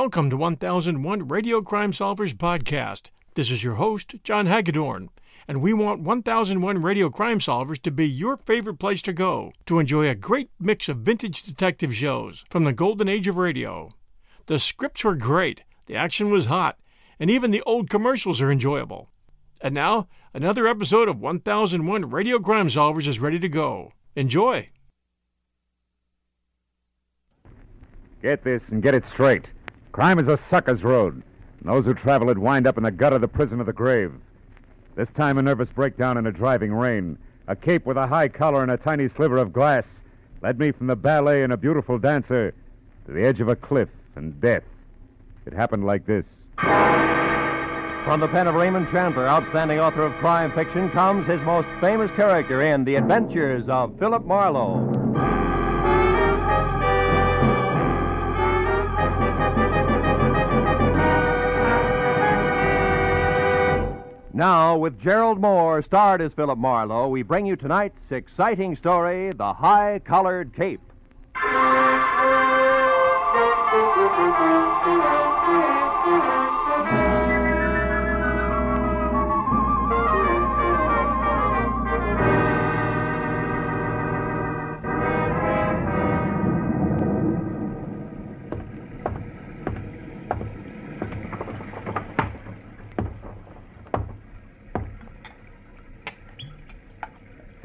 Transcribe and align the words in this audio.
Welcome 0.00 0.30
to 0.30 0.36
1001 0.36 1.26
Radio 1.26 1.60
Crime 1.60 1.90
Solvers 1.90 2.32
Podcast. 2.32 3.10
This 3.34 3.50
is 3.50 3.64
your 3.64 3.74
host, 3.74 4.14
John 4.22 4.46
Hagedorn, 4.46 5.08
and 5.48 5.60
we 5.60 5.72
want 5.72 6.02
1001 6.02 6.80
Radio 6.80 7.10
Crime 7.10 7.40
Solvers 7.40 7.82
to 7.82 7.90
be 7.90 8.06
your 8.06 8.36
favorite 8.36 8.78
place 8.78 9.02
to 9.02 9.12
go 9.12 9.50
to 9.66 9.80
enjoy 9.80 10.08
a 10.08 10.14
great 10.14 10.50
mix 10.60 10.88
of 10.88 10.98
vintage 10.98 11.42
detective 11.42 11.96
shows 11.96 12.44
from 12.48 12.62
the 12.62 12.72
golden 12.72 13.08
age 13.08 13.26
of 13.26 13.38
radio. 13.38 13.90
The 14.46 14.60
scripts 14.60 15.02
were 15.02 15.16
great, 15.16 15.64
the 15.86 15.96
action 15.96 16.30
was 16.30 16.46
hot, 16.46 16.78
and 17.18 17.28
even 17.28 17.50
the 17.50 17.62
old 17.62 17.90
commercials 17.90 18.40
are 18.40 18.52
enjoyable. 18.52 19.10
And 19.60 19.74
now, 19.74 20.06
another 20.32 20.68
episode 20.68 21.08
of 21.08 21.18
1001 21.18 22.08
Radio 22.08 22.38
Crime 22.38 22.68
Solvers 22.68 23.08
is 23.08 23.18
ready 23.18 23.40
to 23.40 23.48
go. 23.48 23.90
Enjoy! 24.14 24.68
Get 28.22 28.44
this 28.44 28.68
and 28.68 28.80
get 28.80 28.94
it 28.94 29.04
straight. 29.04 29.48
Crime 29.98 30.20
is 30.20 30.28
a 30.28 30.36
sucker's 30.48 30.84
road. 30.84 31.14
And 31.14 31.68
those 31.68 31.84
who 31.84 31.92
travel 31.92 32.30
it 32.30 32.38
wind 32.38 32.68
up 32.68 32.76
in 32.76 32.84
the 32.84 32.90
gut 32.92 33.12
of 33.12 33.20
the 33.20 33.26
prison 33.26 33.58
of 33.58 33.66
the 33.66 33.72
grave. 33.72 34.12
This 34.94 35.08
time, 35.08 35.38
a 35.38 35.42
nervous 35.42 35.70
breakdown 35.70 36.16
in 36.16 36.28
a 36.28 36.30
driving 36.30 36.72
rain, 36.72 37.18
a 37.48 37.56
cape 37.56 37.84
with 37.84 37.96
a 37.96 38.06
high 38.06 38.28
collar 38.28 38.62
and 38.62 38.70
a 38.70 38.76
tiny 38.76 39.08
sliver 39.08 39.38
of 39.38 39.52
glass, 39.52 39.84
led 40.40 40.56
me 40.56 40.70
from 40.70 40.86
the 40.86 40.94
ballet 40.94 41.42
and 41.42 41.52
a 41.52 41.56
beautiful 41.56 41.98
dancer 41.98 42.54
to 43.06 43.12
the 43.12 43.26
edge 43.26 43.40
of 43.40 43.48
a 43.48 43.56
cliff 43.56 43.88
and 44.14 44.40
death. 44.40 44.62
It 45.46 45.52
happened 45.52 45.84
like 45.84 46.06
this. 46.06 46.26
From 46.58 48.20
the 48.20 48.28
pen 48.28 48.46
of 48.46 48.54
Raymond 48.54 48.90
Chandler, 48.90 49.26
outstanding 49.26 49.80
author 49.80 50.02
of 50.02 50.12
crime 50.20 50.52
fiction, 50.52 50.90
comes 50.90 51.26
his 51.26 51.40
most 51.40 51.66
famous 51.80 52.12
character 52.12 52.62
in 52.62 52.84
The 52.84 52.94
Adventures 52.94 53.68
of 53.68 53.98
Philip 53.98 54.24
Marlowe. 54.24 55.37
Now, 64.38 64.76
with 64.76 65.00
Gerald 65.00 65.40
Mohr, 65.40 65.84
starred 65.84 66.20
as 66.20 66.32
Philip 66.32 66.60
Marlowe, 66.60 67.08
we 67.08 67.22
bring 67.24 67.44
you 67.44 67.56
tonight's 67.56 68.12
exciting 68.12 68.76
story 68.76 69.32
The 69.32 69.52
High 69.52 70.00
Collared 70.04 70.54
Cape. 70.54 70.80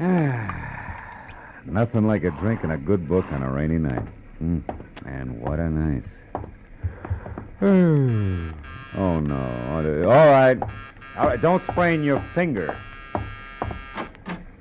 Nothing 1.66 2.06
like 2.06 2.24
a 2.24 2.30
drink 2.32 2.62
and 2.62 2.72
a 2.72 2.76
good 2.76 3.08
book 3.08 3.24
on 3.30 3.42
a 3.42 3.50
rainy 3.50 3.78
night. 3.78 4.06
Mm. 4.42 4.62
And 5.06 5.40
what 5.40 5.58
a 5.58 5.70
night. 5.70 6.02
oh, 8.96 9.20
no. 9.20 10.10
All 10.10 10.30
right. 10.30 10.58
All 11.16 11.28
right, 11.28 11.40
don't 11.40 11.62
sprain 11.70 12.02
your 12.02 12.24
finger. 12.34 12.76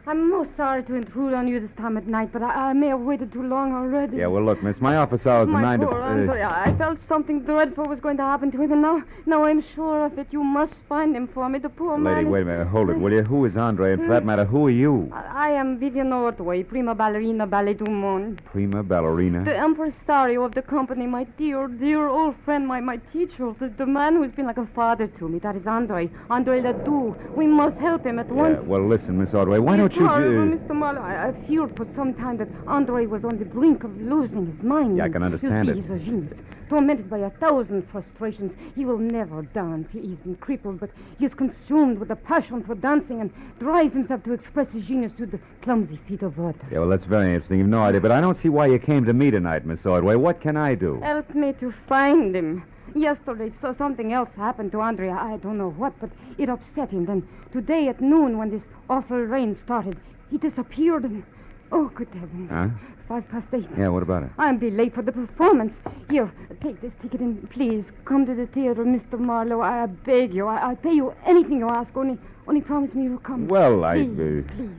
I'm 0.06 0.30
sorry 0.56 0.84
to 0.84 0.96
intrude 0.96 1.34
on 1.34 1.48
you 1.48 1.60
this 1.60 1.72
time 1.78 1.98
at 1.98 2.08
night, 2.08 2.32
but 2.32 2.42
I, 2.42 2.70
I 2.70 2.74
may 2.74 2.88
have 2.88 3.00
waited 3.02 3.32
too 3.34 3.44
long 3.44 3.74
already. 3.74 4.18
Yeah, 4.18 4.28
well, 4.28 4.44
look, 4.44 4.62
miss, 4.64 4.80
my 4.80 4.98
office 4.98 5.26
hours 5.26 5.50
are 5.50 5.62
nine 5.62 5.80
to... 5.80 5.88
poor 5.88 6.02
uh, 6.02 6.10
Andre, 6.10 6.42
I 6.44 6.76
felt 6.78 7.00
something 7.08 7.42
dreadful 7.44 7.86
was 7.86 8.00
going 8.00 8.18
to 8.18 8.24
happen 8.24 8.52
to 8.52 8.62
him, 8.62 8.72
and 8.72 8.82
now, 8.82 9.04
now 9.26 9.44
I'm 9.44 9.64
sure 9.76 10.06
of 10.06 10.18
it. 10.18 10.28
You 10.32 10.44
must 10.44 10.74
find 10.88 11.16
him 11.16 11.28
for 11.28 11.50
me. 11.50 11.60
The 11.60 11.70
poor 11.70 11.98
man. 11.98 12.16
Lady, 12.16 12.30
wait 12.30 12.42
a 12.42 12.46
minute. 12.46 12.68
Hold 12.68 12.90
it, 12.90 13.00
will 13.00 13.12
you? 13.12 13.24
Who 13.24 13.46
is 13.46 13.56
Andre? 13.58 13.94
And 13.94 14.04
for 14.04 14.10
that 14.10 14.26
matter, 14.26 14.46
who 14.46 14.68
are 14.68 14.72
you? 14.72 15.10
I, 15.14 15.50
I 15.50 15.52
am 15.52 15.80
Vivian 15.80 16.12
Ordway, 16.14 16.64
prima 16.64 16.96
ballerina 16.96 17.46
ballet 17.48 17.74
du 17.74 17.86
monde. 17.86 18.42
Prima 18.46 18.84
ballerina. 18.84 19.44
The 19.44 19.56
impresario 19.56 20.44
of 20.44 20.54
the 20.54 20.62
company, 20.62 21.08
my 21.08 21.24
dear, 21.38 21.68
dear 21.68 22.08
old 22.08 22.36
friend, 22.46 22.68
my, 22.68 22.80
my 22.80 22.98
teacher, 23.12 23.54
the, 23.60 23.70
the 23.70 23.86
man 23.86 24.16
who's 24.16 24.32
been 24.32 24.46
like 24.46 24.58
a 24.58 24.68
father 24.68 25.08
to 25.08 25.28
me. 25.28 25.40
That 25.40 25.56
is 25.56 25.66
Andre. 25.68 26.10
Andre 26.30 26.62
Ledoux. 26.62 27.16
We 27.36 27.48
must 27.48 27.78
help 27.78 28.06
him 28.06 28.20
at 28.20 28.28
Yeah, 28.28 28.34
once. 28.34 28.64
well, 28.66 28.86
listen, 28.88 29.18
Miss 29.18 29.34
Ordway, 29.34 29.60
why 29.60 29.78
don't 29.78 29.94
you... 29.96 30.08
Mr. 30.38 30.76
Marlowe. 30.76 31.02
I, 31.02 31.30
I 31.30 31.48
feared 31.48 31.76
for 31.76 31.88
some 31.96 32.14
time 32.14 32.38
that 32.38 32.48
Andre 32.68 33.06
was 33.06 33.24
on 33.24 33.38
the 33.38 33.46
brink 33.46 33.84
of 33.84 33.96
losing 34.02 34.46
his 34.48 34.64
mind. 34.64 34.98
Yeah, 34.98 35.06
I 35.06 35.10
can 35.10 35.24
understand 35.24 35.68
you 35.68 35.74
see, 35.74 35.80
it. 35.80 35.82
He's 35.84 35.92
a 35.92 36.00
genius. 36.00 36.34
Tormented 36.70 37.10
by 37.10 37.20
a 37.20 37.30
thousand 37.30 37.88
frustrations. 37.92 38.54
He 38.76 38.86
will 38.86 38.98
never 38.98 39.44
dance. 39.44 39.88
He, 39.92 40.00
he's 40.02 40.18
been 40.20 40.36
crippled, 40.38 40.80
but 40.80 40.90
he 41.20 41.26
is 41.26 41.34
consumed 41.34 42.00
with 42.00 42.10
a 42.10 42.16
passion 42.16 42.64
for 42.64 42.76
dancing 42.76 43.22
and 43.22 43.32
drives 43.60 43.94
himself 43.94 44.24
to 44.24 44.34
express 44.34 44.70
his 44.72 44.86
genius 44.86 45.12
through 45.14 45.28
the 45.28 45.40
clumsy 45.62 46.00
feet 46.08 46.22
of 46.22 46.40
others. 46.40 46.56
Yeah, 46.72 46.80
well, 46.80 46.90
that's 46.90 47.06
very 47.06 47.28
interesting. 47.28 47.60
You've 47.60 47.68
no 47.68 47.84
idea, 47.84 48.02
but 48.02 48.12
I 48.12 48.22
don't 48.22 48.40
see 48.42 48.50
why 48.50 48.68
you 48.68 48.80
came 48.80 49.06
to 49.06 49.14
me 49.14 49.32
tonight, 49.32 49.66
Miss 49.66 49.86
Ordway. 49.86 50.16
What 50.16 50.42
can 50.42 50.58
I 50.58 50.76
do? 50.76 51.00
Help 51.02 51.34
me 51.36 51.54
to 51.60 51.74
find 51.88 52.36
him. 52.36 52.64
Yesterday, 52.96 53.52
so 53.60 53.74
something 53.78 54.14
else 54.14 54.30
happened 54.36 54.72
to 54.74 54.82
Andre. 54.82 55.10
I 55.10 55.38
don't 55.38 55.58
know 55.58 55.72
what, 55.72 56.00
but 56.00 56.12
it 56.38 56.48
upset 56.48 56.92
him. 56.92 57.06
Then 57.06 57.28
today 57.52 57.88
at 57.88 58.02
noon, 58.02 58.38
when 58.38 58.52
this 58.52 58.62
awful 58.90 59.18
rain 59.18 59.58
started, 59.64 59.98
he 60.34 60.40
disappeared 60.40 61.04
and. 61.04 61.24
Oh, 61.72 61.90
good 61.96 62.08
heavens. 62.10 62.50
Huh? 62.52 62.68
Five 63.08 63.30
past 63.30 63.48
eight. 63.54 63.68
Yeah, 63.78 63.90
what 63.90 64.04
about 64.04 64.24
it? 64.24 64.30
I'll 64.38 64.58
be 64.58 64.70
late 64.72 64.94
for 64.94 65.02
the 65.02 65.12
performance. 65.12 65.74
Here, 66.10 66.32
take 66.62 66.82
this 66.82 66.92
ticket 67.02 67.20
and 67.20 67.50
please 67.52 67.84
come 68.06 68.26
to 68.26 68.34
the 68.34 68.48
theater, 68.48 68.84
Mr. 68.84 69.20
Marlowe. 69.20 69.62
I 69.62 69.86
beg 69.86 70.34
you. 70.34 70.48
I, 70.48 70.58
I'll 70.58 70.76
pay 70.76 70.94
you 70.94 71.14
anything 71.26 71.60
you 71.60 71.70
ask. 71.70 71.96
Only, 71.96 72.18
only 72.48 72.62
promise 72.62 72.94
me 72.94 73.04
you'll 73.04 73.18
come. 73.20 73.48
Well, 73.48 73.84
I, 73.84 74.04
Please, 74.06 74.46
uh, 74.50 74.54
please. 74.56 74.70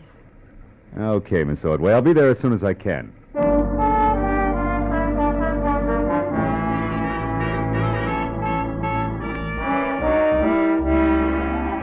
Okay, 0.99 1.45
Miss 1.45 1.65
Ordway. 1.65 1.93
I'll 1.93 2.03
be 2.03 2.13
there 2.13 2.31
as 2.31 2.39
soon 2.39 2.53
as 2.53 2.65
I 2.65 2.75
can. 2.75 3.13
The 3.33 3.41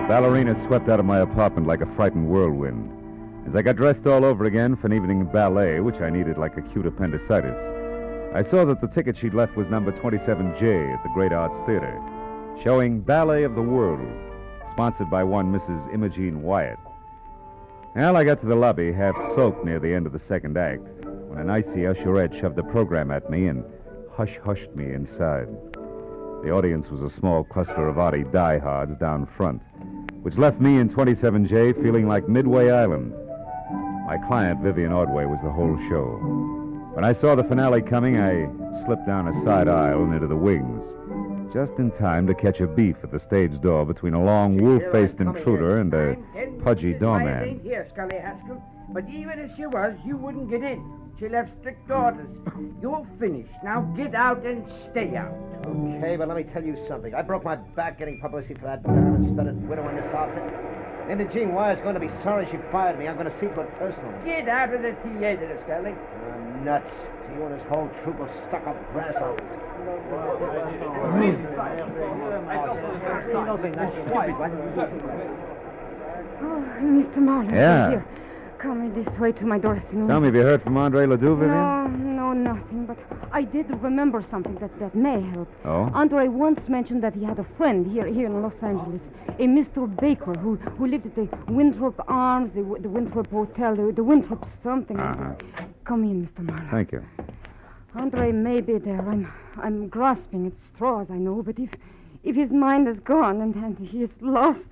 ballerina 0.08 0.62
swept 0.68 0.90
out 0.90 1.00
of 1.00 1.06
my 1.06 1.20
apartment 1.20 1.68
like 1.68 1.82
a 1.82 1.86
frightened 1.96 2.28
whirlwind. 2.30 2.91
As 3.52 3.58
I 3.58 3.64
got 3.64 3.76
dressed 3.76 4.08
all 4.08 4.24
over 4.24 4.46
again 4.46 4.78
for 4.78 4.88
an 4.88 4.94
evening 4.94 5.26
ballet, 5.26 5.82
which 5.82 6.00
I 6.00 6.10
needed 6.10 6.38
like 6.38 6.56
acute 6.56 6.86
appendicitis, 6.86 7.60
I 8.34 8.50
saw 8.50 8.64
that 8.64 8.80
the 8.80 8.88
ticket 8.88 9.18
she'd 9.18 9.34
left 9.34 9.58
was 9.58 9.68
number 9.68 9.92
27J 9.92 10.94
at 10.94 11.04
the 11.04 11.10
Great 11.14 11.34
Arts 11.34 11.58
Theater, 11.66 12.02
showing 12.64 13.02
Ballet 13.02 13.44
of 13.44 13.56
the 13.56 13.62
World, 13.62 14.08
sponsored 14.72 15.10
by 15.10 15.26
one 15.26 15.52
Mrs. 15.52 15.94
Imogene 15.94 16.44
Wyatt. 16.44 16.80
Well, 17.94 18.16
I 18.16 18.24
got 18.24 18.40
to 18.40 18.46
the 18.46 18.56
lobby, 18.56 18.94
half 18.94 19.18
soaked 19.36 19.66
near 19.66 19.82
the 19.82 19.94
end 19.94 20.06
of 20.06 20.14
the 20.14 20.20
second 20.20 20.58
act, 20.58 20.88
when 21.28 21.38
an 21.38 21.50
icy 21.50 21.82
usherette 21.82 22.40
shoved 22.40 22.56
the 22.56 22.64
program 22.64 23.12
at 23.12 23.30
me 23.30 23.48
and 23.48 23.66
hush 24.14 24.38
hushed 24.46 24.74
me 24.78 24.94
inside. 24.94 25.50
The 26.42 26.52
audience 26.52 26.90
was 26.90 27.02
a 27.02 27.10
small 27.10 27.44
cluster 27.44 27.90
of 27.90 28.00
Artie 28.00 28.24
diehards 28.32 28.98
down 28.98 29.26
front, 29.26 29.62
which 30.22 30.38
left 30.38 30.62
me 30.62 30.80
in 30.80 30.90
27J 30.90 31.84
feeling 31.84 32.08
like 32.08 32.30
Midway 32.30 32.70
Island. 32.70 33.14
My 34.12 34.18
client, 34.18 34.60
Vivian 34.60 34.92
Ordway, 34.92 35.24
was 35.24 35.40
the 35.42 35.50
whole 35.50 35.78
show. 35.88 36.20
When 36.96 37.06
I 37.06 37.14
saw 37.14 37.34
the 37.34 37.46
finale 37.46 37.82
coming, 37.82 38.20
I 38.20 38.46
slipped 38.84 39.08
down 39.08 39.30
a 39.30 39.44
side 39.46 39.70
aisle 39.70 40.04
and 40.04 40.14
into 40.14 40.28
the 40.28 40.36
wings, 40.36 40.84
just 41.54 41.72
in 41.80 41.92
time 41.92 42.28
to 42.28 42.34
catch 42.34 42.60
a 42.60 42.68
beef 42.68 42.98
at 43.04 43.12
the 43.14 43.20
stage 43.20 43.62
door 43.62 43.86
between 43.86 44.14
a 44.14 44.22
long, 44.22 44.62
wolf-faced 44.62 45.22
intruder 45.22 45.78
and 45.78 45.94
a 45.94 46.18
pudgy 46.62 46.92
doorman. 46.94 47.42
Ain't 47.42 47.64
here, 47.64 47.88
Scully 47.94 48.18
Haskell. 48.18 48.62
But 48.90 49.08
even 49.08 49.40
if 49.40 49.56
she 49.56 49.66
was, 49.66 49.96
you 50.06 50.18
wouldn't 50.18 50.50
get 50.50 50.62
in. 50.62 50.84
She 51.18 51.30
left 51.30 51.52
strict 51.62 51.90
orders. 51.90 52.28
You're 52.82 53.08
finished. 53.18 53.54
Now 53.64 53.80
get 53.96 54.14
out 54.14 54.46
and 54.46 54.70
stay 54.92 55.16
out. 55.16 55.34
Okay, 55.66 56.18
but 56.18 56.28
let 56.28 56.36
me 56.36 56.44
tell 56.52 56.66
you 56.66 56.76
something. 56.86 57.16
I 57.16 57.22
broke 57.22 57.46
my 57.46 57.56
back 57.56 57.98
getting 57.98 58.20
publicity 58.20 58.56
for 58.56 58.66
that 58.66 58.84
diamond-studded 58.84 59.70
widow 59.70 59.88
in 59.88 59.96
this 59.96 60.14
outfit. 60.14 60.81
Imogene 61.10 61.54
Wyatt's 61.54 61.82
going 61.82 61.94
to 61.96 62.00
be 62.00 62.10
sorry 62.24 62.46
she 62.52 62.58
fired 62.72 62.98
me. 62.98 63.08
I'm 63.08 63.18
going 63.18 63.30
to 63.30 63.40
see 63.40 63.48
to 63.48 63.62
it 63.62 63.80
personally. 63.80 64.14
Get 64.26 64.48
out 64.48 64.74
of 64.74 64.82
the 64.82 64.94
theater, 65.04 65.60
Scully. 65.66 65.96
You're 66.24 66.38
nuts. 66.64 66.94
To 66.94 67.36
you 67.36 67.44
and 67.46 67.60
this 67.60 67.68
whole 67.68 67.90
troop 68.04 68.20
of 68.20 68.30
stuck-up 68.48 68.78
grasshoppers. 68.94 69.50
Oh, 76.44 76.64
Mr. 76.82 77.18
Marlowe. 77.18 77.54
Yeah. 77.54 78.02
Come 78.62 78.94
this 78.94 79.20
way 79.20 79.32
to 79.32 79.46
my 79.46 79.58
door, 79.58 79.82
room. 79.92 80.08
Tell 80.08 80.20
me, 80.20 80.28
have 80.28 80.36
you 80.36 80.44
heard 80.44 80.62
from 80.62 80.78
Andre 80.78 81.08
Ledoux, 81.08 81.36
Vivian? 81.36 81.50
No, 81.50 81.88
no, 81.88 82.34
nothing. 82.34 82.86
But 82.86 83.00
I 83.32 83.42
did 83.42 83.66
remember 83.82 84.24
something 84.30 84.54
that, 84.56 84.78
that 84.80 84.94
may 84.94 85.20
help. 85.20 85.52
Oh? 85.66 85.90
Andre 85.96 86.28
once 86.28 86.70
mentioned 86.70 87.02
that 87.04 87.16
he 87.16 87.24
had 87.24 87.40
a 87.40 87.46
friend 87.58 87.92
here 87.92 88.06
here 88.06 88.28
in 88.28 88.40
Los 88.44 88.54
Angeles, 88.62 89.02
a 89.40 89.48
Mr. 89.48 89.88
Baker, 90.00 90.36
who, 90.36 90.58
who 90.58 90.86
lived 90.86 91.08
at 91.08 91.16
the 91.16 91.28
Winthrop 91.52 92.00
Arms, 92.08 92.54
the, 92.54 92.62
the 92.80 92.88
Winthrop 92.88 93.32
Hotel, 93.32 93.76
the, 93.76 93.92
the 93.94 94.04
Winthrop 94.04 94.48
something. 94.62 95.00
Uh-huh. 95.00 95.34
Come 95.84 96.04
in, 96.04 96.28
Mr. 96.28 96.46
Marlowe. 96.46 96.68
Thank 96.70 96.92
you. 96.92 97.04
Andre 97.96 98.32
may 98.32 98.62
be 98.62 98.78
there. 98.78 99.02
I'm 99.10 99.34
I'm 99.58 99.88
grasping 99.90 100.46
at 100.46 100.54
straws, 100.74 101.08
I 101.10 101.18
know, 101.18 101.42
but 101.42 101.58
if 101.58 101.72
if 102.24 102.36
his 102.36 102.52
mind 102.52 102.88
is 102.88 103.00
gone 103.00 103.42
and, 103.42 103.56
and 103.56 103.80
he 103.80 104.04
is 104.04 104.12
lost, 104.22 104.68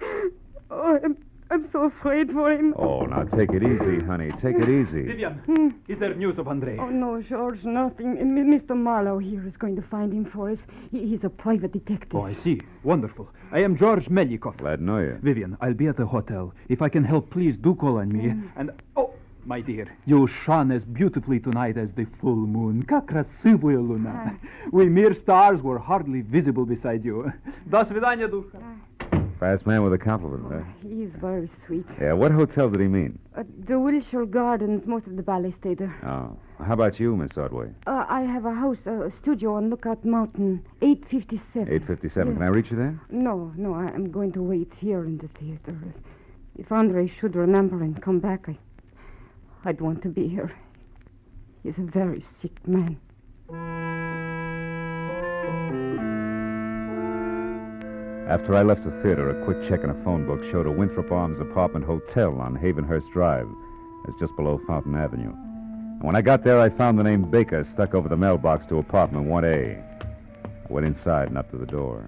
oh, 0.70 1.00
I'm 1.02 1.16
I'm 1.51 1.67
so 1.71 1.85
afraid 1.85 2.31
for 2.31 2.51
him. 2.51 2.75
Oh, 2.77 3.05
now 3.07 3.23
take 3.23 3.49
it 3.53 3.63
easy, 3.63 3.99
honey. 4.05 4.29
Take 4.39 4.57
it 4.59 4.69
easy. 4.69 5.01
Vivian, 5.01 5.73
is 5.87 5.97
there 5.97 6.13
news 6.13 6.37
of 6.37 6.47
Andre? 6.47 6.77
Oh 6.79 6.89
no, 6.89 7.23
George, 7.23 7.63
nothing. 7.63 8.19
M- 8.19 8.35
Mr. 8.51 8.77
Marlowe 8.77 9.17
here 9.17 9.43
is 9.47 9.57
going 9.57 9.75
to 9.75 9.81
find 9.81 10.13
him 10.13 10.25
for 10.25 10.51
us. 10.51 10.59
He, 10.91 11.07
he's 11.07 11.23
a 11.23 11.29
private 11.29 11.71
detective. 11.73 12.13
Oh, 12.13 12.21
I 12.21 12.35
see. 12.43 12.61
Wonderful. 12.83 13.27
I 13.51 13.63
am 13.63 13.75
George 13.77 14.05
Melikov. 14.09 14.57
Glad 14.57 14.75
to 14.77 14.83
know 14.83 14.99
you. 14.99 15.17
Vivian, 15.23 15.57
I'll 15.59 15.73
be 15.73 15.87
at 15.87 15.97
the 15.97 16.05
hotel. 16.05 16.53
If 16.67 16.83
I 16.83 16.89
can 16.89 17.03
help, 17.03 17.31
please 17.31 17.57
do 17.57 17.73
call 17.73 17.97
on 17.97 18.09
me. 18.13 18.31
And 18.55 18.69
oh, 18.95 19.13
my 19.43 19.59
dear, 19.59 19.87
you 20.05 20.27
shone 20.27 20.71
as 20.71 20.83
beautifully 20.85 21.39
tonight 21.39 21.77
as 21.77 21.89
the 21.95 22.05
full 22.21 22.35
moon. 22.35 22.83
Как 22.83 23.07
красивая 23.07 23.79
луна. 23.79 24.37
We 24.71 24.85
mere 24.87 25.15
stars 25.15 25.63
were 25.63 25.79
hardly 25.79 26.21
visible 26.21 26.65
beside 26.65 27.03
you. 27.03 27.33
До 27.67 27.85
свидания, 27.85 28.27
душа. 28.27 28.59
Fast 29.40 29.66
man 29.66 29.82
with 29.82 29.92
a 29.92 29.98
compliment, 29.98 30.44
huh? 30.50 30.88
He's 30.88 31.10
very 31.20 31.50
sweet. 31.66 31.84
Yeah, 32.00 32.12
what 32.12 32.30
hotel 32.32 32.70
did 32.70 32.80
he 32.80 32.86
mean? 32.86 33.18
Uh, 33.36 33.42
the 33.66 33.78
Wilshire 33.78 34.26
Gardens, 34.26 34.86
most 34.86 35.06
of 35.06 35.16
the 35.16 35.22
ballet 35.22 35.54
stay 35.60 35.74
there. 35.74 35.94
Oh. 36.04 36.36
How 36.64 36.72
about 36.74 37.00
you, 37.00 37.16
Miss 37.16 37.36
Ordway? 37.36 37.70
Uh, 37.86 38.06
I 38.08 38.20
have 38.22 38.44
a 38.46 38.54
house, 38.54 38.86
a 38.86 39.10
studio 39.18 39.54
on 39.54 39.70
Lookout 39.70 40.04
Mountain, 40.04 40.64
857. 40.82 41.62
857. 41.68 42.34
Can 42.34 42.42
I 42.42 42.46
reach 42.46 42.70
you 42.70 42.76
there? 42.76 42.98
No, 43.10 43.52
no, 43.56 43.74
I- 43.74 43.90
I'm 43.92 44.10
going 44.12 44.32
to 44.32 44.42
wait 44.42 44.72
here 44.78 45.04
in 45.04 45.18
the 45.18 45.28
theater. 45.38 45.76
If 46.56 46.70
Andre 46.70 47.08
should 47.08 47.34
remember 47.34 47.82
and 47.82 48.00
come 48.00 48.20
back, 48.20 48.48
I, 48.48 48.56
I'd 49.64 49.80
want 49.80 50.02
to 50.02 50.08
be 50.08 50.28
here. 50.28 50.52
He's 51.64 51.78
a 51.78 51.82
very 51.82 52.24
sick 52.40 52.66
man. 52.68 52.98
After 58.26 58.54
I 58.54 58.62
left 58.62 58.84
the 58.84 59.02
theater, 59.02 59.28
a 59.28 59.44
quick 59.44 59.68
check 59.68 59.84
in 59.84 59.90
a 59.90 60.02
phone 60.02 60.26
book 60.26 60.42
showed 60.50 60.66
a 60.66 60.70
Winthrop 60.70 61.12
Arms 61.12 61.40
apartment 61.40 61.84
hotel 61.84 62.40
on 62.40 62.56
Havenhurst 62.56 63.12
Drive. 63.12 63.46
It's 64.08 64.18
just 64.18 64.34
below 64.34 64.60
Fountain 64.66 64.96
Avenue. 64.96 65.30
And 65.30 66.02
when 66.02 66.16
I 66.16 66.22
got 66.22 66.42
there, 66.42 66.58
I 66.58 66.70
found 66.70 66.98
the 66.98 67.02
name 67.02 67.30
Baker 67.30 67.64
stuck 67.64 67.94
over 67.94 68.08
the 68.08 68.16
mailbox 68.16 68.66
to 68.68 68.78
apartment 68.78 69.26
1A. 69.26 69.78
I 70.02 70.72
went 70.72 70.86
inside 70.86 71.28
and 71.28 71.36
up 71.36 71.50
to 71.50 71.58
the 71.58 71.66
door. 71.66 72.02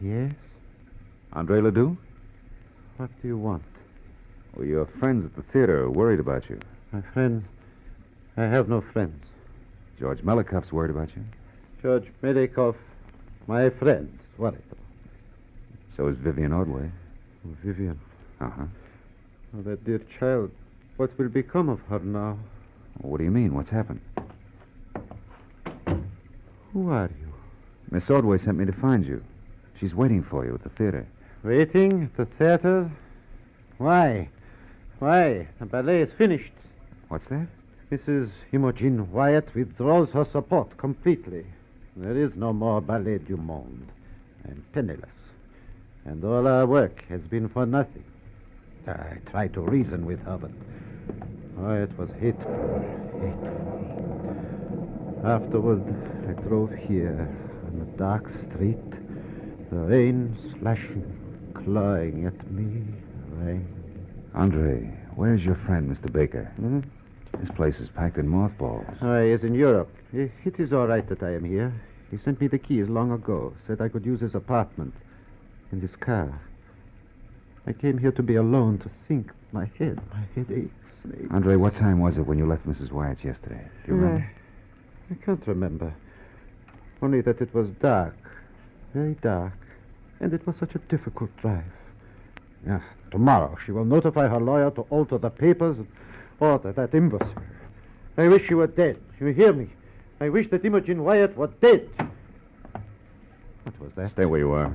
Yes? 0.00 0.32
Andre 1.32 1.60
Ledoux? 1.60 1.96
What 2.96 3.10
do 3.22 3.28
you 3.28 3.38
want? 3.38 3.62
Well, 4.56 4.66
your 4.66 4.86
friends 4.86 5.24
at 5.24 5.36
the 5.36 5.42
theater 5.42 5.82
are 5.84 5.90
worried 5.90 6.20
about 6.20 6.48
you. 6.48 6.58
My 6.92 7.02
friends? 7.12 7.44
I 8.36 8.42
have 8.44 8.68
no 8.68 8.80
friends. 8.80 9.24
George 9.98 10.20
Melikoff's 10.22 10.72
worried 10.72 10.90
about 10.90 11.10
you. 11.16 11.22
George 11.82 12.06
Medikoff, 12.22 12.74
my 13.46 13.70
friend, 13.70 14.18
is 14.32 14.38
worried. 14.38 14.62
So 15.94 16.08
is 16.08 16.16
Vivian 16.18 16.52
Ordway. 16.52 16.90
Vivian, 17.62 17.98
Uh-huh. 18.40 18.64
oh, 19.56 19.62
that 19.62 19.84
dear 19.84 20.00
child. 20.18 20.50
What 20.96 21.16
will 21.18 21.28
become 21.28 21.68
of 21.68 21.80
her 21.88 21.98
now? 22.00 22.38
What 23.02 23.18
do 23.18 23.24
you 23.24 23.30
mean? 23.30 23.54
What's 23.54 23.70
happened? 23.70 24.00
Who 26.72 26.90
are 26.90 27.08
you? 27.20 27.32
Miss 27.90 28.10
Ordway 28.10 28.38
sent 28.38 28.58
me 28.58 28.64
to 28.66 28.72
find 28.72 29.06
you. 29.06 29.22
She's 29.78 29.94
waiting 29.94 30.22
for 30.22 30.44
you 30.44 30.54
at 30.54 30.62
the 30.62 30.70
theater. 30.70 31.06
Waiting 31.44 32.04
at 32.04 32.16
the 32.16 32.24
theater? 32.36 32.90
Why? 33.78 34.28
Why? 34.98 35.46
The 35.58 35.66
ballet 35.66 36.02
is 36.02 36.10
finished. 36.16 36.52
What's 37.08 37.26
that? 37.26 37.46
Mrs. 37.92 38.30
Imogen 38.52 39.12
Wyatt 39.12 39.54
withdraws 39.54 40.08
her 40.10 40.24
support 40.24 40.76
completely. 40.78 41.44
There 41.96 42.16
is 42.16 42.34
no 42.34 42.52
more 42.52 42.80
Ballet 42.80 43.18
du 43.18 43.36
Monde. 43.36 43.88
I'm 44.44 44.64
penniless. 44.72 45.08
And 46.04 46.24
all 46.24 46.46
our 46.48 46.66
work 46.66 47.04
has 47.08 47.20
been 47.20 47.48
for 47.48 47.66
nothing. 47.66 48.04
I 48.86 49.18
tried 49.30 49.52
to 49.54 49.60
reason 49.60 50.06
with 50.06 50.20
her, 50.24 50.38
but 50.38 50.50
oh, 51.60 51.74
it 51.74 51.96
was 51.98 52.10
hateful, 52.20 52.80
hateful. 53.20 53.56
Afterward, 55.24 55.82
I 56.28 56.32
drove 56.42 56.72
here 56.72 57.28
on 57.66 57.78
the 57.80 57.86
dark 57.98 58.30
street, 58.48 58.90
the 59.70 59.76
rain 59.76 60.36
slashing, 60.58 61.52
clawing 61.54 62.26
at 62.26 62.50
me, 62.50 62.84
rain. 63.32 63.75
Andre, 64.36 64.92
where's 65.14 65.42
your 65.42 65.54
friend, 65.54 65.90
Mr. 65.90 66.12
Baker? 66.12 66.44
Hmm? 66.56 66.80
This 67.40 67.48
place 67.50 67.80
is 67.80 67.88
packed 67.88 68.18
in 68.18 68.28
mothballs. 68.28 68.84
Oh, 69.00 69.22
he 69.22 69.30
is 69.30 69.42
in 69.42 69.54
Europe. 69.54 69.88
It 70.12 70.58
is 70.58 70.72
all 70.72 70.86
right 70.86 71.06
that 71.08 71.22
I 71.22 71.34
am 71.34 71.44
here. 71.44 71.72
He 72.10 72.18
sent 72.18 72.40
me 72.40 72.46
the 72.46 72.58
keys 72.58 72.88
long 72.88 73.12
ago, 73.12 73.54
said 73.66 73.80
I 73.80 73.88
could 73.88 74.04
use 74.06 74.20
his 74.20 74.34
apartment 74.34 74.94
and 75.70 75.82
his 75.82 75.96
car. 75.96 76.40
I 77.66 77.72
came 77.72 77.98
here 77.98 78.12
to 78.12 78.22
be 78.22 78.36
alone, 78.36 78.78
to 78.78 78.90
think. 79.08 79.32
My 79.52 79.70
head, 79.78 80.00
my 80.12 80.20
head 80.34 80.46
aches. 80.50 80.70
aches. 81.08 81.30
Andre, 81.30 81.56
what 81.56 81.74
time 81.74 82.00
was 82.00 82.18
it 82.18 82.26
when 82.26 82.36
you 82.38 82.46
left 82.46 82.66
Mrs. 82.66 82.92
Wyatt's 82.92 83.24
yesterday? 83.24 83.66
Do 83.84 83.92
you 83.92 83.98
remember? 83.98 84.30
I 85.10 85.14
can't 85.24 85.46
remember. 85.46 85.94
Only 87.00 87.20
that 87.22 87.40
it 87.40 87.54
was 87.54 87.70
dark, 87.80 88.16
very 88.92 89.14
dark, 89.14 89.56
and 90.20 90.32
it 90.32 90.46
was 90.46 90.56
such 90.56 90.74
a 90.74 90.78
difficult 90.78 91.34
drive. 91.38 91.64
Yeah, 92.66 92.80
tomorrow 93.10 93.56
she 93.64 93.72
will 93.72 93.84
notify 93.84 94.28
her 94.28 94.40
lawyer 94.40 94.70
to 94.72 94.82
alter 94.90 95.18
the 95.18 95.30
papers 95.30 95.78
and 95.78 95.86
order 96.40 96.72
that 96.72 96.94
imbecile. 96.94 97.32
I 98.18 98.28
wish 98.28 98.46
she 98.46 98.54
were 98.54 98.66
dead. 98.66 98.98
You 99.20 99.26
hear 99.28 99.52
me? 99.52 99.68
I 100.20 100.28
wish 100.28 100.48
that 100.50 100.64
Imogen 100.64 101.04
Wyatt 101.04 101.36
were 101.36 101.48
dead. 101.60 101.88
What 103.64 103.80
was 103.80 103.92
that? 103.96 104.10
Stay 104.10 104.24
where 104.24 104.40
you 104.40 104.52
are. 104.52 104.68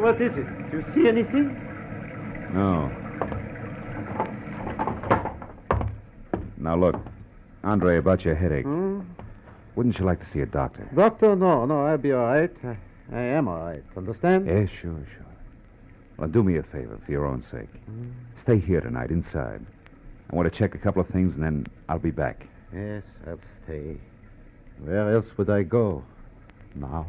What 0.00 0.20
is 0.20 0.36
it? 0.36 0.70
Do 0.70 0.78
you 0.78 0.84
see 0.94 1.08
anything? 1.08 1.56
No. 2.52 2.90
Now, 6.56 6.76
look. 6.76 6.96
Andre, 7.64 7.98
about 7.98 8.24
your 8.24 8.34
headache. 8.34 8.64
Hmm? 8.64 9.00
Wouldn't 9.74 9.98
you 9.98 10.04
like 10.04 10.20
to 10.20 10.30
see 10.30 10.40
a 10.40 10.46
doctor? 10.46 10.88
Doctor, 10.94 11.34
no, 11.34 11.64
no, 11.64 11.86
I'll 11.86 11.98
be 11.98 12.12
all 12.12 12.24
right. 12.24 12.50
I, 12.64 12.76
I 13.12 13.20
am 13.20 13.48
all 13.48 13.60
right. 13.60 13.82
Understand? 13.96 14.46
Yes, 14.46 14.68
sure, 14.68 15.06
sure. 15.16 15.26
Well, 16.18 16.28
do 16.28 16.42
me 16.42 16.56
a 16.58 16.62
favor, 16.62 16.98
for 17.04 17.10
your 17.10 17.26
own 17.26 17.42
sake. 17.42 17.70
Mm. 17.90 18.12
Stay 18.40 18.58
here 18.58 18.80
tonight, 18.80 19.10
inside. 19.10 19.64
I 20.30 20.36
want 20.36 20.50
to 20.52 20.56
check 20.56 20.74
a 20.74 20.78
couple 20.78 21.00
of 21.00 21.08
things, 21.08 21.34
and 21.34 21.42
then 21.42 21.66
I'll 21.88 21.98
be 21.98 22.10
back. 22.10 22.46
Yes, 22.72 23.02
I'll 23.26 23.38
stay. 23.64 23.96
Where 24.78 25.14
else 25.14 25.26
would 25.36 25.50
I 25.50 25.62
go? 25.62 26.04
Now? 26.74 27.06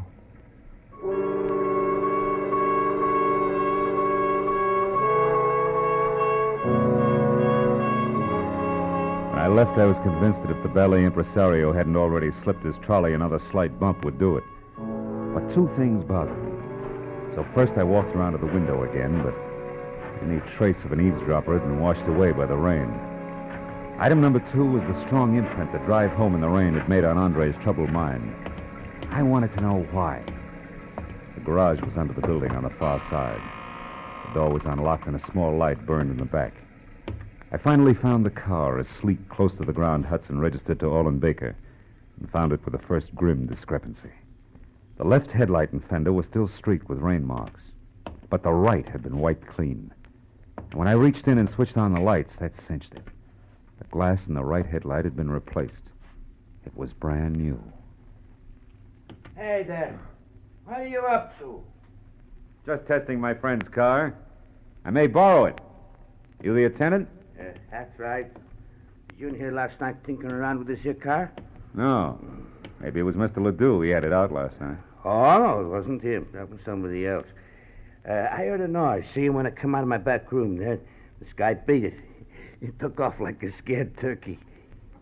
I 9.43 9.47
left, 9.47 9.77
I 9.77 9.85
was 9.85 9.97
convinced 9.99 10.41
that 10.41 10.55
if 10.55 10.63
the 10.63 10.69
ballet 10.69 11.03
impresario 11.03 11.73
hadn't 11.73 11.97
already 11.97 12.31
slipped 12.31 12.63
his 12.63 12.77
trolley, 12.77 13.13
another 13.13 13.39
slight 13.39 13.77
bump 13.77 14.05
would 14.05 14.17
do 14.17 14.37
it. 14.37 14.43
But 15.33 15.53
two 15.53 15.69
things 15.75 16.01
bothered 16.05 16.41
me. 16.41 17.35
So 17.35 17.45
first 17.53 17.73
I 17.73 17.83
walked 17.83 18.15
around 18.15 18.31
to 18.31 18.37
the 18.37 18.45
window 18.45 18.89
again, 18.89 19.21
but 19.21 19.35
any 20.23 20.39
trace 20.55 20.81
of 20.85 20.93
an 20.93 21.05
eavesdropper 21.05 21.59
had 21.59 21.67
been 21.67 21.81
washed 21.81 22.07
away 22.07 22.31
by 22.31 22.45
the 22.45 22.55
rain. 22.55 22.87
Item 23.99 24.21
number 24.21 24.39
two 24.39 24.63
was 24.63 24.81
the 24.83 24.97
strong 25.05 25.35
imprint 25.35 25.73
the 25.73 25.79
drive 25.79 26.11
home 26.11 26.35
in 26.35 26.39
the 26.39 26.47
rain 26.47 26.75
had 26.75 26.87
made 26.87 27.03
on 27.03 27.17
Andre's 27.17 27.61
troubled 27.61 27.91
mind. 27.91 28.33
I 29.09 29.23
wanted 29.23 29.51
to 29.55 29.61
know 29.61 29.85
why. 29.91 30.23
The 31.35 31.41
garage 31.41 31.81
was 31.81 31.97
under 31.97 32.13
the 32.13 32.25
building 32.25 32.51
on 32.51 32.63
the 32.63 32.69
far 32.69 32.97
side. 33.09 33.41
The 34.29 34.39
door 34.39 34.53
was 34.53 34.63
unlocked 34.63 35.07
and 35.07 35.17
a 35.17 35.31
small 35.31 35.53
light 35.57 35.85
burned 35.85 36.11
in 36.11 36.17
the 36.17 36.23
back. 36.23 36.53
I 37.53 37.57
finally 37.57 37.93
found 37.93 38.25
the 38.25 38.31
car, 38.31 38.79
a 38.79 38.83
sleek, 38.83 39.29
close 39.29 39.53
to 39.55 39.63
the 39.63 39.71
ground 39.71 40.07
Hudson 40.07 40.39
registered 40.39 40.79
to 40.79 40.87
Olin 40.87 41.19
Baker, 41.19 41.55
and 42.19 42.31
found 42.31 42.51
it 42.51 42.65
with 42.65 42.71
the 42.71 42.87
first 42.87 43.13
grim 43.13 43.45
discrepancy. 43.45 44.09
The 44.97 45.03
left 45.03 45.31
headlight 45.31 45.71
and 45.71 45.85
fender 45.85 46.11
were 46.11 46.23
still 46.23 46.47
streaked 46.47 46.89
with 46.89 46.97
rain 46.97 47.23
marks, 47.23 47.69
but 48.31 48.41
the 48.41 48.51
right 48.51 48.89
had 48.89 49.03
been 49.03 49.19
wiped 49.19 49.45
clean. 49.45 49.93
And 50.57 50.73
when 50.73 50.87
I 50.87 50.93
reached 50.93 51.27
in 51.27 51.37
and 51.37 51.47
switched 51.47 51.77
on 51.77 51.93
the 51.93 52.01
lights, 52.01 52.35
that 52.37 52.59
cinched 52.59 52.95
it. 52.95 53.07
The 53.77 53.85
glass 53.85 54.25
in 54.25 54.33
the 54.33 54.43
right 54.43 54.65
headlight 54.65 55.05
had 55.05 55.15
been 55.15 55.29
replaced. 55.29 55.83
It 56.65 56.75
was 56.75 56.91
brand 56.91 57.35
new. 57.35 57.61
Hey 59.35 59.63
there. 59.67 59.99
What 60.65 60.79
are 60.79 60.87
you 60.87 61.01
up 61.01 61.37
to? 61.37 61.61
Just 62.65 62.87
testing 62.87 63.21
my 63.21 63.35
friend's 63.35 63.69
car. 63.69 64.15
I 64.85 64.89
may 64.89 65.05
borrow 65.05 65.45
it. 65.45 65.61
You 66.41 66.55
the 66.55 66.65
attendant? 66.65 67.07
Uh, 67.43 67.53
that's 67.71 67.99
right. 67.99 68.27
You 69.17 69.27
in 69.27 69.35
here 69.35 69.51
last 69.51 69.79
night 69.79 70.03
tinkering 70.05 70.31
around 70.31 70.59
with 70.59 70.67
this 70.67 70.79
here 70.79 70.93
car? 70.93 71.31
No. 71.73 72.19
Maybe 72.79 72.99
it 72.99 73.03
was 73.03 73.15
Mr. 73.15 73.43
Ledoux. 73.43 73.81
He 73.81 73.89
had 73.89 74.03
it 74.03 74.13
out 74.13 74.31
last 74.31 74.59
night. 74.59 74.77
Oh, 75.05 75.37
no, 75.37 75.61
it 75.61 75.67
wasn't 75.67 76.01
him. 76.01 76.27
That 76.33 76.49
was 76.49 76.59
somebody 76.65 77.07
else. 77.07 77.27
Uh, 78.07 78.27
I 78.31 78.45
heard 78.45 78.61
a 78.61 78.67
noise. 78.67 79.05
See 79.13 79.25
him 79.25 79.33
when 79.33 79.47
I 79.47 79.49
come 79.49 79.75
out 79.75 79.81
of 79.81 79.87
my 79.87 79.97
back 79.97 80.31
room. 80.31 80.57
There, 80.57 80.79
this 81.19 81.33
guy 81.35 81.53
beat 81.53 81.85
it. 81.85 81.93
He 82.59 82.67
took 82.79 82.99
off 82.99 83.19
like 83.19 83.43
a 83.43 83.55
scared 83.57 83.97
turkey. 83.97 84.39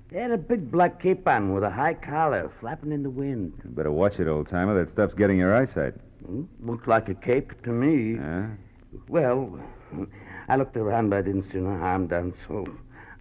He 0.09 0.17
had 0.17 0.31
a 0.31 0.37
big 0.37 0.69
black 0.71 1.01
cape 1.01 1.27
on 1.27 1.53
with 1.53 1.63
a 1.63 1.69
high 1.69 1.93
collar, 1.93 2.51
flapping 2.59 2.91
in 2.91 3.03
the 3.03 3.09
wind. 3.09 3.53
You 3.63 3.69
better 3.69 3.91
watch 3.91 4.19
it, 4.19 4.27
old 4.27 4.49
timer. 4.49 4.73
That 4.77 4.91
stuff's 4.91 5.13
getting 5.13 5.37
your 5.37 5.55
eyesight. 5.55 5.93
Hmm? 6.25 6.43
Looked 6.59 6.87
like 6.87 7.07
a 7.07 7.15
cape 7.15 7.61
to 7.63 7.69
me. 7.69 8.15
Yeah? 8.15 8.47
Well, 9.07 9.59
I 10.49 10.55
looked 10.55 10.75
around, 10.77 11.09
but 11.09 11.17
I 11.19 11.21
didn't 11.21 11.51
see 11.51 11.59
no 11.59 11.77
harm 11.77 12.07
done, 12.07 12.33
so 12.47 12.65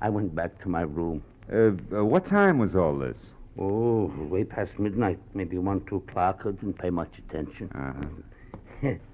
I 0.00 0.09
went 0.09 0.35
back 0.35 0.61
to 0.62 0.69
my 0.69 0.83
room. 0.83 1.23
Uh, 1.53 1.73
uh, 1.97 2.05
what 2.05 2.27
time 2.27 2.59
was 2.59 2.75
all 2.75 2.97
this? 2.99 3.17
Oh, 3.59 4.12
way 4.19 4.45
past 4.45 4.79
midnight, 4.79 5.19
maybe 5.35 5.59
one, 5.59 5.85
two 5.87 5.97
o'clock. 5.97 6.41
I 6.47 6.53
didn't 6.53 6.79
pay 6.79 6.91
much 6.91 7.12
attention. 7.19 7.71
Uh-huh. 7.75 8.89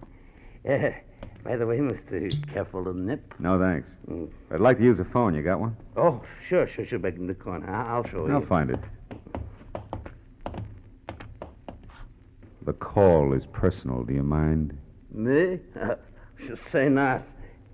Uh, 0.69 0.91
by 1.45 1.55
the 1.57 1.65
way, 1.65 1.79
Mister, 1.79 2.29
careful 2.53 2.89
of 2.89 2.97
nip. 2.97 3.33
No, 3.39 3.57
thanks. 3.57 3.89
Mm. 4.11 4.29
I'd 4.51 4.61
like 4.61 4.79
to 4.79 4.85
use 4.85 4.99
a 4.99 5.05
phone. 5.05 5.33
You 5.33 5.43
got 5.45 5.61
one? 5.61 5.77
Oh, 5.97 6.21
sure, 6.49 6.67
sure, 6.67 6.85
sure. 6.85 6.99
Back 6.99 7.15
in 7.15 7.29
the 7.29 7.35
corner. 7.35 7.71
I- 7.73 7.95
I'll 7.95 8.05
show 8.09 8.27
you. 8.27 8.33
I'll 8.35 8.45
find 8.47 8.71
it. 8.71 8.81
The 12.63 12.73
call 12.73 13.33
is 13.33 13.47
personal. 13.47 14.03
Do 14.03 14.13
you 14.13 14.25
mind? 14.25 14.77
Me? 15.13 15.61
Uh, 15.81 15.95
should 16.45 16.59
say 16.73 16.89
not. 16.89 17.23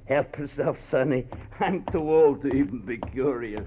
Help 0.06 0.36
yourself, 0.38 0.76
Sonny. 0.90 1.26
I'm 1.60 1.84
too 1.92 2.10
old 2.10 2.42
to 2.42 2.48
even 2.48 2.80
be 2.84 2.98
curious. 2.98 3.64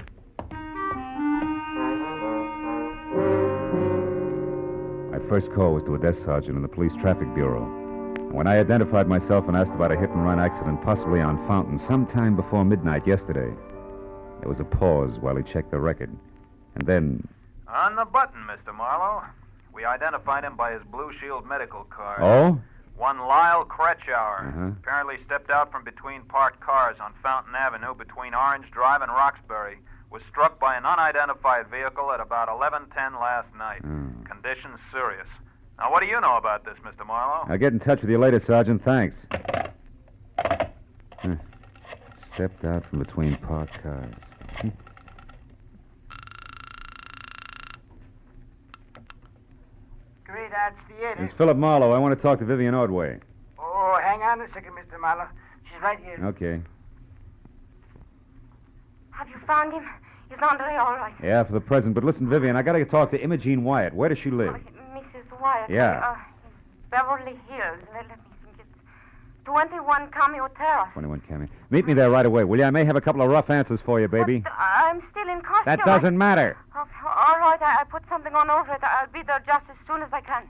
My 5.12 5.20
first 5.30 5.52
call 5.54 5.74
was 5.74 5.84
to 5.84 5.96
a 5.96 6.00
desk 6.00 6.24
sergeant 6.26 6.56
in 6.56 6.62
the 6.62 6.68
police 6.68 6.94
traffic 6.96 7.34
bureau. 7.34 7.64
And 8.16 8.34
when 8.34 8.48
I 8.48 8.58
identified 8.60 9.08
myself 9.08 9.48
and 9.48 9.56
asked 9.56 9.72
about 9.72 9.92
a 9.92 9.98
hit 9.98 10.10
and 10.10 10.24
run 10.26 10.40
accident 10.40 10.82
possibly 10.84 11.22
on 11.22 11.38
Fountain 11.48 11.80
sometime 11.80 12.36
before 12.36 12.66
midnight 12.66 13.08
yesterday, 13.08 13.54
there 14.40 14.50
was 14.50 14.60
a 14.60 14.64
pause 14.66 15.18
while 15.20 15.36
he 15.36 15.44
checked 15.44 15.72
the 15.72 15.80
record. 15.80 16.10
And 16.76 16.86
then, 16.88 17.28
On 17.68 17.96
the 17.96 18.06
button, 18.06 18.42
Mr. 18.48 18.76
Marlowe. 18.76 19.24
We 19.74 19.86
identified 19.86 20.44
him 20.44 20.56
by 20.56 20.74
his 20.74 20.82
Blue 20.92 21.12
Shield 21.20 21.46
medical 21.48 21.84
card. 21.86 22.20
oh? 22.22 22.60
One 22.98 23.20
Lyle 23.20 23.66
Kretschauer. 23.66 24.48
Uh-huh. 24.48 24.72
Apparently 24.82 25.18
stepped 25.26 25.50
out 25.52 25.72
from 25.72 25.84
between 25.84 26.22
parked 26.24 26.62
cars 26.62 26.98
on 27.02 27.14
Fountain 27.22 27.54
Avenue 27.56 27.94
between 27.94 28.34
Orange 28.34 28.72
Drive 28.72 29.02
and 29.02 29.12
Roxbury. 29.12 29.78
Was 30.12 30.22
struck 30.30 30.60
by 30.60 30.78
an 30.78 30.86
unidentified 30.86 31.68
vehicle 31.68 32.12
at 32.14 32.22
about 32.22 32.48
11:10 32.48 33.20
last 33.20 33.54
night. 33.58 33.82
Hmm. 33.82 34.24
Condition 34.24 34.72
serious. 34.92 35.28
Now, 35.78 35.92
what 35.92 36.00
do 36.00 36.06
you 36.06 36.22
know 36.22 36.38
about 36.38 36.64
this, 36.64 36.78
Mr. 36.86 37.06
Marlowe? 37.06 37.46
I'll 37.50 37.58
get 37.58 37.74
in 37.74 37.80
touch 37.80 38.00
with 38.02 38.10
you 38.10 38.18
later, 38.18 38.40
Sergeant. 38.40 38.82
Thanks. 38.86 39.18
Huh. 40.38 41.36
Stepped 42.34 42.64
out 42.64 42.86
from 42.86 43.00
between 43.00 43.36
parked 43.38 43.82
cars. 43.84 44.14
Hmm. 44.62 44.70
Great 50.24 50.52
Theater. 51.16 51.26
It's 51.30 51.38
Philip 51.38 51.58
Marlowe. 51.58 51.92
I 51.92 51.98
want 51.98 52.16
to 52.16 52.22
talk 52.22 52.40
to 52.40 52.46
Vivian 52.46 52.74
Ordway. 52.74 53.20
Oh, 53.60 53.98
hang 54.02 54.22
on 54.22 54.42
a 54.42 54.48
second, 54.54 54.74
Mr. 54.74 55.00
Marlowe. 55.00 55.28
She's 55.72 55.82
right 55.82 56.00
here. 56.00 56.20
Okay. 56.26 56.62
Have 59.12 59.30
you 59.30 59.36
found 59.48 59.74
him? 59.74 59.84
Is 60.32 60.40
Andre 60.42 60.76
all 60.76 60.94
right? 60.96 61.14
Yeah, 61.24 61.44
for 61.44 61.54
the 61.54 61.62
present. 61.62 61.94
But 61.94 62.04
listen, 62.04 62.28
Vivian, 62.30 62.56
I 62.56 62.62
got 62.64 62.74
to 62.74 62.84
talk 62.86 63.12
to 63.12 63.22
Imogene 63.22 63.64
Wyatt. 63.64 63.94
Where 63.94 64.10
does 64.10 64.18
she 64.18 64.32
live? 64.32 64.54
Mrs. 64.54 65.40
Wyatt. 65.42 65.70
Yeah. 65.70 66.00
Uh, 66.04 66.16
Beverly 66.92 67.40
Hills. 67.48 67.78
Let, 67.94 68.08
me 68.10 68.16
think. 68.44 68.60
It's 68.60 69.46
21 69.46 70.10
Cameo 70.12 70.48
Terrace. 70.58 70.90
21 70.94 71.22
Cammy. 71.30 71.48
Meet 71.70 71.86
me 71.86 71.94
there 71.94 72.10
right 72.10 72.26
away, 72.26 72.44
will 72.44 72.58
you? 72.60 72.66
I 72.66 72.72
may 72.72 72.84
have 72.84 72.96
a 72.96 73.02
couple 73.02 73.22
of 73.22 73.30
rough 73.30 73.50
answers 73.50 73.80
for 73.86 74.02
you, 74.02 74.08
baby. 74.08 74.40
But 74.40 74.52
I'm 74.58 75.02
still 75.12 75.30
in 75.30 75.42
costume. 75.42 75.64
That 75.66 75.86
doesn't 75.86 76.18
matter. 76.18 76.58
I- 76.58 76.82
Okay, 76.82 76.92
all 77.08 77.40
right, 77.40 77.62
I, 77.62 77.82
I 77.82 77.84
put 77.86 78.04
something 78.10 78.34
on 78.36 78.50
over 78.50 78.74
it. 78.74 78.84
I'll 78.84 79.08
be 79.08 79.22
there 79.26 79.42
just 79.48 79.64
as 79.70 79.78
soon 79.88 80.02
as 80.04 80.10
I 80.12 80.20
can. 80.20 80.44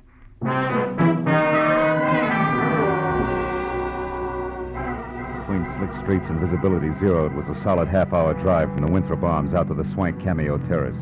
Between 5.45 5.65
slick 5.75 5.89
streets 6.03 6.29
and 6.29 6.39
visibility 6.39 6.91
zeroed 6.99 7.33
was 7.33 7.47
a 7.49 7.59
solid 7.63 7.87
half-hour 7.87 8.35
drive 8.35 8.71
from 8.71 8.85
the 8.85 8.91
Winthrop 8.91 9.23
Arms 9.23 9.55
out 9.55 9.67
to 9.69 9.73
the 9.73 9.83
swank 9.85 10.21
Cameo 10.21 10.59
Terrace. 10.67 10.95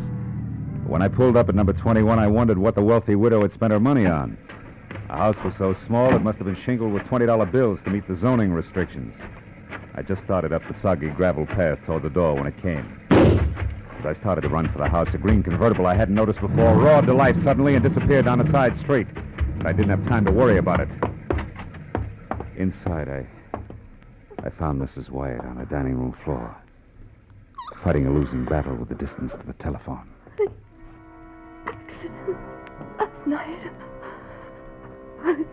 But 0.83 0.91
When 0.91 1.01
I 1.01 1.09
pulled 1.09 1.35
up 1.35 1.50
at 1.50 1.55
number 1.55 1.73
21, 1.73 2.19
I 2.19 2.27
wondered 2.27 2.57
what 2.57 2.75
the 2.75 2.83
wealthy 2.83 3.15
widow 3.15 3.41
had 3.41 3.51
spent 3.51 3.73
her 3.73 3.81
money 3.81 4.05
on. 4.05 4.38
The 5.09 5.17
house 5.17 5.35
was 5.43 5.55
so 5.57 5.73
small 5.73 6.15
it 6.15 6.21
must 6.21 6.38
have 6.38 6.47
been 6.47 6.55
shingled 6.55 6.93
with 6.93 7.03
$20 7.03 7.51
bills 7.51 7.81
to 7.83 7.89
meet 7.89 8.07
the 8.07 8.15
zoning 8.15 8.53
restrictions. 8.53 9.13
I 9.95 10.03
just 10.03 10.23
started 10.23 10.53
up 10.53 10.62
the 10.69 10.79
soggy 10.79 11.09
gravel 11.09 11.45
path 11.45 11.79
toward 11.85 12.03
the 12.03 12.09
door 12.09 12.35
when 12.35 12.47
it 12.47 12.62
came. 12.62 12.97
As 13.12 14.05
I 14.05 14.13
started 14.13 14.41
to 14.41 14.50
run 14.50 14.71
for 14.71 14.77
the 14.77 14.88
house, 14.88 15.13
a 15.13 15.17
green 15.17 15.43
convertible 15.43 15.85
I 15.85 15.95
hadn't 15.95 16.15
noticed 16.15 16.39
before 16.39 16.75
roared 16.77 17.07
to 17.07 17.13
life 17.13 17.35
suddenly 17.43 17.75
and 17.75 17.83
disappeared 17.83 18.23
down 18.23 18.39
a 18.39 18.50
side 18.50 18.77
street. 18.77 19.07
But 19.57 19.67
I 19.67 19.72
didn't 19.72 19.89
have 19.89 20.07
time 20.07 20.25
to 20.25 20.31
worry 20.31 20.57
about 20.57 20.79
it. 20.81 20.89
Inside, 22.57 23.10
I 23.10 23.25
I 24.45 24.50
found 24.50 24.81
Mrs. 24.81 25.10
Wyatt 25.10 25.39
on 25.39 25.57
the 25.57 25.65
dining 25.65 25.98
room 25.98 26.13
floor, 26.25 26.53
fighting 27.81 28.07
a 28.07 28.12
losing 28.12 28.43
battle 28.43 28.75
with 28.75 28.89
the 28.89 28.95
distance 28.95 29.31
to 29.31 29.48
the 29.48 29.53
telephone. 29.53 30.10
The 30.38 30.51
accident 31.65 32.38
last 33.00 33.25
night. 33.27 33.72
I, 35.24 35.45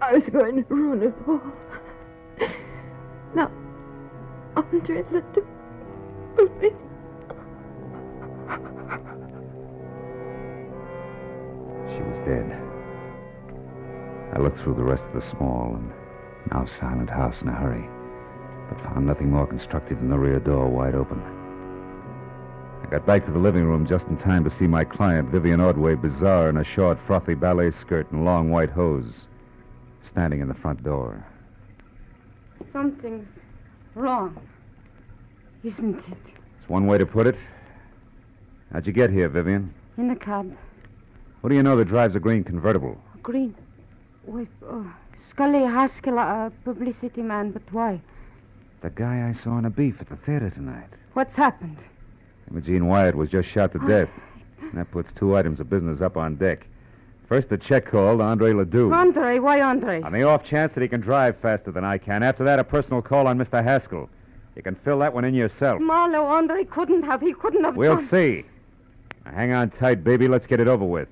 I 0.00 0.12
was 0.12 0.28
going 0.28 0.62
to 0.62 0.74
ruin 0.74 1.02
it 1.02 1.14
all. 1.26 1.42
Now, 3.34 3.50
Andre 4.54 5.04
let 5.10 5.32
put 6.36 6.60
me. 6.60 6.70
She 11.88 12.02
was 12.02 12.18
dead. 12.24 12.71
I 14.32 14.38
looked 14.38 14.60
through 14.60 14.74
the 14.74 14.84
rest 14.84 15.04
of 15.04 15.12
the 15.12 15.28
small 15.36 15.74
and 15.74 15.92
now 16.50 16.64
silent 16.64 17.10
house 17.10 17.42
in 17.42 17.48
a 17.48 17.52
hurry, 17.52 17.86
but 18.68 18.82
found 18.82 19.06
nothing 19.06 19.30
more 19.30 19.46
constructive 19.46 19.98
than 19.98 20.08
the 20.08 20.18
rear 20.18 20.40
door 20.40 20.68
wide 20.68 20.94
open. 20.94 21.22
I 22.82 22.86
got 22.86 23.06
back 23.06 23.26
to 23.26 23.30
the 23.30 23.38
living 23.38 23.64
room 23.64 23.86
just 23.86 24.06
in 24.08 24.16
time 24.16 24.42
to 24.44 24.50
see 24.50 24.66
my 24.66 24.84
client, 24.84 25.28
Vivian 25.28 25.60
Ordway, 25.60 25.94
bizarre 25.94 26.48
in 26.48 26.56
a 26.56 26.64
short, 26.64 26.98
frothy 27.06 27.34
ballet 27.34 27.70
skirt 27.72 28.10
and 28.10 28.24
long 28.24 28.50
white 28.50 28.70
hose, 28.70 29.12
standing 30.06 30.40
in 30.40 30.48
the 30.48 30.54
front 30.54 30.82
door. 30.82 31.24
Something's 32.72 33.28
wrong. 33.94 34.40
Isn't 35.62 35.98
it? 35.98 36.18
It's 36.58 36.68
one 36.68 36.86
way 36.86 36.98
to 36.98 37.06
put 37.06 37.26
it. 37.26 37.36
How'd 38.72 38.86
you 38.86 38.92
get 38.92 39.10
here, 39.10 39.28
Vivian? 39.28 39.74
In 39.98 40.08
the 40.08 40.16
cab. 40.16 40.56
What 41.42 41.50
do 41.50 41.56
you 41.56 41.62
know 41.62 41.76
that 41.76 41.84
drives 41.84 42.16
a 42.16 42.20
green 42.20 42.44
convertible? 42.44 42.98
Green. 43.22 43.54
Wait, 44.24 44.48
uh, 44.68 44.82
Scully 45.30 45.60
Haskell, 45.62 46.18
a 46.18 46.52
publicity 46.64 47.22
man, 47.22 47.50
but 47.50 47.62
why? 47.72 48.00
The 48.82 48.90
guy 48.90 49.28
I 49.28 49.32
saw 49.42 49.58
in 49.58 49.64
a 49.64 49.70
beef 49.70 50.00
at 50.00 50.08
the 50.08 50.16
theater 50.16 50.50
tonight. 50.50 50.88
What's 51.14 51.34
happened? 51.34 51.78
Imogene 52.50 52.86
Wyatt 52.86 53.14
was 53.14 53.30
just 53.30 53.48
shot 53.48 53.72
to 53.72 53.78
death. 53.80 54.08
And 54.60 54.72
that 54.74 54.90
puts 54.90 55.12
two 55.12 55.36
items 55.36 55.60
of 55.60 55.68
business 55.70 56.00
up 56.00 56.16
on 56.16 56.36
deck. 56.36 56.66
First, 57.28 57.48
the 57.48 57.58
check 57.58 57.86
call 57.86 58.18
to 58.18 58.22
Andre 58.22 58.52
Ledoux. 58.52 58.92
Andre, 58.92 59.38
why 59.38 59.60
Andre? 59.60 60.02
On 60.02 60.12
the 60.12 60.22
off 60.22 60.44
chance 60.44 60.74
that 60.74 60.82
he 60.82 60.88
can 60.88 61.00
drive 61.00 61.36
faster 61.38 61.70
than 61.70 61.84
I 61.84 61.98
can. 61.98 62.22
After 62.22 62.44
that, 62.44 62.58
a 62.58 62.64
personal 62.64 63.00
call 63.02 63.26
on 63.26 63.38
Mr. 63.38 63.62
Haskell. 63.62 64.08
You 64.54 64.62
can 64.62 64.74
fill 64.74 64.98
that 64.98 65.14
one 65.14 65.24
in 65.24 65.34
yourself. 65.34 65.80
Marlowe, 65.80 66.26
Andre 66.26 66.64
couldn't 66.64 67.04
have. 67.04 67.20
He 67.22 67.32
couldn't 67.32 67.64
have 67.64 67.76
We'll 67.76 67.96
done... 67.96 68.08
see. 68.08 68.44
Now, 69.24 69.32
hang 69.32 69.54
on 69.54 69.70
tight, 69.70 70.04
baby. 70.04 70.28
Let's 70.28 70.46
get 70.46 70.60
it 70.60 70.68
over 70.68 70.84
with. 70.84 71.08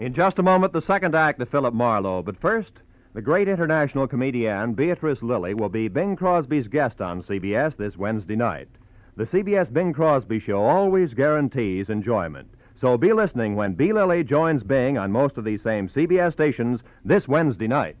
In 0.00 0.14
just 0.14 0.38
a 0.38 0.42
moment, 0.42 0.72
the 0.72 0.80
second 0.80 1.14
act 1.14 1.42
of 1.42 1.50
Philip 1.50 1.74
Marlowe. 1.74 2.22
But 2.22 2.40
first, 2.40 2.72
the 3.12 3.20
great 3.20 3.48
international 3.48 4.08
comedian 4.08 4.72
Beatrice 4.72 5.20
Lillie 5.20 5.52
will 5.52 5.68
be 5.68 5.88
Bing 5.88 6.16
Crosby's 6.16 6.68
guest 6.68 7.02
on 7.02 7.22
CBS 7.22 7.76
this 7.76 7.98
Wednesday 7.98 8.34
night. 8.34 8.68
The 9.16 9.26
CBS 9.26 9.70
Bing 9.70 9.92
Crosby 9.92 10.40
Show 10.40 10.62
always 10.62 11.12
guarantees 11.12 11.90
enjoyment. 11.90 12.48
So 12.80 12.96
be 12.96 13.12
listening 13.12 13.56
when 13.56 13.74
Bea 13.74 13.92
Lillie 13.92 14.24
joins 14.24 14.62
Bing 14.62 14.96
on 14.96 15.12
most 15.12 15.36
of 15.36 15.44
these 15.44 15.62
same 15.62 15.90
CBS 15.90 16.32
stations 16.32 16.80
this 17.04 17.28
Wednesday 17.28 17.68
night. 17.68 17.96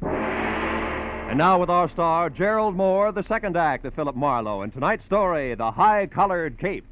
And 0.00 1.36
now 1.36 1.58
with 1.58 1.68
our 1.68 1.90
star, 1.90 2.30
Gerald 2.30 2.78
Mohr, 2.78 3.14
the 3.14 3.24
second 3.24 3.58
act 3.58 3.84
of 3.84 3.92
Philip 3.92 4.16
Marlowe, 4.16 4.62
and 4.62 4.72
tonight's 4.72 5.04
story, 5.04 5.54
The 5.54 5.70
High 5.70 6.06
Collared 6.06 6.58
Cape. 6.58 6.86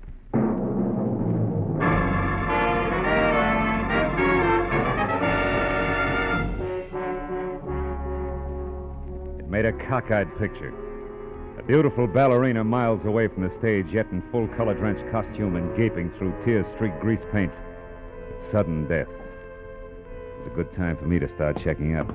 Made 9.53 9.67
a 9.67 9.73
cockeyed 9.87 10.35
picture. 10.39 10.73
A 11.59 11.63
beautiful 11.63 12.07
ballerina 12.07 12.65
miles 12.65 13.05
away 13.05 13.29
from 13.29 13.43
the 13.47 13.55
stage, 13.59 13.87
yet 13.93 14.11
in 14.11 14.23
full 14.33 14.49
color 14.49 14.73
drenched 14.73 15.13
costume 15.13 15.57
and 15.57 15.77
gaping 15.77 16.11
through 16.17 16.35
tear 16.43 16.65
streaked 16.75 16.99
grease 17.01 17.21
paint. 17.31 17.53
It's 18.31 18.51
sudden 18.51 18.89
death. 18.89 19.09
It's 20.39 20.47
a 20.47 20.51
good 20.51 20.73
time 20.73 20.97
for 20.97 21.05
me 21.05 21.19
to 21.19 21.29
start 21.29 21.63
checking 21.63 21.97
up. 21.97 22.09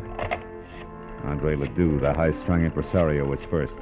Andre 1.25 1.56
Ledoux, 1.56 2.00
the 2.00 2.12
high 2.12 2.34
strung 2.41 2.65
impresario, 2.65 3.24
was 3.25 3.39
first. 3.51 3.75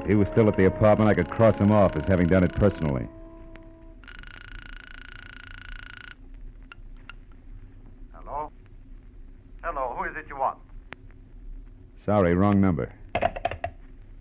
If 0.00 0.06
he 0.06 0.14
was 0.14 0.28
still 0.28 0.46
at 0.48 0.56
the 0.56 0.66
apartment, 0.66 1.10
I 1.10 1.14
could 1.14 1.30
cross 1.30 1.56
him 1.56 1.72
off 1.72 1.96
as 1.96 2.06
having 2.06 2.28
done 2.28 2.44
it 2.44 2.54
personally. 2.54 3.08
Hello? 8.14 8.52
Hello, 9.64 9.96
who 9.98 10.04
is 10.04 10.16
it 10.16 10.26
you 10.28 10.36
want? 10.36 10.58
Sorry, 12.08 12.34
wrong 12.34 12.58
number. 12.58 12.90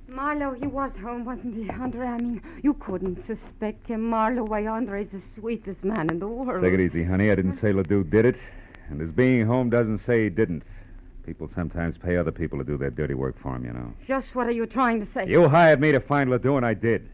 Marlowe, 0.09 0.53
he 0.59 0.67
was 0.67 0.91
home, 1.01 1.23
wasn't 1.23 1.55
he, 1.55 1.69
Andre? 1.69 2.05
I 2.05 2.17
mean, 2.17 2.41
you 2.61 2.73
couldn't 2.73 3.25
suspect 3.25 3.87
him, 3.87 4.01
Marlowe. 4.09 4.43
Why, 4.43 4.67
Andre's 4.67 5.07
the 5.09 5.21
sweetest 5.39 5.85
man 5.85 6.09
in 6.09 6.19
the 6.19 6.27
world. 6.27 6.65
Take 6.65 6.73
it 6.73 6.81
easy, 6.81 7.05
honey. 7.05 7.31
I 7.31 7.35
didn't 7.35 7.61
say 7.61 7.71
Ledoux 7.71 8.03
did 8.03 8.25
it. 8.25 8.35
And 8.89 8.99
his 8.99 9.09
being 9.11 9.45
home 9.45 9.69
doesn't 9.69 9.99
say 9.99 10.25
he 10.25 10.29
didn't. 10.29 10.63
People 11.25 11.47
sometimes 11.55 11.97
pay 11.97 12.17
other 12.17 12.33
people 12.33 12.57
to 12.57 12.65
do 12.65 12.77
their 12.77 12.89
dirty 12.89 13.13
work 13.13 13.39
for 13.41 13.53
them, 13.53 13.63
you 13.63 13.71
know. 13.71 13.93
Just 14.05 14.35
what 14.35 14.47
are 14.47 14.51
you 14.51 14.65
trying 14.65 14.99
to 15.05 15.09
say? 15.13 15.25
You 15.25 15.47
hired 15.47 15.79
me 15.79 15.93
to 15.93 16.01
find 16.01 16.29
Ledoux, 16.29 16.57
and 16.57 16.65
I 16.65 16.73
did. 16.73 17.09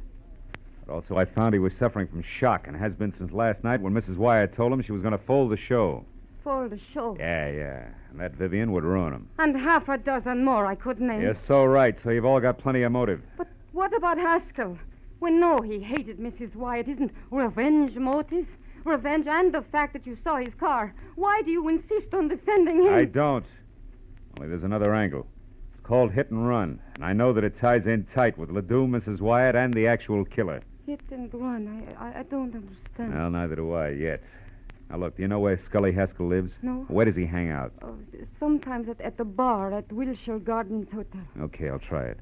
But 0.88 0.92
also, 0.92 1.18
I 1.18 1.26
found 1.26 1.54
he 1.54 1.60
was 1.60 1.74
suffering 1.78 2.08
from 2.08 2.24
shock 2.24 2.66
and 2.68 2.76
has 2.76 2.94
been 2.94 3.14
since 3.16 3.32
last 3.32 3.64
night 3.64 3.80
when 3.80 3.94
Mrs. 3.94 4.18
Wyatt 4.18 4.56
told 4.56 4.74
him 4.74 4.82
she 4.82 4.92
was 4.92 5.04
going 5.04 5.12
to 5.12 5.24
fold 5.24 5.52
the 5.52 5.58
show. 5.58 6.04
For 6.44 6.68
the 6.68 6.80
show. 6.94 7.16
Yeah, 7.18 7.50
yeah. 7.50 7.88
And 8.12 8.20
that 8.20 8.34
Vivian 8.34 8.74
would 8.74 8.84
ruin 8.84 9.14
him. 9.14 9.30
And 9.40 9.56
half 9.56 9.88
a 9.88 9.98
dozen 9.98 10.44
more 10.44 10.66
I 10.66 10.76
could 10.76 11.00
name. 11.00 11.22
You're 11.22 11.38
so 11.48 11.64
right, 11.64 11.96
so 12.04 12.10
you've 12.10 12.26
all 12.26 12.42
got 12.42 12.58
plenty 12.58 12.84
of 12.84 12.92
motive. 12.92 13.22
But 13.38 13.48
what 13.72 13.96
about 13.96 14.18
Haskell? 14.18 14.78
We 15.22 15.32
know 15.32 15.62
he 15.62 15.80
hated 15.80 16.20
Mrs. 16.20 16.54
Wyatt. 16.54 16.90
Isn't 16.90 17.12
revenge 17.32 17.96
motive? 17.96 18.46
Revenge 18.84 19.26
and 19.28 19.54
the 19.54 19.62
fact 19.62 19.94
that 19.94 20.06
you 20.06 20.18
saw 20.22 20.36
his 20.36 20.54
car. 20.60 20.94
Why 21.16 21.42
do 21.46 21.52
you 21.52 21.70
insist 21.70 22.14
on 22.14 22.28
defending 22.28 22.86
him? 22.86 22.94
I 22.94 23.06
don't. 23.06 23.46
Only 24.38 24.50
there's 24.50 24.64
another 24.64 24.94
angle. 24.94 25.26
It's 25.74 25.86
called 25.86 26.12
hit 26.12 26.30
and 26.30 26.46
run, 26.46 26.82
and 26.96 27.06
I 27.06 27.14
know 27.14 27.32
that 27.32 27.46
it 27.46 27.58
ties 27.58 27.88
in 27.88 28.06
tight 28.14 28.38
with 28.38 28.52
Ledoux, 28.52 28.86
Mrs. 28.88 29.22
Wyatt, 29.22 29.56
and 29.56 29.74
the 29.74 29.88
actual 29.88 30.26
killer. 30.26 30.62
Hit 30.86 31.00
and 31.12 31.34
run. 31.34 31.96
I, 31.98 32.08
I, 32.08 32.20
I 32.20 32.24
don't 32.24 32.54
understand. 32.54 33.14
Well, 33.14 33.30
neither 33.30 33.56
do 33.56 33.72
I 33.74 33.92
yet. 33.92 34.22
Now, 34.94 35.00
look, 35.00 35.16
do 35.16 35.24
you 35.24 35.28
know 35.28 35.40
where 35.40 35.58
Scully 35.58 35.92
Haskell 35.92 36.28
lives? 36.28 36.52
No. 36.62 36.86
Where 36.88 37.04
does 37.04 37.16
he 37.16 37.26
hang 37.26 37.50
out? 37.50 37.74
Oh, 37.82 37.96
sometimes 38.40 38.88
at, 38.88 39.02
at 39.02 39.18
the 39.18 39.26
bar 39.26 39.74
at 39.74 39.92
Wilshire 39.92 40.38
Gardens 40.38 40.88
Hotel. 40.94 41.22
Okay, 41.42 41.68
I'll 41.68 41.80
try 41.80 42.04
it. 42.04 42.20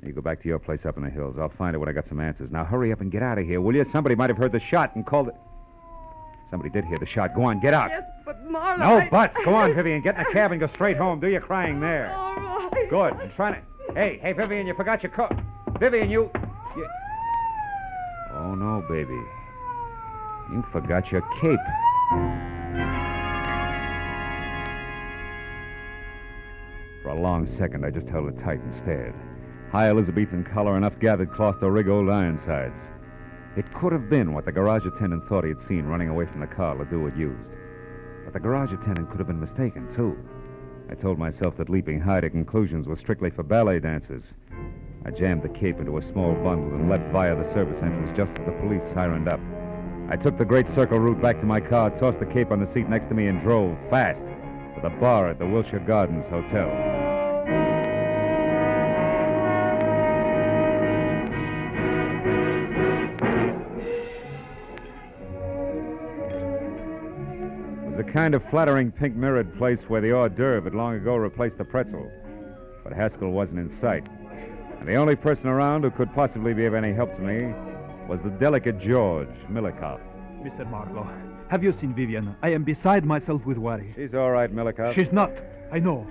Now, 0.00 0.08
you 0.08 0.14
go 0.14 0.22
back 0.22 0.40
to 0.40 0.48
your 0.48 0.58
place 0.58 0.86
up 0.86 0.96
in 0.96 1.02
the 1.04 1.10
hills. 1.10 1.36
I'll 1.38 1.50
find 1.50 1.74
it 1.74 1.78
when 1.78 1.90
I 1.90 1.92
got 1.92 2.08
some 2.08 2.18
answers. 2.18 2.50
Now, 2.50 2.64
hurry 2.64 2.90
up 2.90 3.02
and 3.02 3.12
get 3.12 3.22
out 3.22 3.36
of 3.36 3.44
here, 3.44 3.60
will 3.60 3.74
you? 3.76 3.84
Somebody 3.92 4.14
might 4.14 4.30
have 4.30 4.38
heard 4.38 4.52
the 4.52 4.60
shot 4.60 4.96
and 4.96 5.04
called 5.04 5.28
it. 5.28 5.34
Somebody 6.50 6.70
did 6.70 6.86
hear 6.86 6.98
the 6.98 7.04
shot. 7.04 7.34
Go 7.34 7.44
on, 7.44 7.60
get 7.60 7.74
out. 7.74 7.90
Yes, 7.90 8.04
but 8.24 8.42
Marlowe. 8.50 8.82
No 8.82 8.96
I- 8.96 9.08
buts. 9.10 9.36
Go 9.44 9.54
on, 9.54 9.74
Vivian. 9.74 10.00
Get 10.00 10.14
in 10.14 10.22
a 10.22 10.24
cab 10.32 10.52
and 10.52 10.60
go 10.60 10.68
straight 10.68 10.96
home. 10.96 11.20
Do 11.20 11.28
your 11.28 11.42
crying 11.42 11.80
there. 11.80 12.14
All 12.16 12.70
right. 12.70 12.88
Good. 12.88 13.12
I'm 13.12 13.30
trying 13.32 13.60
to. 13.60 13.92
Hey, 13.92 14.20
hey, 14.22 14.32
Vivian, 14.32 14.66
you 14.66 14.72
forgot 14.72 15.02
your 15.02 15.12
coat. 15.12 15.32
Vivian, 15.78 16.08
you. 16.08 16.30
you... 16.78 16.88
Oh, 18.32 18.54
no, 18.54 18.82
baby. 18.88 19.20
You 20.50 20.64
forgot 20.72 21.12
your 21.12 21.20
cape. 21.42 21.60
For 27.02 27.08
a 27.08 27.20
long 27.20 27.46
second, 27.58 27.84
I 27.84 27.90
just 27.90 28.08
held 28.08 28.28
it 28.28 28.38
tight 28.38 28.60
and 28.60 28.74
stared. 28.74 29.14
High 29.72 29.88
Elizabethan 29.88 30.44
collar, 30.44 30.76
enough 30.76 30.98
gathered 31.00 31.32
cloth 31.32 31.60
to 31.60 31.70
rig 31.70 31.88
old 31.88 32.08
Ironsides. 32.08 32.80
It 33.56 33.72
could 33.74 33.92
have 33.92 34.08
been 34.08 34.32
what 34.32 34.44
the 34.44 34.52
garage 34.52 34.86
attendant 34.86 35.28
thought 35.28 35.44
he 35.44 35.50
had 35.50 35.66
seen 35.66 35.86
running 35.86 36.08
away 36.08 36.26
from 36.26 36.40
the 36.40 36.46
car 36.46 36.76
Ledoux 36.76 37.06
had 37.06 37.16
used. 37.16 37.50
But 38.24 38.34
the 38.34 38.40
garage 38.40 38.72
attendant 38.72 39.10
could 39.10 39.18
have 39.18 39.28
been 39.28 39.40
mistaken, 39.40 39.92
too. 39.94 40.16
I 40.90 40.94
told 40.94 41.18
myself 41.18 41.56
that 41.56 41.68
leaping 41.68 42.00
high 42.00 42.20
to 42.20 42.30
conclusions 42.30 42.86
was 42.86 43.00
strictly 43.00 43.30
for 43.30 43.42
ballet 43.42 43.80
dancers. 43.80 44.24
I 45.04 45.10
jammed 45.10 45.42
the 45.42 45.48
cape 45.48 45.80
into 45.80 45.98
a 45.98 46.02
small 46.02 46.34
bundle 46.34 46.74
and 46.78 46.88
leapt 46.88 47.10
via 47.12 47.34
the 47.34 47.52
service 47.52 47.82
entrance 47.82 48.16
just 48.16 48.32
as 48.38 48.46
the 48.46 48.52
police 48.52 48.82
sirened 48.92 49.28
up. 49.28 49.40
I 50.08 50.16
took 50.16 50.38
the 50.38 50.44
Great 50.44 50.68
Circle 50.70 51.00
route 51.00 51.20
back 51.20 51.40
to 51.40 51.46
my 51.46 51.58
car, 51.58 51.90
tossed 51.90 52.20
the 52.20 52.26
cape 52.26 52.52
on 52.52 52.60
the 52.60 52.72
seat 52.72 52.88
next 52.88 53.08
to 53.08 53.14
me, 53.14 53.26
and 53.26 53.42
drove 53.42 53.76
fast 53.90 54.20
to 54.20 54.80
the 54.80 54.90
bar 55.00 55.28
at 55.28 55.40
the 55.40 55.46
Wilshire 55.46 55.80
Gardens 55.80 56.24
Hotel. 56.26 56.68
It 67.82 67.90
was 67.90 67.98
a 67.98 68.04
kind 68.12 68.36
of 68.36 68.48
flattering 68.48 68.92
pink 68.92 69.16
mirrored 69.16 69.58
place 69.58 69.80
where 69.88 70.00
the 70.00 70.12
hors 70.12 70.28
d'oeuvre 70.28 70.70
had 70.70 70.74
long 70.76 70.94
ago 70.94 71.16
replaced 71.16 71.58
the 71.58 71.64
pretzel. 71.64 72.08
But 72.84 72.92
Haskell 72.92 73.32
wasn't 73.32 73.58
in 73.58 73.76
sight. 73.80 74.06
And 74.78 74.86
the 74.86 74.94
only 74.94 75.16
person 75.16 75.48
around 75.48 75.82
who 75.82 75.90
could 75.90 76.14
possibly 76.14 76.54
be 76.54 76.66
of 76.66 76.74
any 76.74 76.92
help 76.92 77.12
to 77.16 77.22
me 77.22 77.52
was 78.08 78.20
the 78.22 78.30
delicate 78.30 78.78
George 78.78 79.28
Milikoff. 79.50 80.00
Mr. 80.42 80.68
Marlowe, 80.70 81.08
have 81.48 81.62
you 81.62 81.74
seen 81.80 81.94
Vivian? 81.94 82.36
I 82.42 82.50
am 82.50 82.64
beside 82.64 83.04
myself 83.04 83.44
with 83.44 83.58
worry. 83.58 83.92
She's 83.96 84.14
all 84.14 84.30
right, 84.30 84.52
Milikoff. 84.54 84.94
She's 84.94 85.12
not. 85.12 85.32
I 85.72 85.78
know. 85.78 86.06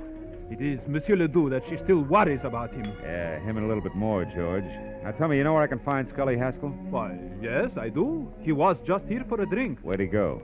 It 0.51 0.61
is 0.61 0.79
Monsieur 0.87 1.15
Ledoux 1.15 1.49
that 1.49 1.63
she 1.69 1.77
still 1.83 2.01
worries 2.01 2.41
about 2.43 2.71
him. 2.73 2.85
Yeah, 3.01 3.39
him 3.39 3.57
and 3.57 3.65
a 3.65 3.67
little 3.67 3.81
bit 3.81 3.95
more, 3.95 4.25
George. 4.25 4.65
Now 5.03 5.11
tell 5.11 5.27
me, 5.27 5.37
you 5.37 5.43
know 5.43 5.53
where 5.53 5.63
I 5.63 5.67
can 5.67 5.79
find 5.79 6.07
Scully 6.07 6.37
Haskell? 6.37 6.69
Why, 6.89 7.17
yes, 7.41 7.71
I 7.77 7.89
do. 7.89 8.31
He 8.41 8.51
was 8.51 8.77
just 8.85 9.05
here 9.05 9.25
for 9.27 9.41
a 9.41 9.45
drink. 9.45 9.79
Where'd 9.81 9.99
he 9.99 10.05
go? 10.05 10.41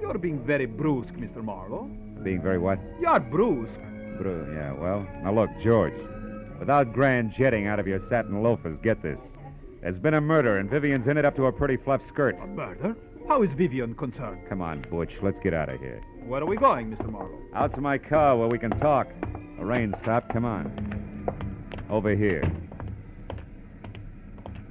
You're 0.00 0.18
being 0.18 0.44
very 0.44 0.66
brusque, 0.66 1.14
Mr. 1.14 1.42
Marlowe. 1.42 1.90
Being 2.22 2.42
very 2.42 2.58
what? 2.58 2.78
You're 3.00 3.20
brusque. 3.20 3.70
Brusque, 4.18 4.54
yeah, 4.54 4.72
well. 4.72 5.06
Now 5.22 5.32
look, 5.32 5.50
George. 5.62 5.94
Without 6.58 6.92
grand 6.92 7.32
jetting 7.38 7.66
out 7.66 7.80
of 7.80 7.86
your 7.86 8.00
satin 8.08 8.42
loafers, 8.42 8.76
get 8.82 9.02
this. 9.02 9.18
There's 9.82 9.98
been 9.98 10.14
a 10.14 10.20
murder, 10.20 10.58
and 10.58 10.68
Vivian's 10.68 11.06
in 11.08 11.16
it 11.16 11.24
up 11.24 11.36
to 11.36 11.44
her 11.44 11.52
pretty 11.52 11.76
fluff 11.76 12.02
skirt. 12.08 12.36
A 12.42 12.46
murder? 12.46 12.94
How 13.28 13.42
is 13.42 13.50
Vivian 13.56 13.94
concerned? 13.94 14.40
Come 14.48 14.60
on, 14.60 14.84
Butch. 14.90 15.12
Let's 15.22 15.38
get 15.42 15.54
out 15.54 15.68
of 15.68 15.80
here. 15.80 16.02
Where 16.26 16.42
are 16.42 16.46
we 16.46 16.56
going, 16.56 16.94
Mr. 16.94 17.10
Marlowe? 17.10 17.40
Out 17.54 17.74
to 17.74 17.80
my 17.80 17.96
car 17.96 18.36
where 18.36 18.48
we 18.48 18.58
can 18.58 18.72
talk. 18.78 19.08
The 19.58 19.64
rain 19.64 19.94
stopped. 20.02 20.32
Come 20.32 20.44
on. 20.44 21.26
Over 21.88 22.14
here. 22.14 22.50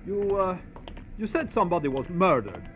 You, 0.06 0.38
uh, 0.38 0.58
you 1.18 1.28
said 1.32 1.50
somebody 1.54 1.88
was 1.88 2.06
murdered. 2.10 2.70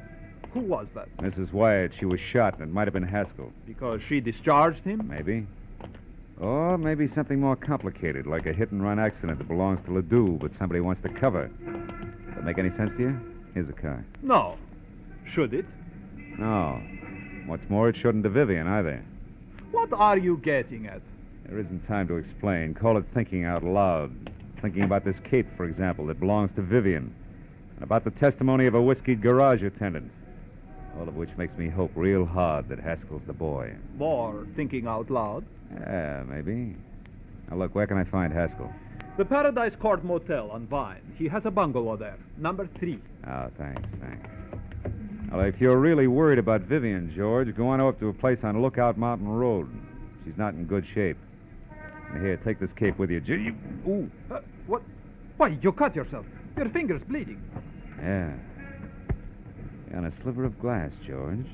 Who 0.54 0.62
was 0.62 0.88
that? 0.96 1.16
Mrs. 1.18 1.52
Wyatt, 1.52 1.92
she 2.00 2.06
was 2.06 2.20
shot, 2.20 2.60
and 2.60 2.64
it 2.64 2.74
might 2.74 2.88
have 2.88 2.94
been 2.94 3.04
Haskell. 3.04 3.52
Because 3.66 4.02
she 4.08 4.20
discharged 4.20 4.84
him? 4.84 5.08
Maybe. 5.08 5.46
Or 6.40 6.78
maybe 6.78 7.08
something 7.08 7.40
more 7.40 7.56
complicated, 7.56 8.26
like 8.26 8.46
a 8.46 8.54
hit 8.54 8.72
and 8.72 8.84
run 8.84 9.00
accident 9.00 9.38
that 9.38 9.48
belongs 9.48 9.84
to 9.86 9.94
Ledoux, 9.94 10.38
but 10.42 10.52
somebody 10.58 10.82
wants 10.82 11.02
to 11.04 11.10
cover. 11.10 11.48
Does 11.48 12.36
that 12.36 12.44
make 12.44 12.58
any 12.58 12.72
sense 12.72 12.92
to 12.98 13.00
you? 13.00 13.20
Here's 13.54 13.68
the 13.68 13.74
car. 13.74 14.04
No. 14.22 14.58
Should 15.32 15.54
it? 15.54 15.66
No. 16.38 16.82
What's 17.46 17.70
more, 17.70 17.90
it 17.90 17.96
shouldn't 17.96 18.24
to 18.24 18.30
Vivian 18.30 18.68
either. 18.68 19.04
What 19.72 19.94
are 19.94 20.18
you 20.18 20.38
getting 20.38 20.88
at? 20.88 21.02
There 21.46 21.60
isn't 21.60 21.88
time 21.88 22.08
to 22.08 22.16
explain. 22.16 22.74
Call 22.74 22.98
it 22.98 23.06
thinking 23.14 23.46
out 23.46 23.64
loud. 23.64 24.12
Thinking 24.62 24.84
about 24.84 25.04
this 25.04 25.18
cape, 25.24 25.48
for 25.58 25.66
example, 25.66 26.06
that 26.08 26.20
belongs 26.20 26.52
to 26.56 26.62
Vivian. 26.62 27.14
And 27.76 27.84
about 27.84 28.06
the 28.06 28.12
testimony 28.12 28.66
of 28.66 28.76
a 28.76 28.82
whiskeyed 28.82 29.22
garage 29.22 29.62
attendant. 29.62 30.12
All 31.00 31.08
of 31.08 31.16
which 31.16 31.30
makes 31.38 31.58
me 31.58 31.70
hope 31.70 31.92
real 31.96 32.26
hard 32.26 32.70
that 32.70 32.80
Haskell's 32.80 33.24
the 33.26 33.34
boy. 33.34 33.74
More 33.98 34.46
thinking 34.56 34.88
out 34.88 35.10
loud. 35.10 35.44
Yeah, 35.74 36.24
maybe. 36.28 36.76
Now, 37.50 37.58
look, 37.58 37.74
where 37.76 37.88
can 37.88 37.98
I 37.98 38.04
find 38.04 38.32
Haskell? 38.32 38.72
The 39.18 39.26
Paradise 39.26 39.74
Court 39.80 40.04
Motel 40.04 40.50
on 40.52 40.68
Vine. 40.68 41.02
He 41.18 41.28
has 41.28 41.44
a 41.46 41.52
bungalow 41.52 41.98
there, 41.98 42.18
number 42.38 42.68
three. 42.80 43.00
Oh, 43.28 43.48
thanks, 43.58 43.82
thanks. 44.02 44.30
Well, 45.32 45.42
if 45.42 45.60
you're 45.60 45.78
really 45.80 46.08
worried 46.08 46.38
about 46.40 46.62
Vivian, 46.62 47.12
George, 47.16 47.56
go 47.56 47.68
on 47.68 47.82
up 47.82 48.00
to 48.00 48.10
a 48.10 48.14
place 48.14 48.38
on 48.44 48.62
Lookout 48.62 48.98
Mountain 48.98 49.28
Road. 49.28 49.68
She's 50.26 50.38
not 50.38 50.54
in 50.54 50.66
good 50.66 50.86
shape. 50.94 51.18
And 52.12 52.24
here, 52.24 52.38
take 52.38 52.60
this 52.60 52.72
cape 52.74 53.00
with 53.00 53.10
you. 53.10 53.20
You- 53.26 53.56
Ooh. 53.88 54.12
Uh, 54.32 54.40
what? 54.68 54.84
Why, 55.38 55.58
you 55.62 55.72
cut 55.72 55.96
yourself. 55.96 56.26
Your 56.56 56.70
finger's 56.70 57.02
bleeding. 57.04 57.42
Yeah, 58.00 58.32
on 59.94 60.06
a 60.06 60.12
sliver 60.22 60.46
of 60.46 60.60
glass, 60.60 60.92
George. 61.06 61.46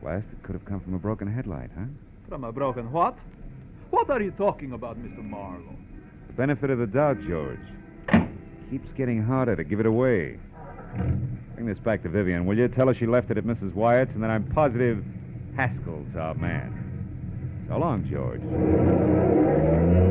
Glass 0.00 0.22
that 0.30 0.42
could 0.42 0.54
have 0.54 0.64
come 0.64 0.80
from 0.80 0.94
a 0.94 0.98
broken 0.98 1.32
headlight, 1.32 1.70
huh? 1.76 1.84
From 2.28 2.44
a 2.44 2.52
broken 2.52 2.92
what? 2.92 3.16
What 3.90 4.10
are 4.10 4.22
you 4.22 4.30
talking 4.32 4.72
about, 4.72 4.98
Mr. 4.98 5.24
Marlowe? 5.24 5.76
The 6.28 6.32
benefit 6.34 6.70
of 6.70 6.78
the 6.78 6.86
doubt, 6.86 7.18
George. 7.26 7.58
Keeps 8.70 8.88
getting 8.96 9.22
harder 9.22 9.56
to 9.56 9.64
give 9.64 9.80
it 9.80 9.86
away. 9.86 10.38
Bring 11.54 11.66
this 11.66 11.78
back 11.78 12.02
to 12.02 12.08
Vivian, 12.08 12.46
will 12.46 12.56
you? 12.56 12.68
Tell 12.68 12.88
her 12.88 12.94
she 12.94 13.06
left 13.06 13.30
it 13.30 13.38
at 13.38 13.44
Mrs. 13.44 13.74
Wyatt's, 13.74 14.12
and 14.14 14.22
then 14.22 14.30
I'm 14.30 14.44
positive 14.52 15.02
Haskell's 15.56 16.14
our 16.16 16.34
man. 16.34 17.66
So 17.68 17.78
long, 17.78 18.06
George. 18.08 20.07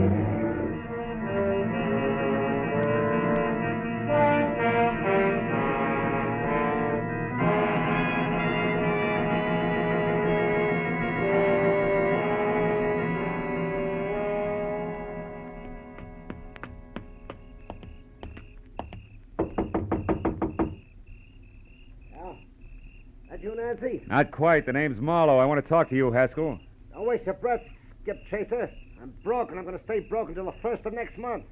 Not 24.08 24.32
quite. 24.32 24.65
The 24.65 24.74
name's 24.74 25.02
Marlowe. 25.02 25.38
I 25.38 25.46
want 25.46 25.62
to 25.62 25.67
talk 25.67 25.89
to 25.89 25.96
you, 25.96 26.12
Haskell. 26.12 26.60
Don't 26.93 27.06
waste 27.06 27.26
your 27.26 27.36
breath, 27.36 27.62
Skip 28.04 28.24
Chaser. 28.30 28.72
I'm 29.02 29.13
broke, 29.24 29.50
and 29.50 29.60
I'm 29.60 29.65
going 29.65 29.78
to 29.78 29.84
stay 29.84 30.00
broke 30.00 30.30
until 30.30 30.46
the 30.46 30.54
first 30.62 30.86
of 30.86 30.93
next 30.93 31.17
month. 31.17 31.43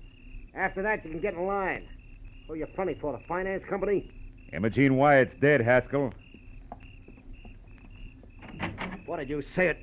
After 0.55 0.81
that, 0.81 1.03
you 1.03 1.11
can 1.11 1.19
get 1.19 1.33
in 1.33 1.45
line. 1.45 1.85
Who 2.47 2.53
are 2.53 2.55
you 2.55 2.67
funny 2.75 2.97
for, 2.99 3.11
the 3.11 3.19
finance 3.27 3.63
company? 3.69 4.09
Imogene 4.53 4.95
Wyatt's 4.95 5.33
dead, 5.41 5.59
Haskell. 5.59 6.13
What 9.05 9.17
did 9.17 9.29
you 9.29 9.43
say 9.53 9.67
it? 9.67 9.77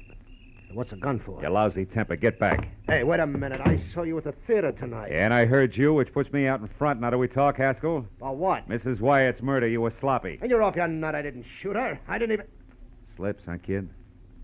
What's 0.72 0.92
a 0.92 0.96
gun 0.96 1.20
for? 1.20 1.42
Your 1.42 1.50
lousy 1.50 1.84
temper. 1.84 2.16
Get 2.16 2.38
back. 2.38 2.66
Hey, 2.86 3.04
wait 3.04 3.20
a 3.20 3.26
minute. 3.26 3.60
I 3.62 3.78
saw 3.92 4.02
you 4.02 4.16
at 4.16 4.24
the 4.24 4.32
theater 4.46 4.72
tonight. 4.72 5.12
And 5.12 5.34
I 5.34 5.44
heard 5.44 5.76
you, 5.76 5.92
which 5.92 6.12
puts 6.14 6.32
me 6.32 6.46
out 6.46 6.60
in 6.60 6.68
front. 6.78 7.00
Now 7.00 7.10
do 7.10 7.18
we 7.18 7.28
talk, 7.28 7.58
Haskell? 7.58 8.06
About 8.16 8.36
what? 8.36 8.66
Mrs. 8.68 8.98
Wyatt's 8.98 9.42
murder. 9.42 9.68
You 9.68 9.82
were 9.82 9.92
sloppy. 10.00 10.38
And 10.40 10.50
you're 10.50 10.62
off 10.62 10.74
your 10.74 10.88
nut. 10.88 11.14
I 11.14 11.20
didn't 11.20 11.44
shoot 11.60 11.76
her. 11.76 12.00
I 12.08 12.18
didn't 12.18 12.32
even. 12.32 12.46
Slips, 13.16 13.42
huh, 13.46 13.56
kid? 13.64 13.88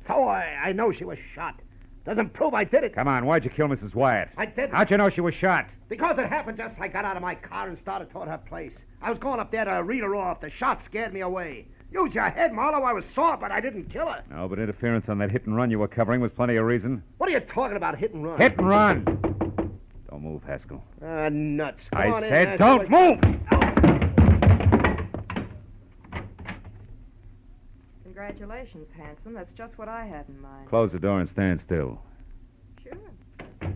Oh, 0.09 0.25
I, 0.25 0.59
I 0.67 0.73
know 0.73 0.93
she 0.93 1.05
was 1.05 1.19
shot. 1.35 1.55
Doesn't 2.05 2.33
prove 2.33 2.55
I 2.55 2.65
did 2.65 2.85
it. 2.85 2.95
Come 2.95 3.09
on. 3.09 3.27
Why'd 3.27 3.45
you 3.45 3.51
kill 3.51 3.69
Mrs. 3.69 3.95
Wyatt? 3.95 4.31
I 4.37 4.47
didn't. 4.47 4.73
How'd 4.73 4.91
you 4.91 4.97
know 4.97 5.11
she 5.11 5.21
was 5.21 5.35
shot? 5.35 5.67
Because 5.89 6.19
it 6.19 6.27
happened 6.27 6.57
just 6.57 6.75
as 6.77 6.81
I 6.81 6.89
got 6.89 7.05
out 7.05 7.17
of 7.17 7.23
my 7.23 7.35
car 7.35 7.69
and 7.69 7.77
started 7.79 8.11
toward 8.11 8.29
her 8.29 8.39
place. 8.39 8.73
I 9.03 9.11
was 9.11 9.19
going 9.19 9.41
up 9.41 9.51
there 9.51 9.65
to 9.65 9.83
read 9.83 10.03
her 10.03 10.17
off. 10.17 10.41
The 10.41 10.51
shot 10.51 10.83
scared 10.85 11.13
me 11.13 11.21
away. 11.21 11.67
Use 11.93 12.15
your 12.15 12.29
head, 12.29 12.53
Marlowe. 12.53 12.83
I 12.83 12.93
was 12.93 13.05
sore, 13.15 13.37
but 13.37 13.51
I 13.51 13.61
didn't 13.61 13.91
kill 13.91 14.07
her. 14.07 14.23
No, 14.31 14.49
but 14.49 14.59
interference 14.59 15.09
on 15.09 15.19
that 15.19 15.31
hit 15.31 15.47
and 15.47 15.57
run 15.57 15.71
you 15.71 15.79
were 15.79 15.89
covering 15.89 16.21
was 16.21 16.33
plenty 16.33 16.57
of 16.57 16.65
reason. 16.67 17.03
What 17.19 17.29
are 17.29 17.33
you 17.33 17.41
talking 17.41 17.77
about, 17.77 17.97
hit 17.99 18.13
and 18.15 18.25
run? 18.25 18.41
Hit 18.41 18.59
and 18.59 18.69
run! 18.69 19.05
Don't 20.11 20.23
move, 20.23 20.43
Haskell. 20.45 20.83
Ah, 21.03 21.29
nuts. 21.31 21.85
Come 21.91 22.01
I 22.01 22.11
on 22.11 22.25
in, 22.25 22.31
said 22.31 22.59
Nancy. 22.59 22.59
don't 22.59 22.91
move! 22.91 23.41
Congratulations, 28.29 28.89
handsome. 28.95 29.33
That's 29.33 29.53
just 29.53 29.79
what 29.79 29.89
I 29.89 30.05
had 30.05 30.27
in 30.29 30.39
mind. 30.41 30.69
Close 30.69 30.93
the 30.93 30.99
door 30.99 31.21
and 31.21 31.29
stand 31.31 31.61
still. 31.63 31.99
Sure. 32.83 33.73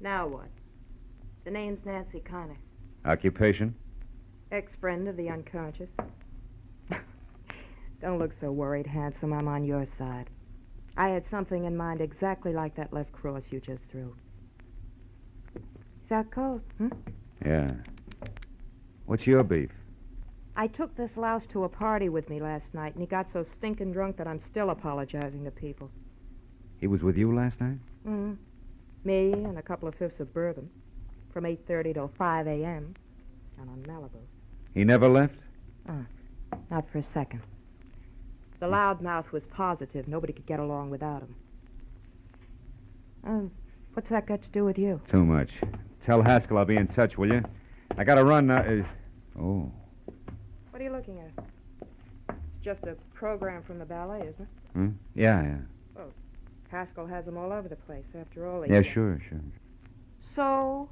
Now 0.00 0.26
what? 0.26 0.48
The 1.44 1.50
name's 1.50 1.80
Nancy 1.84 2.20
Connor, 2.20 2.56
Occupation? 3.04 3.74
ex-friend 4.52 5.06
of 5.08 5.16
the 5.18 5.28
unconscious. 5.28 5.90
Don't 8.00 8.18
look 8.18 8.32
so 8.40 8.50
worried, 8.52 8.86
handsome. 8.86 9.32
I'm 9.34 9.48
on 9.48 9.64
your 9.64 9.86
side. 9.98 10.30
I 10.96 11.08
had 11.08 11.24
something 11.30 11.64
in 11.64 11.76
mind 11.76 12.00
exactly 12.00 12.54
like 12.54 12.74
that 12.76 12.92
left 12.92 13.12
cross 13.12 13.42
you 13.50 13.60
just 13.60 13.82
threw. 13.90 14.14
Is 15.56 15.62
that 16.08 16.30
cold? 16.30 16.62
Hmm? 16.78 16.88
Yeah. 17.44 17.72
What's 19.06 19.26
your 19.26 19.42
beef? 19.42 19.70
I 20.56 20.68
took 20.68 20.96
this 20.96 21.10
louse 21.16 21.42
to 21.52 21.64
a 21.64 21.68
party 21.68 22.08
with 22.08 22.28
me 22.30 22.40
last 22.40 22.66
night, 22.72 22.94
and 22.94 23.00
he 23.02 23.06
got 23.06 23.26
so 23.32 23.44
stinking 23.58 23.92
drunk 23.92 24.16
that 24.18 24.26
I'm 24.26 24.40
still 24.50 24.70
apologizing 24.70 25.44
to 25.44 25.50
people. 25.50 25.90
He 26.78 26.86
was 26.86 27.02
with 27.02 27.16
you 27.16 27.34
last 27.34 27.60
night? 27.60 27.78
Mm. 28.06 28.36
Me 29.04 29.32
and 29.32 29.58
a 29.58 29.62
couple 29.62 29.88
of 29.88 29.94
fifths 29.96 30.20
of 30.20 30.32
bourbon. 30.32 30.70
From 31.32 31.44
8.30 31.44 31.94
till 31.94 32.12
5 32.16 32.46
a.m. 32.46 32.94
And 33.58 33.68
on 33.70 33.82
Malibu. 33.88 34.20
He 34.74 34.84
never 34.84 35.08
left? 35.08 35.34
Uh, 35.88 36.02
Not 36.70 36.84
for 36.92 36.98
a 36.98 37.04
second. 37.12 37.42
The 38.60 38.66
loudmouth 38.66 39.30
was 39.32 39.42
positive 39.50 40.06
nobody 40.06 40.32
could 40.32 40.46
get 40.46 40.60
along 40.60 40.90
without 40.90 41.22
him. 41.22 41.34
Oh, 43.26 43.50
what's 43.94 44.08
that 44.10 44.26
got 44.26 44.42
to 44.42 44.48
do 44.50 44.64
with 44.64 44.78
you? 44.78 45.00
Too 45.10 45.24
much. 45.24 45.50
Tell 46.06 46.22
Haskell 46.22 46.58
I'll 46.58 46.64
be 46.64 46.76
in 46.76 46.86
touch, 46.86 47.18
will 47.18 47.32
you? 47.32 47.42
I 47.96 48.04
gotta 48.04 48.24
run 48.24 48.46
now. 48.46 48.58
Uh, 48.58 49.40
oh. 49.40 49.72
What 50.74 50.80
are 50.80 50.86
you 50.86 50.90
looking 50.90 51.20
at? 51.20 51.44
It's 52.30 52.64
just 52.64 52.82
a 52.82 52.96
program 53.14 53.62
from 53.62 53.78
the 53.78 53.84
ballet, 53.84 54.22
isn't 54.22 54.40
it? 54.40 54.48
Hmm? 54.72 54.88
Yeah, 55.14 55.40
yeah. 55.44 55.56
Well, 55.94 56.10
Haskell 56.68 57.06
has 57.06 57.24
them 57.26 57.36
all 57.36 57.52
over 57.52 57.68
the 57.68 57.76
place, 57.76 58.02
after 58.20 58.48
all. 58.48 58.62
he- 58.62 58.72
Yeah, 58.72 58.82
sure, 58.82 59.20
sure. 59.28 59.38
So? 60.34 60.88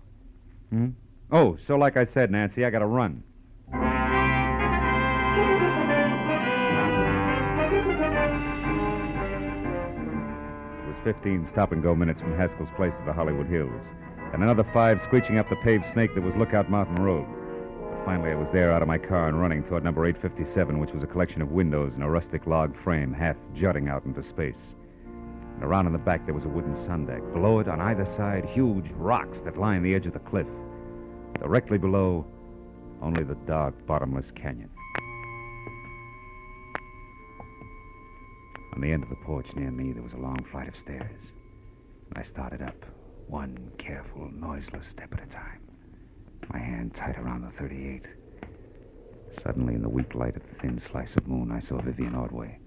Hmm? 0.71 0.91
Oh, 1.33 1.59
so 1.67 1.75
like 1.75 1.97
I 1.97 2.05
said, 2.07 2.31
Nancy, 2.31 2.65
I 2.65 2.71
gotta 2.71 2.87
run. 2.87 3.25
It 9.53 10.89
was 10.89 10.97
15 11.05 11.49
stop 11.53 11.73
and 11.73 11.83
go 11.83 11.95
minutes 11.95 12.21
from 12.21 12.37
Haskell's 12.37 12.69
place 12.77 12.93
to 12.99 13.05
the 13.05 13.13
Hollywood 13.13 13.47
Hills, 13.47 13.83
and 14.33 14.43
another 14.43 14.65
five 14.73 15.01
screeching 15.03 15.39
up 15.39 15.49
the 15.49 15.57
paved 15.57 15.85
snake 15.93 16.15
that 16.15 16.23
was 16.23 16.35
Lookout 16.37 16.71
Mountain 16.71 17.03
Road. 17.03 17.27
Finally, 18.05 18.33
I 18.33 18.35
was 18.35 18.49
there 18.53 18.73
out 18.73 18.83
of 18.83 18.89
my 18.89 18.99
car 18.99 19.29
and 19.29 19.41
running 19.41 19.63
toward 19.63 19.85
number 19.85 20.05
857, 20.05 20.81
which 20.81 20.91
was 20.91 21.05
a 21.05 21.07
collection 21.07 21.41
of 21.41 21.53
windows 21.53 21.95
and 21.95 22.03
a 22.03 22.09
rustic 22.09 22.49
log 22.49 22.77
frame 22.83 23.13
half 23.13 23.37
jutting 23.55 23.89
out 23.89 24.05
into 24.05 24.25
space. 24.25 24.75
And 25.55 25.63
around 25.63 25.87
in 25.87 25.93
the 25.93 26.01
back, 26.01 26.27
there 26.27 26.35
was 26.35 26.45
a 26.45 26.49
wooden 26.49 26.75
sun 26.85 27.07
deck. 27.07 27.23
Below 27.33 27.61
it, 27.61 27.69
on 27.69 27.81
either 27.81 28.05
side, 28.17 28.45
huge 28.45 28.91
rocks 28.97 29.39
that 29.45 29.57
lined 29.57 29.85
the 29.85 29.95
edge 29.95 30.07
of 30.07 30.15
the 30.15 30.19
cliff. 30.19 30.49
Directly 31.39 31.79
below, 31.79 32.27
only 33.01 33.23
the 33.23 33.37
dark, 33.47 33.75
bottomless 33.87 34.33
canyon. 34.33 34.71
On 38.75 38.81
the 38.81 38.91
end 38.91 39.05
of 39.05 39.11
the 39.11 39.17
porch 39.25 39.47
near 39.55 39.71
me, 39.71 39.93
there 39.93 40.03
was 40.03 40.13
a 40.15 40.19
long 40.19 40.45
flight 40.51 40.67
of 40.67 40.77
stairs. 40.77 41.21
I 42.17 42.25
started 42.25 42.63
up, 42.63 42.85
one 43.29 43.71
careful, 43.79 44.29
noiseless 44.33 44.87
step 44.89 45.13
at 45.13 45.23
a 45.23 45.27
time, 45.27 45.62
my 46.53 46.59
hand 46.59 46.95
tight 46.95 47.19
around 47.19 47.43
the 47.43 47.51
38. 47.59 48.03
Suddenly, 49.43 49.75
in 49.75 49.83
the 49.83 49.89
weak 49.89 50.15
light 50.15 50.37
of 50.37 50.43
the 50.43 50.55
thin 50.61 50.81
slice 50.91 51.15
of 51.17 51.27
moon, 51.27 51.51
I 51.51 51.61
saw 51.61 51.81
Vivian 51.81 52.15
Ordway. 52.15 52.59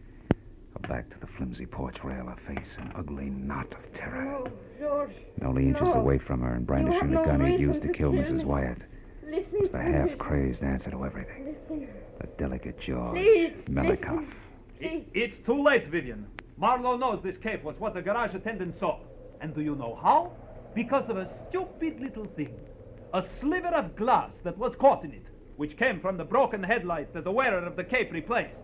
Her 0.73 0.87
back 0.87 1.09
to 1.11 1.19
the 1.19 1.27
flimsy 1.37 1.65
porch 1.65 1.97
rail, 2.03 2.25
her 2.25 2.53
face 2.53 2.69
an 2.77 2.91
ugly 2.95 3.29
knot 3.29 3.71
of 3.71 3.93
terror. 3.93 4.35
Oh, 4.39 4.43
no, 4.45 4.51
George. 4.79 5.11
And 5.37 5.47
only 5.47 5.67
inches 5.67 5.83
No. 5.83 5.93
away 5.93 6.17
from 6.17 6.41
her 6.41 6.53
and 6.53 6.65
brandishing 6.65 6.99
have 7.01 7.09
the 7.09 7.15
no 7.15 7.25
gun 7.25 7.45
he'd 7.45 7.59
used 7.59 7.81
to 7.81 7.87
to 7.87 7.93
kill 7.93 8.11
kill 8.11 8.21
Mrs. 8.23 8.39
me. 8.39 8.45
Wyatt 8.45 8.77
Listen 9.23 9.59
was 9.61 9.71
the 9.71 9.81
half 9.81 10.17
crazed 10.17 10.63
answer 10.63 10.91
to 10.91 11.05
everything. 11.05 11.45
Listen. 11.69 11.87
The 12.19 12.27
delicate 12.37 12.79
jaw. 12.79 13.11
Please, 13.13 13.53
Melikov. 13.69 14.19
listen. 14.19 14.33
Please. 14.79 15.05
It's 15.13 15.45
too 15.45 15.61
late, 15.63 15.87
Vivian. 15.87 16.25
Marlowe 16.57 16.97
knows 16.97 17.21
this 17.23 17.37
cape 17.37 17.63
was 17.63 17.75
what 17.79 17.93
the 17.93 18.01
garage 18.01 18.33
attendant 18.33 18.75
saw. 18.79 18.99
And 19.41 19.53
do 19.53 19.61
you 19.61 19.75
know 19.75 19.95
how? 20.01 20.31
Because 20.73 21.09
of 21.09 21.17
a 21.17 21.29
stupid 21.49 21.99
little 21.99 22.25
thing. 22.35 22.53
A 23.15 23.23
sliver 23.39 23.69
of 23.69 23.95
glass 23.95 24.31
that 24.43 24.57
was 24.57 24.75
caught 24.75 25.05
in 25.05 25.13
it, 25.13 25.23
which 25.55 25.77
came 25.77 26.01
from 26.01 26.17
the 26.17 26.25
broken 26.25 26.61
headlight 26.61 27.13
that 27.13 27.23
the 27.23 27.31
wearer 27.31 27.59
of 27.65 27.77
the 27.77 27.83
cape 27.85 28.11
replaced. 28.11 28.57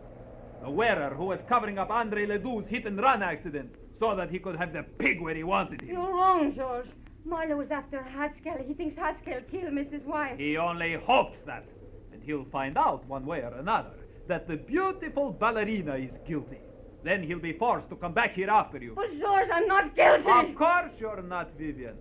The 0.62 0.70
wearer 0.70 1.16
who 1.16 1.24
was 1.24 1.40
covering 1.48 1.80
up 1.80 1.90
Andre 1.90 2.26
Ledoux's 2.26 2.70
hit 2.70 2.86
and 2.86 3.02
run 3.02 3.24
accident 3.24 3.74
so 3.98 4.14
that 4.14 4.30
he 4.30 4.40
could 4.40 4.58
have 4.58 4.74
the 4.74 4.84
pig 5.00 5.22
where 5.22 5.36
he 5.36 5.46
wanted 5.46 5.80
him. 5.80 5.88
You're 5.88 6.14
wrong, 6.14 6.54
George. 6.54 6.88
Marlowe 7.24 7.56
was 7.56 7.72
after 7.72 8.04
Haskell. 8.04 8.58
He 8.68 8.74
thinks 8.74 8.98
Haskell 8.98 9.40
killed 9.50 9.72
Mrs. 9.72 10.04
Wyatt. 10.04 10.38
He 10.38 10.58
only 10.58 10.96
hopes 10.96 11.38
that. 11.46 11.64
And 12.12 12.22
he'll 12.22 12.44
find 12.52 12.78
out 12.78 13.06
one 13.06 13.26
way 13.26 13.40
or 13.40 13.54
another 13.58 13.92
that 14.28 14.50
the 14.50 14.58
beautiful 14.58 15.32
ballerina 15.32 15.96
is 15.96 16.12
guilty. 16.28 16.60
Then 17.06 17.24
he'll 17.24 17.40
be 17.40 17.54
forced 17.54 17.88
to 17.88 17.96
come 17.96 18.12
back 18.14 18.34
here 18.34 18.50
after 18.50 18.80
you. 18.80 18.96
But, 18.98 19.18
George, 19.18 19.48
I'm 19.50 19.68
not 19.68 19.96
guilty. 19.96 20.30
Of 20.30 20.56
course 20.56 20.92
you're 21.00 21.22
not, 21.22 21.52
Vivian. 21.58 21.96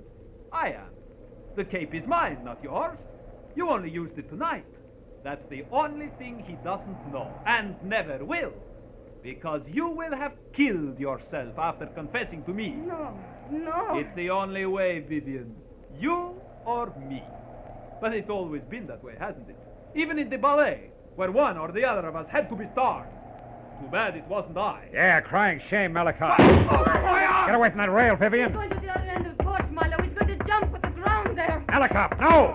I 0.52 0.70
am. 0.70 0.99
The 1.56 1.64
cape 1.64 1.94
is 1.94 2.06
mine, 2.06 2.38
not 2.44 2.62
yours. 2.62 2.96
You 3.56 3.68
only 3.70 3.90
used 3.90 4.16
it 4.18 4.28
tonight. 4.30 4.64
That's 5.24 5.42
the 5.50 5.64
only 5.72 6.08
thing 6.18 6.42
he 6.46 6.54
doesn't 6.64 7.12
know, 7.12 7.30
and 7.46 7.74
never 7.84 8.24
will. 8.24 8.52
Because 9.22 9.60
you 9.70 9.88
will 9.88 10.14
have 10.16 10.32
killed 10.54 10.98
yourself 10.98 11.58
after 11.58 11.86
confessing 11.86 12.42
to 12.44 12.52
me. 12.54 12.70
No, 12.70 13.18
no. 13.50 13.98
It's 13.98 14.14
the 14.16 14.30
only 14.30 14.64
way, 14.64 15.00
Vivian. 15.00 15.54
You 15.98 16.40
or 16.64 16.92
me. 17.08 17.22
But 18.00 18.14
it's 18.14 18.30
always 18.30 18.62
been 18.70 18.86
that 18.86 19.04
way, 19.04 19.14
hasn't 19.18 19.48
it? 19.50 19.56
Even 19.94 20.18
in 20.18 20.30
the 20.30 20.38
ballet, 20.38 20.90
where 21.16 21.30
one 21.30 21.58
or 21.58 21.70
the 21.70 21.84
other 21.84 22.08
of 22.08 22.16
us 22.16 22.26
had 22.30 22.48
to 22.48 22.56
be 22.56 22.66
starred. 22.72 23.08
Too 23.82 23.88
bad 23.88 24.16
it 24.16 24.24
wasn't 24.26 24.56
I. 24.56 24.88
Yeah, 24.92 25.20
crying 25.20 25.60
shame, 25.68 25.92
Melikov. 25.92 26.36
Oh, 26.38 27.44
Get 27.46 27.54
away 27.54 27.68
from 27.68 27.78
that 27.78 27.90
rail, 27.92 28.14
He's 28.14 28.20
Vivian. 28.20 28.52
going 28.52 28.70
to 28.70 28.76
the 28.80 28.88
other 28.90 29.00
end 29.10 29.26
of 29.26 29.36
the 29.36 29.42
porch, 29.44 29.64
Marlowe. 29.70 30.02
He's 30.02 30.12
going 30.18 30.38
to 30.38 30.44
jump 30.46 30.72
with 30.72 30.80
the 30.82 30.89
ground 31.34 31.38
there. 31.38 31.64
Melikov, 31.68 32.20
no! 32.20 32.54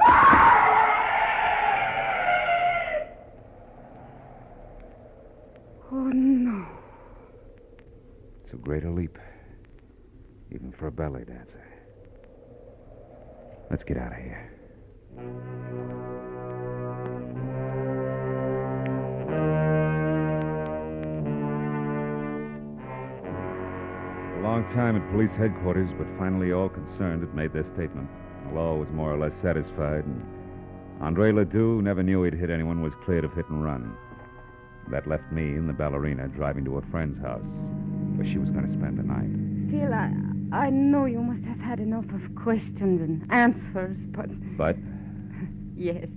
Oh, 5.91 5.95
no. 5.95 6.65
Too 8.49 8.57
great 8.57 8.83
a 8.83 8.89
leap, 8.89 9.17
even 10.51 10.71
for 10.71 10.87
a 10.87 10.91
ballet 10.91 11.23
dancer. 11.23 11.63
Let's 13.69 13.83
get 13.83 13.97
out 13.97 14.11
of 14.11 14.17
here. 14.17 14.51
A 24.37 24.41
long 24.43 24.63
time 24.73 24.95
at 24.95 25.11
police 25.11 25.31
headquarters, 25.31 25.89
but 25.97 26.07
finally 26.19 26.51
all 26.51 26.69
concerned 26.69 27.21
had 27.21 27.33
made 27.33 27.53
their 27.53 27.65
statement. 27.73 28.07
Law 28.53 28.75
was 28.75 28.89
more 28.89 29.11
or 29.13 29.17
less 29.17 29.33
satisfied, 29.41 30.05
and 30.05 30.23
Andre 31.01 31.31
Ledoux 31.31 31.81
never 31.81 32.03
knew 32.03 32.23
he'd 32.23 32.33
hit 32.33 32.49
anyone, 32.49 32.81
was 32.81 32.93
cleared 33.03 33.23
of 33.25 33.33
hit 33.33 33.49
and 33.49 33.63
run. 33.63 33.95
That 34.89 35.07
left 35.07 35.31
me 35.31 35.43
and 35.49 35.67
the 35.67 35.73
ballerina 35.73 36.27
driving 36.29 36.63
to 36.65 36.77
a 36.77 36.81
friend's 36.91 37.19
house 37.21 37.41
where 38.15 38.27
she 38.27 38.37
was 38.37 38.49
going 38.49 38.65
to 38.67 38.71
spend 38.73 38.97
the 38.99 39.03
night. 39.03 39.29
Phil, 39.71 39.93
I, 39.93 40.13
I 40.65 40.69
know 40.69 41.05
you 41.05 41.21
must 41.21 41.43
have 41.45 41.59
had 41.59 41.79
enough 41.79 42.05
of 42.13 42.35
questions 42.35 43.01
and 43.01 43.25
answers, 43.31 43.97
but 44.11 44.29
But, 44.57 44.77
yes, 45.75 46.07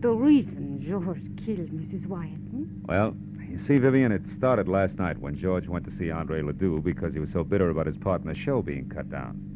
the 0.00 0.10
reason 0.10 0.82
George 0.86 1.22
killed 1.46 1.70
Mrs. 1.70 2.06
Wyatt. 2.06 2.32
Hmm? 2.50 2.64
well, 2.86 3.16
you 3.48 3.58
see, 3.58 3.76
Vivian, 3.78 4.12
it 4.12 4.22
started 4.36 4.66
last 4.66 4.98
night 4.98 5.18
when 5.18 5.36
George 5.38 5.68
went 5.68 5.84
to 5.84 5.96
see 5.98 6.10
Andre 6.10 6.40
Ledoux 6.42 6.80
because 6.80 7.12
he 7.12 7.20
was 7.20 7.30
so 7.30 7.44
bitter 7.44 7.68
about 7.68 7.86
his 7.86 7.98
part 7.98 8.22
in 8.22 8.28
the 8.28 8.34
show 8.34 8.62
being 8.62 8.88
cut 8.88 9.10
down. 9.10 9.51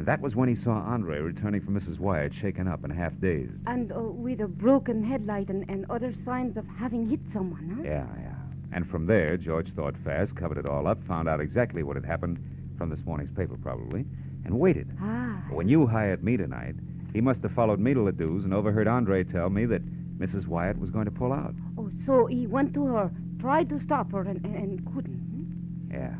And 0.00 0.08
that 0.08 0.22
was 0.22 0.34
when 0.34 0.48
he 0.48 0.56
saw 0.56 0.70
Andre 0.70 1.18
returning 1.20 1.60
from 1.60 1.78
Mrs. 1.78 1.98
Wyatt 1.98 2.32
shaken 2.32 2.66
up 2.66 2.84
and 2.84 2.90
half 2.90 3.12
dazed. 3.20 3.52
And 3.66 3.92
uh, 3.92 4.00
with 4.00 4.40
a 4.40 4.48
broken 4.48 5.04
headlight 5.04 5.50
and, 5.50 5.68
and 5.68 5.84
other 5.90 6.14
signs 6.24 6.56
of 6.56 6.64
having 6.66 7.06
hit 7.06 7.20
someone, 7.34 7.76
huh? 7.76 7.82
Yeah, 7.84 8.06
yeah. 8.18 8.34
And 8.72 8.88
from 8.88 9.04
there, 9.04 9.36
George 9.36 9.70
thought 9.76 9.94
fast, 10.02 10.34
covered 10.34 10.56
it 10.56 10.64
all 10.64 10.86
up, 10.86 11.06
found 11.06 11.28
out 11.28 11.38
exactly 11.38 11.82
what 11.82 11.96
had 11.96 12.06
happened 12.06 12.38
from 12.78 12.88
this 12.88 13.04
morning's 13.04 13.30
paper, 13.36 13.58
probably, 13.62 14.06
and 14.46 14.58
waited. 14.58 14.88
Ah. 15.02 15.42
When 15.50 15.68
you 15.68 15.86
hired 15.86 16.24
me 16.24 16.38
tonight, 16.38 16.76
he 17.12 17.20
must 17.20 17.42
have 17.42 17.52
followed 17.52 17.78
me 17.78 17.92
to 17.92 18.00
Ledoux's 18.00 18.44
and 18.44 18.54
overheard 18.54 18.88
Andre 18.88 19.22
tell 19.22 19.50
me 19.50 19.66
that 19.66 19.82
Mrs. 20.18 20.46
Wyatt 20.46 20.78
was 20.78 20.88
going 20.88 21.04
to 21.04 21.10
pull 21.10 21.34
out. 21.34 21.54
Oh, 21.76 21.90
so 22.06 22.24
he 22.24 22.46
went 22.46 22.72
to 22.72 22.86
her, 22.86 23.10
tried 23.38 23.68
to 23.68 23.78
stop 23.84 24.12
her, 24.12 24.22
and, 24.22 24.42
and, 24.46 24.56
and 24.56 24.94
couldn't. 24.94 25.12
hmm? 25.12 25.92
Yeah. 25.92 26.14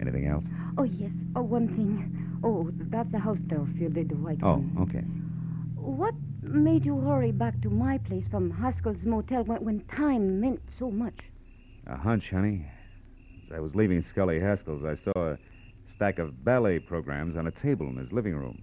Anything 0.00 0.28
else? 0.28 0.44
Oh, 0.78 0.84
yes. 0.84 1.10
Oh, 1.36 1.42
one 1.42 1.68
thing. 1.68 2.40
Oh, 2.42 2.70
that's 2.90 3.10
the 3.12 3.18
house 3.18 3.38
there, 3.48 3.66
Phil, 3.78 3.90
the, 3.90 4.04
the 4.04 4.14
white 4.14 4.42
Oh, 4.42 4.56
one. 4.56 4.76
okay. 4.88 5.04
What 5.76 6.14
made 6.42 6.84
you 6.84 7.00
hurry 7.00 7.30
back 7.32 7.60
to 7.62 7.70
my 7.70 7.98
place 7.98 8.24
from 8.30 8.50
Haskell's 8.50 9.04
motel 9.04 9.44
when, 9.44 9.64
when 9.64 9.80
time 9.96 10.40
meant 10.40 10.60
so 10.78 10.90
much? 10.90 11.14
A 11.86 11.96
hunch, 11.96 12.30
honey. 12.30 12.66
As 13.46 13.56
I 13.56 13.60
was 13.60 13.74
leaving 13.74 14.04
Scully 14.12 14.40
Haskell's, 14.40 14.84
I 14.84 14.96
saw 15.04 15.32
a 15.32 15.38
stack 15.96 16.18
of 16.18 16.44
ballet 16.44 16.78
programs 16.78 17.36
on 17.36 17.46
a 17.46 17.50
table 17.50 17.86
in 17.88 17.96
his 17.96 18.12
living 18.12 18.34
room. 18.34 18.62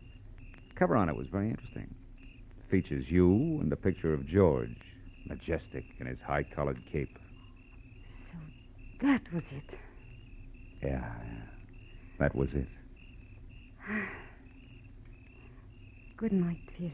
cover 0.76 0.96
on 0.96 1.10
it 1.10 1.16
was 1.16 1.28
very 1.28 1.50
interesting. 1.50 1.94
It 2.58 2.70
features 2.72 3.06
you 3.10 3.60
and 3.62 3.72
a 3.72 3.76
picture 3.78 4.14
of 4.14 4.26
George, 4.28 4.76
majestic 5.28 5.86
in 6.00 6.08
his 6.08 6.20
high 6.22 6.44
collared 6.44 6.82
cape. 6.92 7.18
So 8.32 8.38
that 9.08 9.22
was 9.34 9.44
it. 9.52 9.78
Yeah, 10.82 11.02
yeah. 11.24 11.49
That 12.20 12.36
was 12.36 12.50
it. 12.54 12.68
Good 16.18 16.34
night, 16.34 16.60
Phil. 16.78 16.92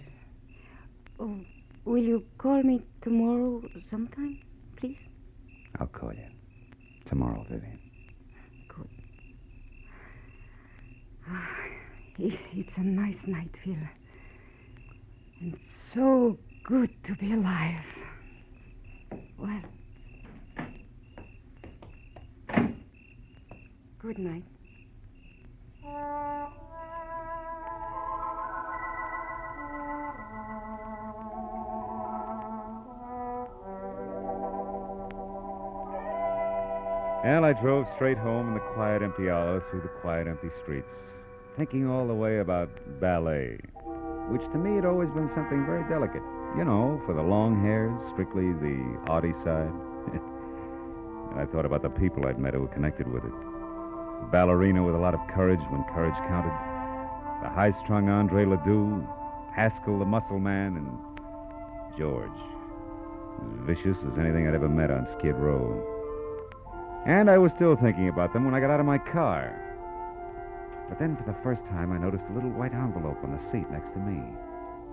Oh, 1.19 1.39
will 1.85 2.03
you 2.03 2.23
call 2.37 2.61
me 2.63 2.81
tomorrow 3.03 3.61
sometime, 3.89 4.37
please? 4.77 4.97
I'll 5.79 5.87
call 5.87 6.13
you. 6.13 6.25
Tomorrow, 7.09 7.45
Vivian. 7.49 7.79
It- 12.19 12.39
It's 12.53 12.77
a 12.77 12.81
nice 12.83 13.17
night, 13.27 13.49
Phil. 13.63 13.75
And 15.41 15.57
so 15.93 16.37
good 16.63 16.89
to 17.05 17.15
be 17.15 17.33
alive. 17.33 17.83
Well, 19.37 19.61
good 23.99 24.17
night. 24.19 24.43
Well, 25.85 26.51
I 37.45 37.53
drove 37.61 37.85
straight 37.93 38.17
home 38.17 38.47
in 38.47 38.53
the 38.55 38.59
quiet, 38.73 39.03
empty 39.03 39.29
hour 39.29 39.63
through 39.69 39.81
the 39.81 39.91
quiet, 40.01 40.27
empty 40.27 40.49
streets, 40.63 40.89
thinking 41.55 41.87
all 41.87 42.07
the 42.07 42.13
way 42.15 42.39
about 42.39 42.71
ballet, 42.99 43.59
which 44.29 44.41
to 44.41 44.57
me 44.57 44.75
had 44.75 44.83
always 44.83 45.09
been 45.09 45.29
something 45.35 45.63
very 45.63 45.87
delicate. 45.87 46.23
You 46.57 46.65
know, 46.65 46.99
for 47.05 47.13
the 47.13 47.21
long 47.21 47.61
hairs, 47.61 47.93
strictly 48.13 48.51
the 48.53 48.97
arty 49.05 49.33
side. 49.43 49.69
and 51.29 51.39
I 51.39 51.45
thought 51.45 51.65
about 51.65 51.83
the 51.83 51.89
people 51.89 52.25
I'd 52.25 52.39
met 52.39 52.55
who 52.55 52.61
were 52.61 52.67
connected 52.67 53.07
with 53.07 53.25
it. 53.25 53.54
A 54.21 54.25
ballerina 54.31 54.83
with 54.83 54.95
a 54.95 54.99
lot 54.99 55.13
of 55.13 55.27
courage 55.27 55.61
when 55.69 55.83
courage 55.93 56.15
counted, 56.27 56.53
the 57.43 57.49
high 57.49 57.71
strung 57.83 58.09
Andre 58.09 58.45
Ledoux, 58.45 59.07
Haskell 59.53 59.99
the 59.99 60.05
muscle 60.05 60.39
man, 60.39 60.77
and 60.77 61.97
George, 61.97 62.29
as 63.41 63.65
vicious 63.65 63.97
as 64.11 64.17
anything 64.17 64.47
I'd 64.47 64.55
ever 64.55 64.69
met 64.69 64.91
on 64.91 65.07
Skid 65.17 65.35
Row. 65.35 65.83
And 67.05 67.29
I 67.29 67.37
was 67.37 67.51
still 67.51 67.75
thinking 67.75 68.09
about 68.09 68.33
them 68.33 68.45
when 68.45 68.55
I 68.55 68.59
got 68.59 68.71
out 68.71 68.79
of 68.79 68.85
my 68.85 68.97
car. 68.97 69.61
But 70.89 70.99
then, 70.99 71.15
for 71.15 71.23
the 71.23 71.37
first 71.43 71.63
time, 71.65 71.91
I 71.91 71.97
noticed 71.97 72.23
a 72.29 72.33
little 72.33 72.49
white 72.51 72.73
envelope 72.73 73.23
on 73.23 73.31
the 73.31 73.51
seat 73.51 73.69
next 73.71 73.91
to 73.93 73.99
me. 73.99 74.21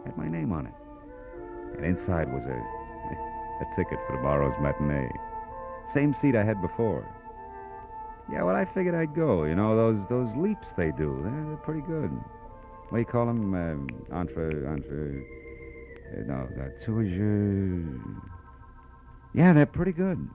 It 0.05 0.07
Had 0.07 0.17
my 0.17 0.29
name 0.29 0.53
on 0.53 0.67
it. 0.67 0.75
And 1.77 1.85
inside 1.85 2.33
was 2.33 2.45
a, 2.45 2.55
a 3.65 3.77
ticket 3.77 3.99
for 4.07 4.17
tomorrow's 4.17 4.55
matinee. 4.61 5.11
Same 5.93 6.15
seat 6.21 6.37
I 6.37 6.45
had 6.45 6.61
before. 6.61 7.07
Yeah, 8.31 8.43
well, 8.45 8.57
I 8.57 8.65
figured 8.65 8.95
I'd 8.95 9.15
go. 9.15 9.45
You 9.45 9.55
know, 9.55 9.77
those 9.77 10.01
those 10.09 10.35
leaps 10.37 10.69
they 10.77 10.93
do, 10.93 11.21
they're, 11.23 11.45
they're 11.47 11.57
pretty 11.57 11.83
good. 11.83 12.11
What 12.89 12.99
do 12.99 12.99
you 12.99 13.05
call 13.05 13.27
them? 13.27 13.55
Um, 13.55 13.89
entre, 14.13 14.69
entre... 14.69 15.25
Uh, 16.15 16.23
no, 16.27 16.47
uh, 16.61 17.03
je... 17.03 17.99
Yeah, 19.33 19.55
they're 19.55 19.65
pretty 19.65 19.93
good. 19.93 20.29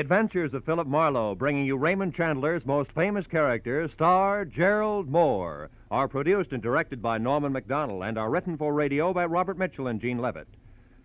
Adventures 0.00 0.54
of 0.54 0.64
Philip 0.64 0.88
Marlowe, 0.88 1.34
bringing 1.34 1.66
you 1.66 1.76
Raymond 1.76 2.14
Chandler's 2.14 2.64
most 2.64 2.90
famous 2.92 3.26
character, 3.26 3.86
star 3.92 4.46
Gerald 4.46 5.12
Mohr, 5.12 5.68
are 5.90 6.08
produced 6.08 6.52
and 6.52 6.62
directed 6.62 7.02
by 7.02 7.18
Norman 7.18 7.52
Macdonnell 7.52 8.08
and 8.08 8.16
are 8.16 8.30
written 8.30 8.56
for 8.56 8.72
radio 8.72 9.12
by 9.12 9.26
Robert 9.26 9.58
Mitchell 9.58 9.88
and 9.88 10.00
Gene 10.00 10.16
Levitt. 10.16 10.48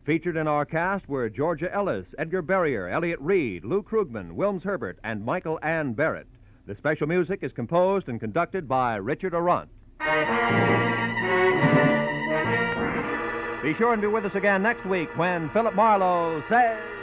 Featured 0.05 0.37
in 0.37 0.47
our 0.47 0.63
cast 0.63 1.09
were 1.09 1.29
Georgia 1.29 1.69
Ellis, 1.73 2.05
Edgar 2.17 2.41
Barrier, 2.41 2.87
Elliot 2.87 3.19
Reed, 3.19 3.65
Lou 3.65 3.83
Krugman, 3.83 4.31
Wilms 4.31 4.63
Herbert, 4.63 4.97
and 5.03 5.25
Michael 5.25 5.59
Ann 5.61 5.91
Barrett. 5.91 6.27
The 6.65 6.75
special 6.75 7.05
music 7.05 7.39
is 7.41 7.51
composed 7.51 8.07
and 8.07 8.17
conducted 8.17 8.65
by 8.65 8.95
Richard 8.95 9.33
Aurandt. 9.33 9.67
Be 13.61 13.73
sure 13.73 13.91
and 13.91 14.01
be 14.01 14.07
with 14.07 14.23
us 14.23 14.35
again 14.35 14.63
next 14.63 14.85
week 14.85 15.09
when 15.17 15.49
Philip 15.49 15.75
Marlowe 15.75 16.41
says. 16.47 16.94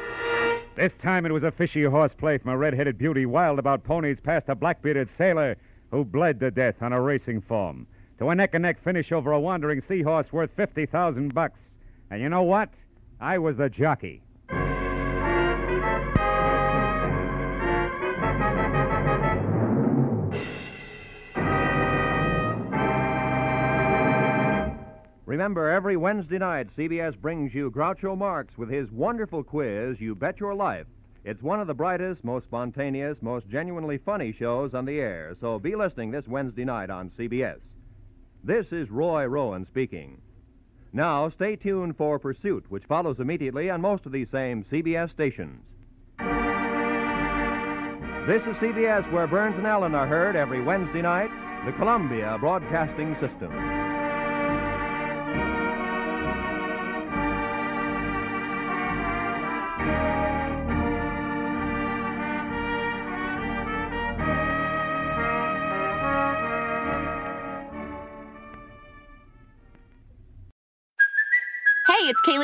This 0.74 0.92
time 1.02 1.26
it 1.26 1.32
was 1.32 1.42
a 1.42 1.50
fishy 1.50 1.84
horseplay 1.84 2.38
from 2.38 2.50
a 2.50 2.56
red-headed 2.56 2.96
beauty 2.96 3.26
wild 3.26 3.58
about 3.58 3.84
ponies 3.84 4.18
past 4.20 4.48
a 4.48 4.54
black-bearded 4.54 5.10
sailor 5.18 5.56
who 5.90 6.02
bled 6.02 6.40
to 6.40 6.50
death 6.50 6.76
on 6.80 6.94
a 6.94 7.00
racing 7.00 7.42
form. 7.42 7.86
To 8.18 8.30
a 8.30 8.34
neck-and-neck 8.34 8.82
finish 8.82 9.12
over 9.12 9.32
a 9.32 9.40
wandering 9.40 9.82
seahorse 9.86 10.32
worth 10.32 10.50
50,000 10.56 11.34
bucks. 11.34 11.58
And 12.10 12.22
you 12.22 12.30
know 12.30 12.42
what? 12.42 12.70
I 13.20 13.36
was 13.36 13.58
the 13.58 13.68
jockey. 13.68 14.22
Remember, 25.32 25.70
every 25.70 25.96
Wednesday 25.96 26.36
night, 26.36 26.68
CBS 26.76 27.18
brings 27.18 27.54
you 27.54 27.70
Groucho 27.70 28.14
Marx 28.18 28.52
with 28.58 28.68
his 28.68 28.90
wonderful 28.90 29.42
quiz, 29.42 29.98
You 29.98 30.14
Bet 30.14 30.38
Your 30.38 30.54
Life. 30.54 30.84
It's 31.24 31.40
one 31.40 31.58
of 31.58 31.66
the 31.66 31.72
brightest, 31.72 32.22
most 32.22 32.44
spontaneous, 32.44 33.16
most 33.22 33.48
genuinely 33.48 33.96
funny 33.96 34.36
shows 34.38 34.74
on 34.74 34.84
the 34.84 35.00
air, 35.00 35.34
so 35.40 35.58
be 35.58 35.74
listening 35.74 36.10
this 36.10 36.28
Wednesday 36.28 36.66
night 36.66 36.90
on 36.90 37.10
CBS. 37.18 37.56
This 38.44 38.66
is 38.72 38.90
Roy 38.90 39.24
Rowan 39.24 39.66
speaking. 39.70 40.20
Now, 40.92 41.30
stay 41.30 41.56
tuned 41.56 41.96
for 41.96 42.18
Pursuit, 42.18 42.66
which 42.68 42.84
follows 42.84 43.16
immediately 43.18 43.70
on 43.70 43.80
most 43.80 44.04
of 44.04 44.12
these 44.12 44.28
same 44.30 44.66
CBS 44.70 45.12
stations. 45.12 45.62
This 48.28 48.42
is 48.42 48.54
CBS, 48.60 49.10
where 49.10 49.26
Burns 49.26 49.56
and 49.56 49.66
Allen 49.66 49.94
are 49.94 50.06
heard 50.06 50.36
every 50.36 50.62
Wednesday 50.62 51.00
night, 51.00 51.30
the 51.64 51.72
Columbia 51.78 52.36
Broadcasting 52.38 53.14
System. 53.14 53.81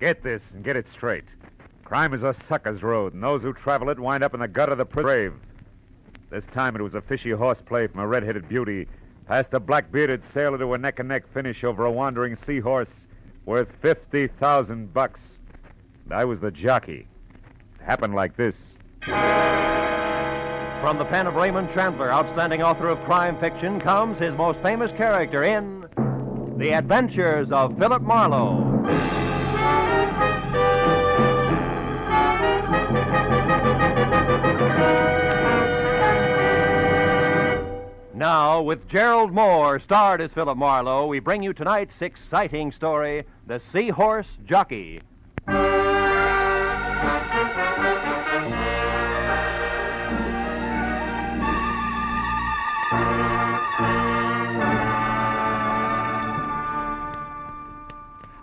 Get 0.00 0.22
this 0.22 0.52
and 0.52 0.62
get 0.62 0.76
it 0.76 0.86
straight. 0.86 1.24
Crime 1.84 2.14
is 2.14 2.22
a 2.22 2.32
sucker's 2.32 2.82
road, 2.82 3.14
and 3.14 3.22
those 3.22 3.42
who 3.42 3.52
travel 3.52 3.88
it 3.90 3.98
wind 3.98 4.22
up 4.22 4.34
in 4.34 4.40
the 4.40 4.48
gut 4.48 4.70
of 4.70 4.78
the 4.78 4.84
grave. 4.84 5.34
This 6.30 6.44
time 6.46 6.76
it 6.76 6.82
was 6.82 6.94
a 6.94 7.00
fishy 7.00 7.30
horseplay 7.30 7.86
from 7.88 8.00
a 8.00 8.06
red-headed 8.06 8.48
beauty 8.48 8.86
past 9.26 9.54
a 9.54 9.60
black-bearded 9.60 10.22
sailor 10.22 10.58
to 10.58 10.74
a 10.74 10.78
neck-and-neck 10.78 11.26
finish 11.32 11.64
over 11.64 11.84
a 11.84 11.90
wandering 11.90 12.36
seahorse 12.36 13.08
worth 13.44 13.68
50,000 13.80 14.92
bucks. 14.92 15.38
And 16.04 16.14
I 16.14 16.24
was 16.24 16.38
the 16.40 16.50
jockey. 16.50 17.06
It 17.80 17.84
happened 17.84 18.14
like 18.14 18.36
this. 18.36 18.56
From 20.80 20.98
the 20.98 21.06
pen 21.06 21.26
of 21.26 21.34
Raymond 21.34 21.70
Chandler, 21.70 22.12
outstanding 22.12 22.62
author 22.62 22.88
of 22.88 23.02
crime 23.04 23.38
fiction, 23.40 23.80
comes 23.80 24.18
his 24.18 24.34
most 24.34 24.60
famous 24.60 24.92
character 24.92 25.42
in 25.42 25.86
The 26.56 26.72
Adventures 26.72 27.50
of 27.50 27.76
Philip 27.78 28.02
Marlowe. 28.02 29.27
Now, 38.18 38.62
with 38.62 38.88
Gerald 38.88 39.32
Mohr, 39.32 39.80
starred 39.80 40.20
as 40.20 40.32
Philip 40.32 40.58
Marlowe, 40.58 41.06
we 41.06 41.20
bring 41.20 41.40
you 41.40 41.52
tonight's 41.52 42.02
exciting 42.02 42.72
story 42.72 43.22
The 43.46 43.60
Seahorse 43.60 44.38
Jockey. 44.44 45.02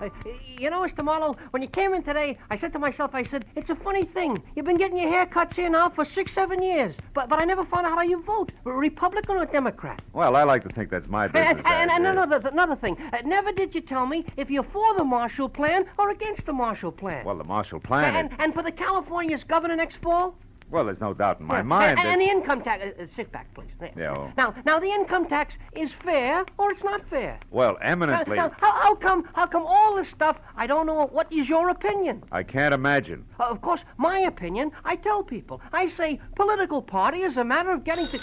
Uh, 0.06 0.30
you 0.58 0.70
know, 0.70 0.82
Mr. 0.82 1.04
Marlowe, 1.04 1.36
when 1.52 1.62
you 1.62 1.68
came 1.68 1.94
in 1.94 2.04
today, 2.04 2.38
I 2.50 2.56
said 2.56 2.72
to 2.74 2.80
myself, 2.80 3.12
I 3.14 3.24
said, 3.24 3.46
it's 3.56 3.70
a 3.70 3.76
funny 3.76 4.04
thing. 4.04 4.42
You've 4.56 4.66
been 4.66 4.78
getting 4.78 4.98
your 4.98 5.12
haircuts 5.12 5.54
here 5.54 5.70
now 5.70 5.90
for 5.90 6.06
six, 6.06 6.34
seven 6.34 6.62
years. 6.62 6.96
But 7.14 7.30
but 7.30 7.40
I 7.40 7.46
never 7.46 7.66
found 7.66 7.86
out 7.86 7.94
how 7.94 8.02
you 8.02 8.22
vote, 8.24 8.52
Republican 8.64 9.38
or 9.38 9.46
Democrat. 9.46 10.02
Well, 10.14 10.36
I 10.36 10.44
like 10.44 10.64
to 10.64 10.70
think 10.70 10.90
that's 10.90 11.08
my 11.08 11.28
business. 11.36 11.64
And, 11.66 11.90
and, 11.92 11.92
and 11.92 12.08
another, 12.08 12.48
another 12.48 12.76
thing, 12.76 12.98
uh, 13.14 13.18
never 13.26 13.52
did 13.52 13.74
you 13.76 13.82
tell 13.82 14.06
me 14.06 14.26
if 14.38 14.50
you're 14.50 14.64
for 14.64 14.94
the 14.96 15.04
Marshall 15.04 15.50
Plan 15.50 15.86
or 15.98 16.10
against 16.10 16.46
the 16.46 16.54
Marshall 16.54 16.92
Plan. 16.92 17.26
Well, 17.26 17.38
the 17.38 17.44
Marshall 17.44 17.80
Plan. 17.80 18.16
and, 18.16 18.30
and 18.40 18.54
for 18.54 18.64
the 18.64 18.72
California's 18.72 19.44
governor 19.44 19.76
next 19.76 19.98
fall? 19.98 20.36
Well, 20.72 20.86
there's 20.86 21.00
no 21.00 21.14
doubt 21.14 21.40
in 21.40 21.46
my 21.46 21.58
Yeah, 21.58 21.64
mind. 21.64 22.00
And, 22.00 22.08
and 22.08 22.22
the 22.22 22.26
income 22.26 22.64
tax. 22.64 22.84
Uh, 22.84 23.04
uh, 23.04 23.08
sit 23.16 23.32
back, 23.32 23.54
please. 23.54 23.70
There. 23.80 23.92
Yeah, 23.96 24.16
oh. 24.18 24.32
Now, 24.38 24.56
now 24.66 24.80
the 24.80 24.88
income 24.88 25.28
tax 25.28 25.58
is 25.74 25.92
fair 25.92 26.46
or 26.58 26.72
it's 26.72 26.84
not 26.84 27.08
fair. 27.10 27.40
Well, 27.52 27.78
eminently. 27.82 28.36
now, 28.36 28.52
how, 28.60 28.72
how 28.72 28.96
come? 28.96 29.30
How 29.34 29.46
come 29.46 29.64
all 29.66 29.96
this 29.96 30.10
stuff? 30.10 30.38
I 30.56 30.68
don't 30.68 30.86
know. 30.88 31.06
What 31.12 31.32
is 31.32 31.48
your 31.48 31.70
opinion? 31.70 32.24
I 32.32 32.44
can't 32.44 32.74
imagine. 32.74 33.26
Uh, 33.40 33.44
of 33.44 33.62
course, 33.62 33.82
my 33.98 34.20
opinion. 34.20 34.72
I 34.84 34.96
tell 34.96 35.24
people. 35.24 35.62
I 35.72 35.88
say 35.88 36.20
political 36.36 36.82
party 36.82 37.22
is 37.22 37.38
a 37.38 37.44
matter 37.44 37.72
of 37.72 37.84
getting 37.84 38.08
to. 38.08 38.20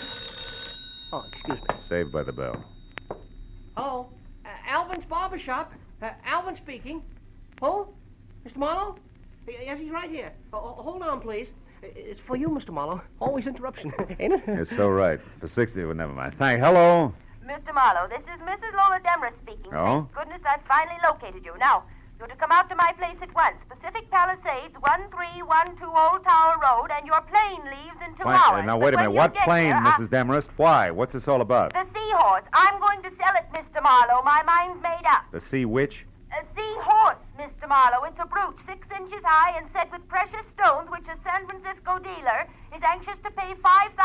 Oh, 1.13 1.25
excuse 1.33 1.59
me. 1.59 1.75
Saved 1.89 2.13
by 2.13 2.23
the 2.23 2.33
bell. 2.33 2.65
Oh, 3.77 4.09
uh, 4.45 4.49
Alvin's 4.67 5.05
barber 5.05 5.39
shop. 5.39 5.73
Uh, 6.03 6.11
Alvin 6.25 6.57
speaking. 6.57 7.03
Who? 7.61 7.87
Mr. 8.45 8.57
Marlowe? 8.57 8.97
Yes, 9.47 9.79
he's 9.79 9.91
right 9.91 10.11
here. 10.11 10.33
Uh, 10.53 10.59
uh, 10.59 10.83
hold 10.83 11.03
on, 11.03 11.21
please. 11.21 11.49
I- 11.83 11.87
It's 11.97 12.21
for 12.27 12.37
you, 12.37 12.49
Mr. 12.49 12.71
Marlowe. 12.71 13.01
Always 13.21 13.47
interruption, 13.47 13.93
ain't 14.21 14.35
it? 14.35 14.43
You're 14.47 14.65
so 14.65 14.89
right. 14.89 15.21
For 15.41 15.49
60, 15.49 15.85
well, 15.85 15.95
never 15.95 16.13
mind. 16.13 16.35
Thank 16.39 16.61
Hello. 16.61 17.13
Mr. 17.45 17.75
Marlowe, 17.75 18.09
this 18.09 18.21
is 18.23 18.41
Mrs. 18.43 18.73
Lola 18.73 19.01
Demarest 19.03 19.37
speaking. 19.43 19.75
Oh? 19.75 20.07
Thank 20.15 20.15
goodness 20.15 20.43
I've 20.47 20.65
finally 20.67 20.97
located 21.05 21.45
you. 21.45 21.59
Now, 21.59 21.83
you're 22.19 22.29
to 22.29 22.37
come 22.37 22.53
out 22.53 22.69
to 22.71 22.77
my 22.77 22.93
place 22.97 23.17
at 23.21 23.35
once. 23.35 23.57
Pacific 23.69 24.09
Palisades, 24.13 24.75
1312 24.79 25.91
Old 25.91 26.23
Tower 26.25 26.55
Road, 26.63 26.91
and 26.97 27.05
your 27.05 27.21
plane 27.23 27.63
leaves 27.67 27.99
in 28.07 28.15
two 28.15 28.23
Why- 28.25 28.37
hours. 28.37 28.63
uh, 28.63 28.67
now, 28.67 28.79
But 28.79 28.85
wait 28.85 28.95
a 28.95 28.97
minute. 28.99 29.11
What 29.11 29.35
plane, 29.35 29.71
there, 29.71 29.81
Mrs. 29.81 30.09
Demarest? 30.11 30.51
Why? 30.57 30.91
What's 30.93 31.13
this 31.15 31.27
all 31.27 31.41
about? 31.41 31.73
The 31.73 31.85
seahorse. 31.93 32.45
I'm 32.53 32.79
going 32.81 33.03
to 33.03 33.11
sell 33.19 33.35
it, 33.35 33.47
Mr. 33.53 33.83
Marlowe. 33.83 34.23
My 34.23 34.43
mind's 34.47 34.81
made 34.83 35.03
up. 35.11 35.25
The 35.33 35.41
Sea 35.41 35.65
Witch? 35.65 36.07
A 36.31 36.45
seahorse, 36.55 37.19
Mr. 37.19 37.22
Marlowe. 37.73 38.05
It's 38.05 38.21
a 38.21 38.29
brooch 38.29 38.61
six 38.69 38.85
inches 38.93 39.25
high 39.25 39.57
and 39.57 39.65
set 39.73 39.89
with 39.89 40.05
precious 40.07 40.45
stones, 40.53 40.93
which 40.93 41.09
a 41.09 41.17
San 41.25 41.49
Francisco 41.49 41.97
dealer 42.05 42.45
is 42.77 42.85
anxious 42.85 43.17
to 43.25 43.31
pay 43.33 43.57
$5,000 43.57 43.97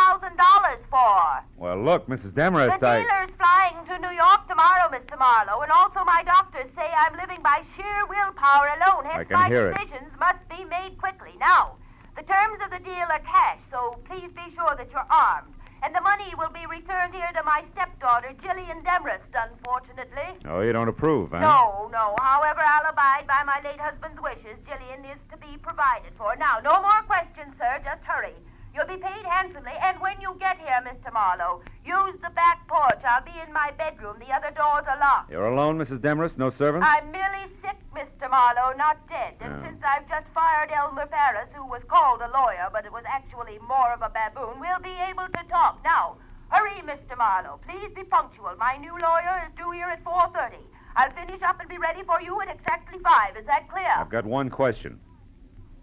for. 0.87 1.43
Well, 1.59 1.75
look, 1.75 2.07
Mrs. 2.07 2.31
Demarest, 2.31 2.79
the 2.79 2.87
I. 2.87 3.03
dealer's 3.03 3.35
flying 3.35 3.75
to 3.91 3.99
New 3.99 4.15
York 4.15 4.47
tomorrow, 4.47 4.87
Mr. 4.87 5.19
Marlowe, 5.19 5.59
and 5.67 5.71
also 5.75 5.99
my 6.07 6.23
doctors 6.23 6.71
say 6.79 6.87
I'm 6.87 7.19
living 7.19 7.43
by 7.43 7.59
sheer 7.75 8.07
willpower 8.07 8.71
alone. 8.79 9.03
I 9.03 9.19
Hence, 9.19 9.27
can 9.27 9.35
my 9.35 9.47
hear 9.51 9.67
it. 9.67 9.75
decisions 9.75 10.15
must 10.15 10.39
be 10.47 10.63
made 10.63 10.95
quickly. 10.95 11.35
Now, 11.35 11.75
the 12.15 12.23
terms 12.23 12.63
of 12.63 12.71
the 12.71 12.79
deal 12.79 13.03
are 13.11 13.19
cash, 13.27 13.59
so 13.67 13.99
please 14.07 14.31
be 14.31 14.47
sure 14.55 14.79
that 14.79 14.87
you're 14.95 15.11
armed. 15.11 15.51
And 15.83 15.93
the 15.93 16.01
money 16.01 16.33
will 16.37 16.49
be 16.49 16.65
returned 16.65 17.13
here 17.13 17.29
to 17.33 17.43
my 17.43 17.63
stepdaughter, 17.73 18.33
Gillian 18.41 18.81
Demarest, 18.83 19.29
unfortunately. 19.33 20.35
Oh, 20.49 20.61
you 20.61 20.73
don't 20.73 20.87
approve, 20.89 21.31
huh? 21.31 21.39
No, 21.39 21.89
no. 21.91 22.15
However, 22.19 22.61
I'll 22.65 22.89
abide 22.89 23.27
by 23.27 23.43
my 23.45 23.61
late 23.63 23.79
husband's 23.79 24.19
wishes. 24.21 24.57
Gillian 24.65 25.05
is 25.05 25.21
to 25.31 25.37
be 25.37 25.57
provided 25.61 26.11
for. 26.17 26.35
Now, 26.35 26.59
no 26.63 26.81
more 26.81 27.01
questions, 27.05 27.53
sir. 27.57 27.79
Just 27.85 28.03
hurry. 28.03 28.33
You'll 28.73 28.85
be 28.85 29.01
paid 29.01 29.25
handsomely, 29.25 29.73
and 29.81 29.99
when 29.99 30.21
you 30.21 30.35
get 30.39 30.57
here, 30.59 30.77
Mr. 30.85 31.11
Marlowe, 31.11 31.61
use 31.83 32.13
the 32.21 32.29
back 32.35 32.67
porch. 32.67 33.01
I'll 33.03 33.25
be 33.25 33.33
in 33.45 33.51
my 33.51 33.71
bedroom. 33.77 34.17
The 34.19 34.31
other 34.31 34.51
doors 34.53 34.85
are 34.87 34.99
locked. 34.99 35.31
You're 35.31 35.47
alone, 35.47 35.79
Mrs. 35.79 35.99
Demarest? 35.99 36.37
No 36.37 36.51
servants? 36.51 36.85
I'm 36.87 37.11
merely 37.11 37.49
sick, 37.63 37.76
Mr. 37.97 38.29
Marlowe, 38.29 38.77
not 38.77 38.97
dead. 39.09 39.33
And 39.41 39.53
Oh. 39.55 39.63
since 39.65 39.81
I've 39.83 40.07
just 40.07 40.27
fired 40.33 40.69
Elmer 40.71 41.07
Paris, 41.07 41.49
who 41.55 41.65
was 41.65 41.81
called 41.87 42.21
a 42.21 42.29
lawyer, 42.29 42.69
but 42.71 42.85
it 42.85 42.91
was 42.91 43.03
actually 43.07 43.57
more 43.67 43.91
of 43.91 44.01
a 44.03 44.09
baboon, 44.09 44.59
we'll 44.59 44.79
be 44.83 44.95
able 45.09 45.25
to 45.27 45.43
talk. 45.49 45.81
Now, 45.83 46.17
hurry, 46.49 46.79
Mr. 46.85 47.17
Marlowe. 47.17 47.59
Please 47.67 47.89
be 47.95 48.03
punctual. 48.03 48.53
My 48.59 48.77
new 48.77 48.95
lawyer 48.97 49.47
is 49.47 49.53
due 49.57 49.71
here 49.71 49.87
at 49.89 50.03
4.30. 50.03 50.57
I'll 50.95 51.11
finish 51.11 51.41
up 51.41 51.59
and 51.59 51.69
be 51.69 51.77
ready 51.77 52.03
for 52.03 52.21
you 52.21 52.39
at 52.41 52.49
exactly 52.49 52.99
5. 52.99 53.35
Is 53.37 53.45
that 53.47 53.67
clear? 53.69 53.91
I've 53.97 54.09
got 54.09 54.25
one 54.25 54.49
question. 54.49 54.99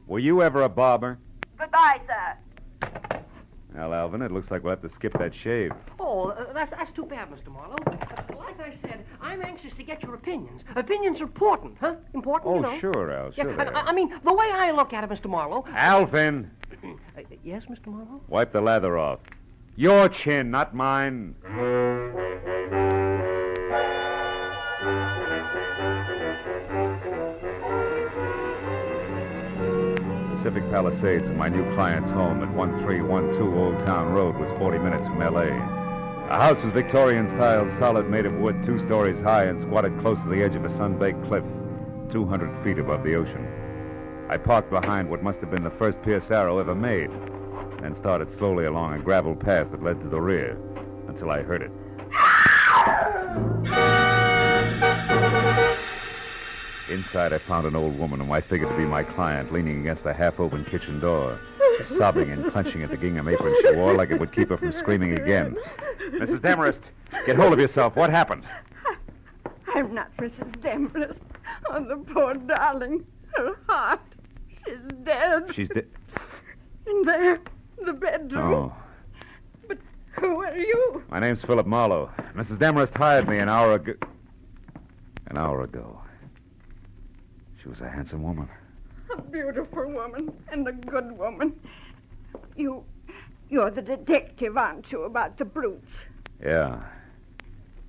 Were 0.06 0.18
you 0.20 0.42
ever 0.42 0.62
a 0.62 0.68
barber? 0.68 1.18
Goodbye, 1.58 2.00
sir. 2.06 3.18
Well, 3.74 3.92
Alvin, 3.92 4.22
it 4.22 4.30
looks 4.30 4.50
like 4.52 4.62
we'll 4.62 4.70
have 4.70 4.82
to 4.82 4.88
skip 4.88 5.12
that 5.18 5.34
shave. 5.34 5.72
Oh, 5.98 6.28
uh, 6.28 6.52
that's, 6.52 6.70
that's 6.70 6.92
too 6.92 7.04
bad, 7.04 7.28
Mr. 7.30 7.48
Marlowe. 7.52 7.74
Uh, 7.86 8.36
like 8.38 8.60
I 8.60 8.72
said, 8.82 9.04
I'm 9.20 9.42
anxious 9.42 9.74
to 9.74 9.82
get 9.82 10.00
your 10.02 10.14
opinions. 10.14 10.62
Opinions 10.76 11.20
are 11.20 11.24
important, 11.24 11.76
huh? 11.80 11.96
Important, 12.14 12.52
Oh, 12.52 12.56
you 12.56 12.62
know. 12.62 12.78
sure, 12.78 13.10
Al, 13.12 13.32
sure. 13.32 13.56
they 13.56 13.64
I. 13.64 13.88
I 13.88 13.92
mean, 13.92 14.14
the 14.24 14.32
way 14.32 14.46
I 14.52 14.70
look 14.70 14.92
at 14.92 15.02
it, 15.02 15.10
Mr. 15.10 15.28
Marlowe. 15.28 15.64
Alvin, 15.74 16.50
Uh, 16.84 17.22
yes, 17.42 17.64
Mr. 17.64 17.86
Marlowe? 17.88 18.20
wipe 18.28 18.52
the 18.52 18.60
lather 18.60 18.96
off. 18.96 19.18
Your 19.76 20.08
chin, 20.08 20.52
not 20.52 20.72
mine. 20.74 21.34
Pacific 30.45 30.70
Palisades, 30.70 31.26
and 31.30 31.38
my 31.38 31.49
new 31.49 31.64
client's 31.74 32.11
home 32.11 32.42
at 32.42 32.53
1312 32.53 33.57
Old 33.57 33.80
Tower 33.86 34.11
Road, 34.11 34.36
was 34.36 34.51
40 34.59 34.76
minutes 34.76 35.07
from 35.07 35.22
L.A. 35.22 35.47
The 35.47 36.34
house 36.34 36.62
was 36.62 36.70
Victorian 36.74 37.26
style, 37.28 37.66
solid, 37.78 38.11
made 38.11 38.26
of 38.26 38.34
wood, 38.34 38.62
two 38.62 38.78
stories 38.80 39.18
high, 39.20 39.45
and 39.45 39.59
squatted 39.59 39.99
close 40.01 40.20
to 40.20 40.28
the 40.28 40.42
edge 40.42 40.55
of 40.55 40.66
a 40.66 40.68
sun-baked 40.68 41.24
cliff, 41.28 41.45
200 42.12 42.62
feet 42.62 42.78
above 42.78 43.05
the 43.05 43.14
ocean. 43.14 43.49
I 44.28 44.36
parked 44.36 44.68
behind 44.68 45.09
what 45.09 45.22
must 45.22 45.40
have 45.40 45.51
been 45.51 45.64
the 45.64 45.70
first 45.70 46.03
Pierce 46.03 46.30
Arrow 46.30 46.59
ever 46.59 46.74
made, 46.74 47.09
and 47.82 47.97
started 47.97 48.30
slowly 48.30 48.66
along 48.66 48.92
a 48.92 48.99
gravel 48.99 49.34
path 49.34 49.70
that 49.70 49.82
led 49.82 49.99
to 50.03 50.09
the 50.11 50.20
rear 50.20 50.59
until 51.09 51.30
I 51.30 51.40
heard 51.40 51.62
it. 51.62 51.70
Inside, 56.91 57.32
I 57.32 57.39
found 57.39 57.66
an 57.66 57.74
old 57.74 57.99
woman 57.99 58.20
whom 58.20 58.30
I 58.30 58.41
figured 58.41 58.68
to 58.68 58.76
be 58.76 58.85
my 58.85 59.03
client, 59.03 59.53
leaning 59.53 59.80
against 59.80 60.05
the 60.05 60.12
half-open 60.12 60.66
kitchen 60.66 61.01
door, 61.01 61.41
sobbing 61.85 62.30
and 62.30 62.51
clenching 62.53 62.82
at 62.82 62.91
the 62.91 62.97
gingham 62.97 63.28
apron 63.28 63.55
she 63.62 63.72
wore 63.74 63.95
like 63.95 64.11
it 64.11 64.20
would 64.20 64.32
keep 64.32 64.51
her 64.51 64.57
from 64.59 64.70
screaming 64.72 65.18
again. 65.18 65.57
Mrs. 66.11 66.41
Demarest, 66.43 66.80
get 67.24 67.37
hold 67.37 67.53
of 67.55 67.59
yourself. 67.59 67.97
What 67.97 68.11
happened? 68.11 68.45
I 68.87 68.97
I'm 69.74 69.93
not 69.93 70.16
Mrs. 70.18 70.61
Demarest. 70.61 71.20
Oh, 71.68 71.85
the 71.85 71.97
poor 71.97 72.35
darling. 72.35 73.05
Her 73.35 73.57
heart. 73.66 74.01
She's 74.64 74.78
dead. 75.03 75.53
She's 75.53 75.68
dead. 75.68 75.89
In 76.87 77.03
there, 77.03 77.41
the 77.85 77.93
bedroom. 77.93 78.53
Oh. 78.55 78.72
But 79.66 79.78
who 80.20 80.43
are 80.43 80.57
you? 80.57 81.03
My 81.11 81.18
name's 81.18 81.43
Philip 81.43 81.66
Marlowe. 81.66 82.11
Mrs. 82.35 82.59
Demarest 82.59 82.97
hired 82.97 83.28
me 83.28 83.39
an 83.39 83.49
hour 83.49 83.72
ago. 83.72 83.95
An 85.26 85.39
hour 85.39 85.62
ago. 85.62 86.01
She 87.64 87.70
was 87.70 87.80
a 87.80 87.88
handsome 87.88 88.22
woman. 88.22 88.46
A 89.16 89.22
beautiful 89.22 89.90
woman 89.90 90.30
and 90.52 90.68
a 90.68 90.72
good 90.72 91.10
woman. 91.16 91.54
You. 92.56 92.84
You're 93.48 93.70
the 93.70 93.80
detective, 93.80 94.58
aren't 94.58 94.92
you, 94.92 95.04
about 95.04 95.38
the 95.38 95.46
brooch? 95.46 95.80
Yeah. 96.42 96.82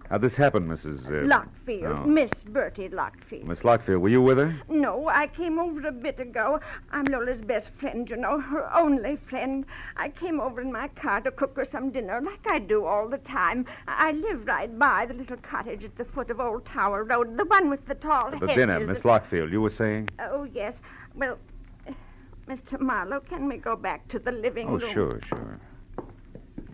How'd 0.09 0.21
this 0.21 0.35
happen, 0.35 0.67
Mrs. 0.67 1.07
Uh, 1.07 1.25
Lockfield. 1.25 2.03
oh. 2.03 2.07
Miss 2.07 2.31
Bertie 2.49 2.89
Lockfield. 2.89 3.43
Miss 3.45 3.61
Lockfield, 3.63 4.01
were 4.01 4.09
you 4.09 4.21
with 4.21 4.37
her? 4.37 4.55
No, 4.69 5.07
I 5.09 5.25
came 5.27 5.57
over 5.57 5.87
a 5.87 5.91
bit 5.91 6.19
ago. 6.19 6.59
I'm 6.91 7.05
Lola's 7.05 7.41
best 7.41 7.69
friend, 7.79 8.07
you 8.07 8.15
know, 8.15 8.39
her 8.39 8.71
only 8.75 9.15
friend. 9.27 9.65
I 9.97 10.09
came 10.09 10.39
over 10.39 10.61
in 10.61 10.71
my 10.71 10.89
car 10.89 11.21
to 11.21 11.31
cook 11.31 11.55
her 11.55 11.65
some 11.65 11.89
dinner, 11.89 12.21
like 12.21 12.45
I 12.47 12.59
do 12.59 12.85
all 12.85 13.09
the 13.09 13.17
time. 13.19 13.65
I 13.87 14.05
I 14.05 14.11
live 14.11 14.45
right 14.45 14.77
by 14.77 15.07
the 15.07 15.15
little 15.15 15.37
cottage 15.37 15.83
at 15.83 15.95
the 15.97 16.05
foot 16.05 16.29
of 16.29 16.39
Old 16.39 16.63
Tower 16.65 17.03
Road, 17.03 17.35
the 17.37 17.45
one 17.45 17.71
with 17.71 17.83
the 17.87 17.95
tall 17.95 18.29
head. 18.29 18.39
The 18.41 18.47
hedges. 18.47 18.55
dinner, 18.55 18.79
Miss 18.85 18.99
Lockfield, 19.01 19.51
you 19.51 19.61
were 19.61 19.71
saying? 19.71 20.09
Oh, 20.19 20.43
yes. 20.43 20.75
Well, 21.15 21.39
uh, 21.87 21.93
Mr. 22.47 22.79
Marlowe, 22.79 23.21
can 23.21 23.47
we 23.47 23.57
go 23.57 23.75
back 23.75 24.07
to 24.09 24.19
the 24.19 24.31
living 24.31 24.67
Oh, 24.69 24.77
room? 24.77 24.93
sure, 24.93 25.19
sure. 25.27 25.59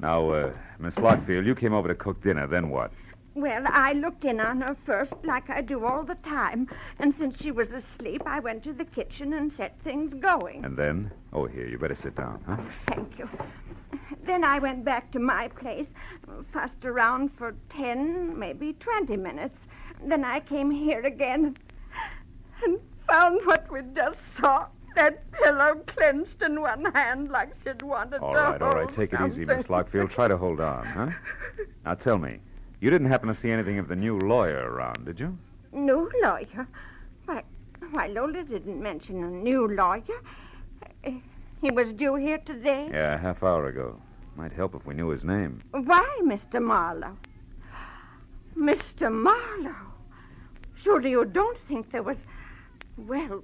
Now, 0.02 0.30
uh, 0.30 0.52
Miss 0.80 0.96
Lockfield, 0.96 1.46
you 1.46 1.56
came 1.56 1.72
over 1.74 1.88
to 1.88 1.96
cook 1.96 2.22
dinner, 2.22 2.48
then 2.48 2.70
what? 2.70 2.92
Well, 3.34 3.64
I 3.66 3.94
looked 3.94 4.26
in 4.26 4.42
on 4.42 4.60
her 4.62 4.76
first, 4.86 5.14
like 5.24 5.50
I 5.50 5.62
do 5.62 5.86
all 5.86 6.04
the 6.04 6.16
time. 6.16 6.68
And 7.00 7.16
since 7.16 7.42
she 7.42 7.52
was 7.52 7.70
asleep, 7.72 8.24
I 8.26 8.40
went 8.42 8.64
to 8.64 8.74
the 8.74 8.84
kitchen 8.84 9.34
and 9.34 9.52
set 9.52 9.80
things 9.84 10.14
going. 10.14 10.66
And 10.66 10.76
then? 10.76 11.12
Oh, 11.32 11.46
here, 11.46 11.66
you 11.66 11.78
better 11.78 11.96
sit 11.96 12.16
down, 12.16 12.44
huh? 12.46 12.58
Thank 12.88 13.18
you. 13.18 13.30
Then 14.24 14.44
I 14.44 14.60
went 14.60 14.84
back 14.84 15.12
to 15.12 15.20
my 15.20 15.48
place, 15.48 15.88
fussed 16.52 16.84
around 16.86 17.32
for 17.38 17.56
ten, 17.70 18.38
maybe 18.38 18.74
twenty 18.74 19.18
minutes. 19.18 19.58
Then 20.06 20.24
I 20.26 20.42
came 20.42 20.70
here 20.70 21.02
again 21.02 21.58
and 22.64 22.80
found 23.10 23.46
what 23.46 23.72
we 23.72 23.82
just 23.96 24.20
saw. 24.38 24.68
That 24.96 25.32
pillow 25.32 25.82
clenched 25.88 26.42
in 26.42 26.60
one 26.60 26.84
hand 26.94 27.30
like 27.30 27.54
she'd 27.64 27.82
wanted 27.82 28.20
All 28.20 28.34
to 28.34 28.40
right, 28.40 28.62
all 28.62 28.76
right. 28.76 28.94
Take 28.94 29.14
it 29.14 29.22
easy. 29.22 29.46
Miss 29.46 29.68
Lockfield. 29.68 30.12
Try 30.12 30.28
to 30.28 30.36
hold 30.36 30.60
on, 30.60 30.86
huh? 30.86 31.10
Now, 31.86 31.94
tell 31.94 32.18
me, 32.18 32.40
you 32.82 32.90
didn't 32.90 33.08
happen 33.08 33.30
to 33.30 33.36
see 33.36 33.52
anything 33.52 33.78
of 33.80 33.88
the 33.88 33.96
new 33.96 34.20
lawyer 34.20 34.70
around, 34.72 35.06
did 35.06 35.20
you? 35.20 35.38
New 35.72 36.10
lawyer? 36.24 36.68
Why, 37.26 37.44
why, 37.92 38.08
Lola 38.08 38.44
didn't 38.44 38.82
mention 38.82 39.24
a 39.24 39.30
new 39.30 39.68
lawyer. 39.74 40.02
Uh, 41.06 41.12
He 41.62 41.72
was 41.72 41.94
due 41.94 42.16
here 42.16 42.40
today. 42.40 42.90
Yeah, 42.92 43.14
a 43.14 43.18
half 43.20 43.44
hour 43.44 43.68
ago. 43.68 44.02
Might 44.36 44.52
help 44.52 44.74
if 44.74 44.86
we 44.86 44.96
knew 44.96 45.10
his 45.10 45.24
name. 45.24 45.62
Why, 45.72 46.20
Mr. 46.24 46.60
Marlowe? 46.62 47.16
Mr. 48.58 49.12
Marlowe? 49.12 49.76
Surely 50.76 51.12
you 51.12 51.24
don't 51.26 51.58
think 51.68 51.92
there 51.92 52.02
was, 52.02 52.18
well, 52.98 53.44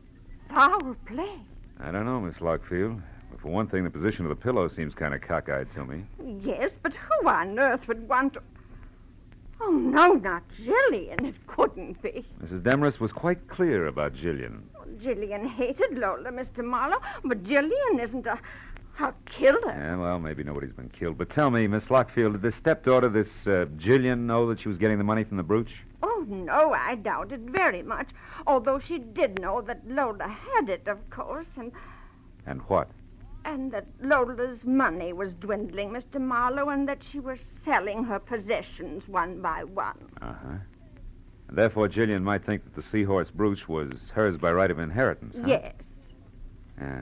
foul 0.50 0.96
play? 1.06 1.36
I 1.80 1.92
don't 1.92 2.06
know, 2.06 2.20
Miss 2.20 2.38
Lockfield. 2.38 3.00
But 3.30 3.40
for 3.42 3.50
one 3.50 3.68
thing, 3.68 3.84
the 3.84 3.90
position 3.92 4.26
of 4.26 4.30
the 4.30 4.36
pillow 4.36 4.68
seems 4.68 4.96
kind 4.96 5.14
of 5.14 5.22
cockeyed 5.22 5.72
to 5.74 5.86
me. 5.86 6.04
Yes, 6.42 6.72
but 6.82 6.94
who 6.94 7.28
on 7.30 7.60
earth 7.60 7.88
would 7.88 8.08
want 8.10 8.34
to. 8.34 8.42
Oh, 9.60 9.72
no, 9.72 10.14
not 10.14 10.44
Jillian. 10.62 11.24
It 11.26 11.36
couldn't 11.48 12.02
be. 12.02 12.26
Mrs. 12.44 12.62
Demarest 12.62 13.00
was 13.00 13.12
quite 13.12 13.48
clear 13.48 13.88
about 13.88 14.14
Jillian. 14.14 14.62
Jillian 15.00 15.48
hated 15.48 15.98
Lola, 15.98 16.32
Mr. 16.32 16.64
Marlowe, 16.64 17.02
but 17.24 17.44
Jillian 17.44 18.00
isn't 18.00 18.26
a, 18.26 18.40
a 19.00 19.14
killer. 19.26 19.60
Yeah, 19.66 19.98
well, 19.98 20.20
maybe 20.20 20.44
nobody's 20.44 20.74
been 20.74 20.90
killed. 20.90 21.18
But 21.18 21.30
tell 21.30 21.50
me, 21.50 21.68
Miss 21.68 21.88
Lockfield, 21.88 22.34
did 22.34 22.42
this 22.42 22.56
stepdaughter, 22.56 23.10
this 23.10 23.48
uh, 23.48 23.66
Jillian, 23.78 24.20
know 24.20 24.48
that 24.50 24.60
she 24.60 24.68
was 24.68 24.78
getting 24.78 24.98
the 24.98 25.04
money 25.04 25.24
from 25.24 25.38
the 25.38 25.44
brooch? 25.44 25.74
Oh, 26.04 26.26
no, 26.28 26.74
I 26.74 26.96
doubt 26.96 27.32
it 27.32 27.40
very 27.42 27.82
much. 27.82 28.10
Although 28.46 28.80
she 28.80 29.00
did 29.00 29.42
know 29.42 29.62
that 29.62 29.88
Lola 29.88 30.28
had 30.28 30.70
it, 30.70 30.88
of 30.88 31.10
course, 31.10 31.48
and, 31.58 31.72
And 32.46 32.62
what? 32.62 32.90
And 33.48 33.72
that 33.72 33.86
Lola's 34.02 34.66
money 34.66 35.14
was 35.14 35.34
dwindling, 35.34 35.90
Mr. 35.90 36.20
Marlowe, 36.20 36.70
and 36.70 36.88
that 36.88 37.02
she 37.02 37.20
was 37.20 37.40
selling 37.64 38.04
her 38.04 38.20
possessions 38.20 39.08
one 39.08 39.42
by 39.42 39.64
one. 39.64 40.10
Uh 40.22 40.34
huh. 40.34 40.58
And 41.48 41.58
therefore, 41.58 41.88
Jillian 41.88 42.24
might 42.24 42.44
think 42.44 42.66
that 42.66 42.76
the 42.76 42.82
seahorse 42.82 43.30
brooch 43.30 43.70
was 43.70 44.12
hers 44.14 44.38
by 44.38 44.52
right 44.52 44.70
of 44.70 44.80
inheritance. 44.80 45.38
Huh? 45.38 45.48
Yes. 45.48 45.74
Yeah. 46.78 47.02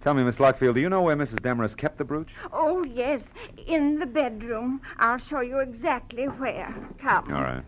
Tell 0.00 0.14
me, 0.14 0.24
Miss 0.24 0.36
Lockfield, 0.36 0.74
do 0.74 0.80
you 0.80 0.88
know 0.88 1.02
where 1.02 1.14
Mrs. 1.14 1.40
Demarest 1.42 1.76
kept 1.76 1.98
the 1.98 2.04
brooch? 2.04 2.30
Oh, 2.52 2.82
yes, 2.82 3.22
in 3.66 4.00
the 4.00 4.06
bedroom. 4.06 4.80
I'll 4.98 5.18
show 5.18 5.40
you 5.40 5.60
exactly 5.60 6.24
where. 6.24 6.74
Come. 6.98 7.32
All 7.32 7.42
right. 7.42 7.62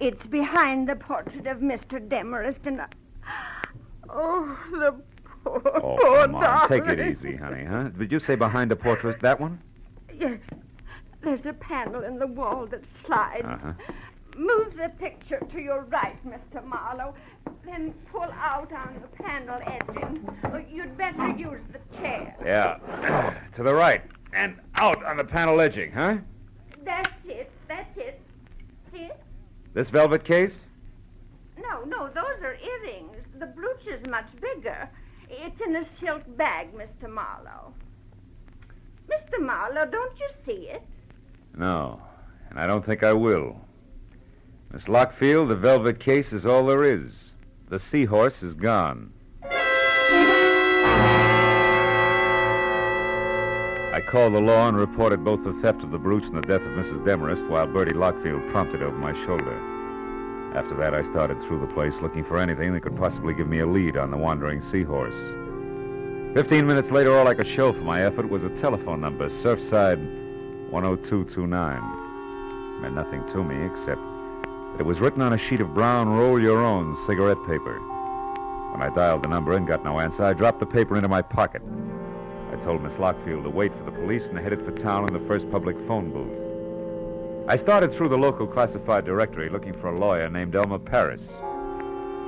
It's 0.00 0.26
behind 0.28 0.88
the 0.88 0.96
portrait 0.96 1.46
of 1.46 1.58
Mr. 1.58 2.00
Demarest, 2.08 2.66
and. 2.66 2.80
Oh, 4.08 4.58
the 4.70 4.92
poor, 5.44 5.62
Oh, 5.64 5.98
poor 6.00 6.16
come 6.26 6.34
on. 6.36 6.68
Take 6.68 6.86
it 6.86 7.00
easy, 7.00 7.36
honey, 7.36 7.64
huh? 7.64 7.88
Did 7.90 8.10
you 8.12 8.20
say 8.20 8.34
behind 8.34 8.70
the 8.70 8.76
portrait? 8.76 9.20
That 9.20 9.38
one? 9.40 9.60
Yes. 10.18 10.40
There's 11.22 11.44
a 11.46 11.52
panel 11.52 12.04
in 12.04 12.18
the 12.18 12.26
wall 12.26 12.66
that 12.66 12.82
slides. 13.04 13.44
Uh-huh. 13.44 13.72
Move 14.36 14.76
the 14.76 14.88
picture 15.00 15.40
to 15.50 15.60
your 15.60 15.82
right, 15.84 16.16
Mr. 16.26 16.64
Marlowe. 16.64 17.14
Then 17.64 17.92
pull 18.10 18.22
out 18.22 18.72
on 18.72 19.00
the 19.02 19.22
panel 19.22 19.60
edging. 19.66 20.28
You'd 20.70 20.96
better 20.96 21.30
use 21.30 21.60
the 21.72 21.98
chair. 21.98 22.36
Yeah. 22.44 23.34
to 23.56 23.62
the 23.62 23.74
right. 23.74 24.02
And 24.32 24.56
out 24.76 25.04
on 25.04 25.16
the 25.16 25.24
panel 25.24 25.60
edging, 25.60 25.90
huh? 25.90 26.18
That's 26.84 27.10
it. 27.26 27.50
That's 27.66 27.98
it. 27.98 28.20
See 28.92 28.98
it? 29.02 29.20
This 29.74 29.90
velvet 29.90 30.24
case? 30.24 30.64
No, 31.60 31.82
no, 31.84 32.06
those 32.08 32.40
are 32.42 32.56
earrings. 32.64 33.16
The 33.38 33.46
brooch 33.46 33.86
is 33.86 34.04
much 34.08 34.26
bigger. 34.40 34.88
It's 35.30 35.60
in 35.60 35.76
a 35.76 35.84
silk 36.00 36.22
bag, 36.36 36.74
Mr. 36.74 37.08
Marlowe. 37.08 37.72
Mr. 39.08 39.40
Marlowe, 39.40 39.86
don't 39.86 40.18
you 40.18 40.28
see 40.44 40.68
it? 40.68 40.82
No. 41.56 42.02
And 42.50 42.58
I 42.58 42.66
don't 42.66 42.84
think 42.84 43.04
I 43.04 43.12
will. 43.12 43.60
Miss 44.72 44.84
Lockfield, 44.84 45.48
the 45.48 45.56
velvet 45.56 46.00
case 46.00 46.32
is 46.32 46.44
all 46.44 46.66
there 46.66 46.82
is. 46.82 47.30
The 47.68 47.78
seahorse 47.78 48.42
is 48.42 48.54
gone. 48.54 49.12
I 53.92 54.00
called 54.10 54.34
the 54.34 54.40
law 54.40 54.68
and 54.68 54.76
reported 54.76 55.24
both 55.24 55.44
the 55.44 55.52
theft 55.54 55.84
of 55.84 55.92
the 55.92 55.98
brooch 55.98 56.24
and 56.24 56.36
the 56.36 56.42
death 56.42 56.62
of 56.62 56.72
Mrs. 56.72 57.04
Demarest 57.04 57.44
while 57.46 57.66
Bertie 57.66 57.92
Lockfield 57.92 58.50
prompted 58.50 58.82
over 58.82 58.96
my 58.96 59.12
shoulder. 59.24 59.77
After 60.54 60.74
that, 60.76 60.94
I 60.94 61.02
started 61.02 61.40
through 61.42 61.60
the 61.60 61.72
place 61.74 62.00
looking 62.00 62.24
for 62.24 62.38
anything 62.38 62.72
that 62.72 62.80
could 62.80 62.96
possibly 62.96 63.34
give 63.34 63.48
me 63.48 63.58
a 63.60 63.66
lead 63.66 63.96
on 63.96 64.10
the 64.10 64.16
wandering 64.16 64.62
seahorse. 64.62 65.14
Fifteen 66.34 66.66
minutes 66.66 66.90
later, 66.90 67.16
all 67.16 67.28
I 67.28 67.34
could 67.34 67.46
show 67.46 67.72
for 67.72 67.80
my 67.80 68.02
effort 68.02 68.28
was 68.28 68.44
a 68.44 68.48
telephone 68.50 69.00
number, 69.00 69.28
Surfside 69.28 69.98
10229. 70.70 71.76
It 71.76 72.80
Meant 72.80 72.94
nothing 72.94 73.26
to 73.28 73.44
me 73.44 73.66
except 73.66 74.00
that 74.02 74.80
it 74.80 74.86
was 74.86 75.00
written 75.00 75.20
on 75.20 75.32
a 75.32 75.38
sheet 75.38 75.60
of 75.60 75.74
brown 75.74 76.08
roll 76.08 76.40
your 76.40 76.60
own 76.60 76.96
cigarette 77.06 77.38
paper. 77.46 77.78
When 78.72 78.82
I 78.82 78.94
dialed 78.94 79.24
the 79.24 79.28
number 79.28 79.52
and 79.54 79.66
got 79.66 79.84
no 79.84 80.00
answer, 80.00 80.22
I 80.22 80.32
dropped 80.32 80.60
the 80.60 80.66
paper 80.66 80.96
into 80.96 81.08
my 81.08 81.20
pocket. 81.20 81.62
I 82.52 82.56
told 82.64 82.82
Miss 82.82 82.94
Lockfield 82.94 83.42
to 83.42 83.50
wait 83.50 83.72
for 83.76 83.84
the 83.84 83.90
police 83.90 84.26
and 84.26 84.38
headed 84.38 84.64
for 84.64 84.72
town 84.72 85.06
in 85.08 85.12
the 85.12 85.26
first 85.26 85.50
public 85.50 85.76
phone 85.86 86.10
booth. 86.10 86.47
I 87.48 87.56
started 87.56 87.94
through 87.94 88.10
the 88.10 88.18
local 88.18 88.46
classified 88.46 89.06
directory 89.06 89.48
looking 89.48 89.72
for 89.80 89.88
a 89.88 89.98
lawyer 89.98 90.28
named 90.28 90.54
Elmer 90.54 90.78
Paris. 90.78 91.22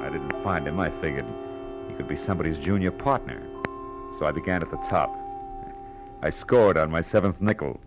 I 0.00 0.08
didn't 0.10 0.32
find 0.42 0.66
him, 0.66 0.80
I 0.80 0.88
figured 1.02 1.26
he 1.88 1.94
could 1.94 2.08
be 2.08 2.16
somebody's 2.16 2.56
junior 2.56 2.90
partner. 2.90 3.38
So 4.18 4.24
I 4.24 4.32
began 4.32 4.62
at 4.62 4.70
the 4.70 4.78
top. 4.78 5.14
I 6.22 6.30
scored 6.30 6.78
on 6.78 6.90
my 6.90 7.02
seventh 7.02 7.38
nickel. 7.38 7.78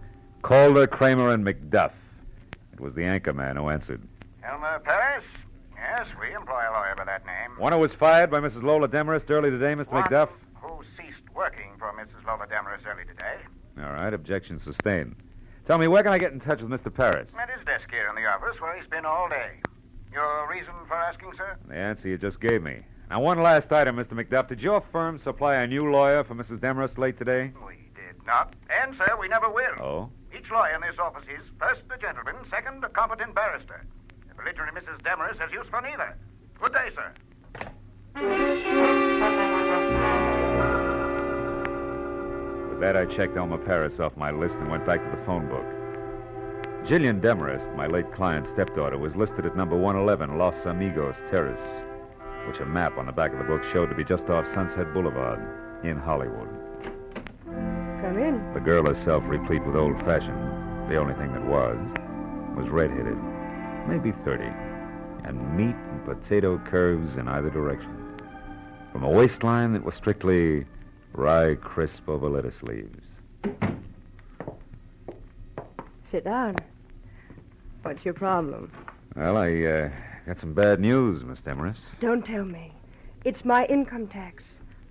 Calder, 0.43 0.86
Kramer, 0.86 1.31
and 1.31 1.43
McDuff. 1.43 1.93
It 2.71 2.79
was 2.79 2.93
the 2.93 3.03
anchor 3.03 3.34
man 3.34 3.55
who 3.55 3.67
answered. 3.69 4.03
Elmer 4.47 4.79
Paris? 4.84 5.25
Yes, 5.75 6.05
we 6.21 6.36
employ 6.36 6.61
a 6.69 6.71
lawyer 6.71 6.93
by 6.95 7.05
that 7.05 7.25
name. 7.25 7.57
One 7.57 7.73
who 7.73 7.79
was 7.79 7.95
fired 7.95 8.29
by 8.29 8.41
Mrs. 8.41 8.61
Lola 8.61 8.88
Demarest 8.88 9.31
early 9.31 9.49
today, 9.49 9.73
Mr. 9.73 9.91
One 9.91 10.03
McDuff. 10.03 10.29
Who 10.61 10.84
ceased 10.95 11.23
working 11.36 11.71
for 11.79 11.91
Mrs. 11.93 12.27
Lola 12.27 12.45
Demarest 12.45 12.86
early 12.86 13.05
today. 13.05 13.38
All 13.79 13.91
right, 13.91 14.13
objection 14.13 14.59
sustained. 14.59 15.15
Tell 15.66 15.78
me, 15.78 15.88
where 15.88 16.03
can 16.03 16.11
I 16.11 16.18
get 16.18 16.34
in 16.34 16.41
touch 16.41 16.61
with 16.61 16.70
Mr. 16.70 16.93
Paris? 16.93 17.30
At 17.39 17.49
his 17.49 17.66
desk 17.66 17.89
here 17.89 18.09
in 18.09 18.16
the 18.16 18.26
office 18.26 18.59
where 18.59 18.76
he's 18.78 18.88
been 18.88 19.05
all 19.05 19.30
day. 19.30 19.51
Your 20.11 20.49
reason 20.49 20.74
for 20.88 20.95
asking, 20.95 21.32
sir? 21.38 21.55
The 21.68 21.76
answer 21.76 22.09
you 22.09 22.18
just 22.18 22.41
gave 22.41 22.61
me. 22.61 22.82
Now, 23.09 23.22
one 23.22 23.41
last 23.41 23.72
item, 23.72 23.95
Mr. 23.95 24.11
McDuff. 24.11 24.47
Did 24.47 24.61
your 24.61 24.82
firm 24.91 25.18
supply 25.18 25.55
a 25.55 25.68
new 25.68 25.89
lawyer 25.89 26.24
for 26.24 26.36
Mrs. 26.36 26.59
Demarest 26.59 26.97
late 26.97 27.18
today? 27.18 27.51
We 27.66 27.76
did 27.95 28.26
not. 28.26 28.55
And, 28.70 28.95
sir, 28.97 29.18
we 29.20 29.28
never 29.30 29.49
will. 29.49 29.80
Oh? 29.80 30.09
Each 30.38 30.51
lawyer 30.51 30.76
in 30.76 30.82
this 30.82 30.99
office 30.99 31.24
is, 31.30 31.47
first, 31.59 31.82
a 31.93 31.97
gentleman, 31.97 32.36
second, 32.49 32.84
a 32.84 32.89
competent 32.89 33.34
barrister. 33.34 33.86
Literally, 34.43 34.72
Mrs. 34.74 35.01
Demarest 35.03 35.39
has 35.39 35.51
use 35.51 35.68
for 35.70 35.80
neither. 35.82 36.18
Good 36.59 36.74
day, 36.74 36.89
sir. 36.93 37.14
That, 42.84 42.97
I 42.97 43.05
checked 43.05 43.38
Elmer 43.38 43.59
Paris 43.59 44.01
off 44.01 44.17
my 44.17 44.29
list 44.29 44.57
and 44.57 44.69
went 44.69 44.86
back 44.86 45.01
to 45.01 45.09
the 45.09 45.23
phone 45.23 45.47
book. 45.47 45.63
Jillian 46.86 47.21
Demarest, 47.21 47.71
my 47.77 47.88
late 47.88 48.11
client's 48.11 48.49
stepdaughter, 48.49 48.97
was 48.97 49.15
listed 49.15 49.45
at 49.45 49.55
number 49.55 49.77
111 49.77 50.38
Los 50.38 50.65
Amigos 50.65 51.15
Terrace, 51.29 51.81
which 52.45 52.59
a 52.59 52.65
map 52.65 52.97
on 52.97 53.05
the 53.05 53.13
back 53.13 53.31
of 53.31 53.38
the 53.38 53.45
book 53.45 53.63
showed 53.63 53.88
to 53.88 53.95
be 53.95 54.03
just 54.03 54.29
off 54.29 54.45
Sunset 54.53 54.93
Boulevard 54.93 55.39
in 55.86 55.95
Hollywood. 55.95 56.49
Come 58.01 58.17
in. 58.17 58.53
The 58.53 58.59
girl 58.59 58.86
herself, 58.86 59.23
replete 59.27 59.65
with 59.65 59.77
old 59.77 59.97
fashioned, 59.99 60.91
the 60.91 60.97
only 60.97 61.13
thing 61.13 61.31
that 61.31 61.45
was, 61.45 61.79
was 62.57 62.67
red-headed, 62.67 63.15
maybe 63.88 64.11
30, 64.25 64.43
and 65.23 65.55
meat 65.55 65.73
and 65.73 66.03
potato 66.03 66.57
curves 66.65 67.15
in 67.15 67.29
either 67.29 67.49
direction. 67.49 67.95
From 68.91 69.05
a 69.05 69.09
waistline 69.09 69.71
that 69.71 69.86
was 69.86 69.95
strictly 69.95 70.65
rye 71.14 71.55
crisp 71.55 72.09
over 72.09 72.30
lettuce 72.30 72.61
leaves. 72.64 73.05
Sit 76.09 76.26
down. 76.26 76.55
What's 77.82 78.05
your 78.05 78.14
problem? 78.14 78.72
Well, 79.16 79.38
I 79.38 79.64
uh, 79.64 79.89
got 80.26 80.39
some 80.39 80.53
bad 80.53 80.80
news, 80.80 81.24
Miss 81.24 81.41
Demarest. 81.41 81.82
Don't 81.99 82.26
tell 82.26 82.45
me. 82.45 82.72
It's 83.26 83.43
my 83.45 83.66
income 83.66 84.07
tax. 84.07 84.45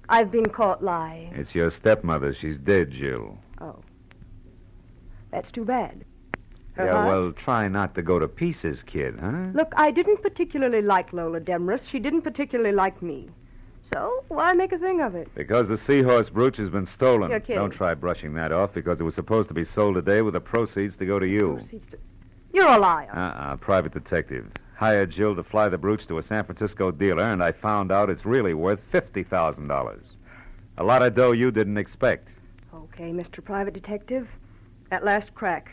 I've 0.09 0.31
been 0.31 0.47
caught 0.47 0.83
lying. 0.83 1.33
It's 1.35 1.55
your 1.55 1.71
stepmother. 1.71 2.35
She's 2.35 2.59
dead, 2.59 2.91
Jill. 2.91 3.39
Oh. 3.61 3.79
That's 5.31 5.51
too 5.51 5.65
bad. 5.65 6.05
Her 6.75 6.87
yeah, 6.87 6.93
heart? 6.93 7.07
well, 7.09 7.33
try 7.33 7.69
not 7.69 7.95
to 7.95 8.03
go 8.03 8.19
to 8.19 8.27
pieces, 8.29 8.83
kid, 8.83 9.19
huh? 9.21 9.51
Look, 9.55 9.73
I 9.77 9.91
didn't 9.91 10.23
particularly 10.23 10.83
like 10.83 11.13
Lola 11.13 11.41
Demarest. 11.41 11.89
She 11.89 11.99
didn't 11.99 12.23
particularly 12.23 12.73
like 12.73 13.03
me. 13.03 13.29
So, 13.93 14.25
why 14.29 14.53
make 14.55 14.73
a 14.73 14.79
thing 14.79 15.01
of 15.01 15.15
it? 15.15 15.29
Because 15.35 15.69
the 15.69 15.77
seahorse 15.77 16.31
brooch 16.31 16.57
has 16.57 16.71
been 16.71 16.87
stolen. 16.87 17.31
You're 17.31 17.41
kidding. 17.41 17.57
Don't 17.57 17.71
try 17.71 17.95
brushing 17.95 18.33
that 18.35 18.51
off 18.53 18.73
because 18.73 19.01
it 19.01 19.05
was 19.05 19.15
supposed 19.15 19.49
to 19.49 19.55
be 19.55 19.65
sold 19.65 19.97
today 19.97 20.23
with 20.23 20.35
the 20.35 20.41
proceeds 20.41 20.97
to 20.97 21.07
go 21.07 21.19
to 21.19 21.27
you. 21.27 21.55
Proceeds 21.59 21.87
to- 21.89 21.99
You're 22.53 22.69
a 22.69 22.79
liar. 22.79 23.11
Uh-uh, 23.15 23.57
private 23.57 23.93
detective. 23.93 24.47
Hired 24.77 25.11
Jill 25.11 25.37
to 25.37 25.43
fly 25.45 25.69
the 25.69 25.79
brooch 25.79 26.07
to 26.09 26.19
a 26.19 26.23
San 26.23 26.45
Francisco 26.45 26.91
dealer, 26.91 27.23
and 27.23 27.43
I 27.43 27.53
found 27.53 27.93
out 27.93 28.09
it's 28.11 28.25
really 28.25 28.55
worth 28.55 28.81
$50,000. 28.93 29.99
A 30.79 30.85
lot 30.85 31.03
of 31.03 31.15
dough 31.15 31.33
you 31.33 31.51
didn't 31.51 31.77
expect. 31.77 32.29
Okay, 32.75 33.13
Mr. 33.13 33.45
Private 33.45 33.75
Detective. 33.75 34.27
At 34.91 35.05
last 35.05 35.35
crack. 35.35 35.71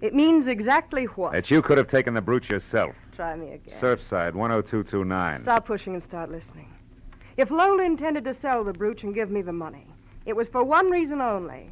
It 0.00 0.14
means 0.14 0.46
exactly 0.46 1.04
what? 1.04 1.32
That 1.32 1.50
you 1.50 1.62
could 1.62 1.78
have 1.78 1.88
taken 1.88 2.14
the 2.14 2.20
brooch 2.22 2.50
yourself. 2.50 2.94
Try 3.14 3.36
me 3.36 3.52
again. 3.52 3.74
Surfside 3.78 4.32
10229. 4.32 5.42
Stop 5.42 5.66
pushing 5.66 5.94
and 5.94 6.02
start 6.02 6.30
listening. 6.30 6.68
If 7.36 7.50
Lola 7.50 7.82
intended 7.82 8.24
to 8.24 8.34
sell 8.34 8.62
the 8.62 8.72
brooch 8.72 9.02
and 9.02 9.14
give 9.14 9.30
me 9.30 9.42
the 9.42 9.52
money, 9.52 9.86
it 10.24 10.36
was 10.36 10.48
for 10.48 10.62
one 10.62 10.90
reason 10.90 11.20
only. 11.20 11.70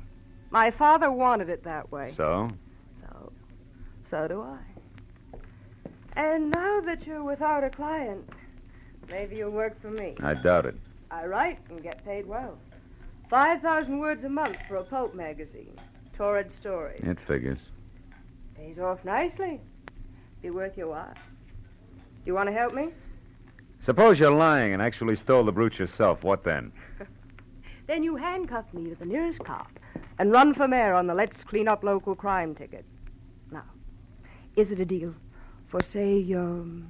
My 0.50 0.70
father 0.70 1.10
wanted 1.10 1.48
it 1.48 1.62
that 1.64 1.90
way. 1.90 2.12
So? 2.16 2.50
So, 3.00 3.32
so 4.10 4.28
do 4.28 4.42
I. 4.42 4.58
And 6.14 6.50
now 6.50 6.80
that 6.80 7.06
you're 7.06 7.22
without 7.22 7.64
a 7.64 7.70
client, 7.70 8.28
maybe 9.08 9.36
you'll 9.36 9.50
work 9.50 9.80
for 9.80 9.90
me. 9.90 10.16
I 10.20 10.34
doubt 10.34 10.66
it. 10.66 10.74
I 11.10 11.26
write 11.26 11.58
and 11.70 11.82
get 11.82 12.04
paid 12.04 12.26
well. 12.26 12.58
5,000 13.30 13.98
words 13.98 14.24
a 14.24 14.28
month 14.28 14.56
for 14.68 14.76
a 14.76 14.84
pulp 14.84 15.14
magazine. 15.14 15.78
Torrid 16.16 16.52
stories. 16.52 17.02
It 17.02 17.18
figures. 17.26 17.60
Pays 18.54 18.78
off 18.78 19.02
nicely. 19.04 19.60
Be 20.42 20.50
worth 20.50 20.76
your 20.76 20.88
while. 20.88 21.14
Do 21.14 22.26
you 22.26 22.34
want 22.34 22.48
to 22.48 22.52
help 22.52 22.74
me? 22.74 22.88
Suppose 23.83 24.18
you're 24.20 24.30
lying 24.30 24.72
and 24.72 24.80
actually 24.80 25.16
stole 25.16 25.45
the 25.45 25.53
brooch 25.53 25.78
yourself. 25.78 26.22
What 26.24 26.45
then? 26.45 26.72
Then 27.89 28.05
you 28.05 28.14
handcuff 28.14 28.72
me 28.72 28.89
to 28.89 28.95
the 28.95 29.05
nearest 29.05 29.41
cop 29.41 29.68
and 30.18 30.30
run 30.30 30.55
for 30.55 30.68
mayor 30.68 30.95
on 30.95 31.09
the 31.09 31.14
Let's 31.14 31.43
Clean 31.43 31.66
Up 31.66 31.83
Local 31.83 32.14
Crime 32.14 32.55
ticket. 32.55 32.85
Now, 33.51 33.64
is 34.55 34.70
it 34.70 34.78
a 34.78 34.85
deal 34.85 35.12
for, 35.66 35.83
say, 35.83 36.33
um, 36.33 36.89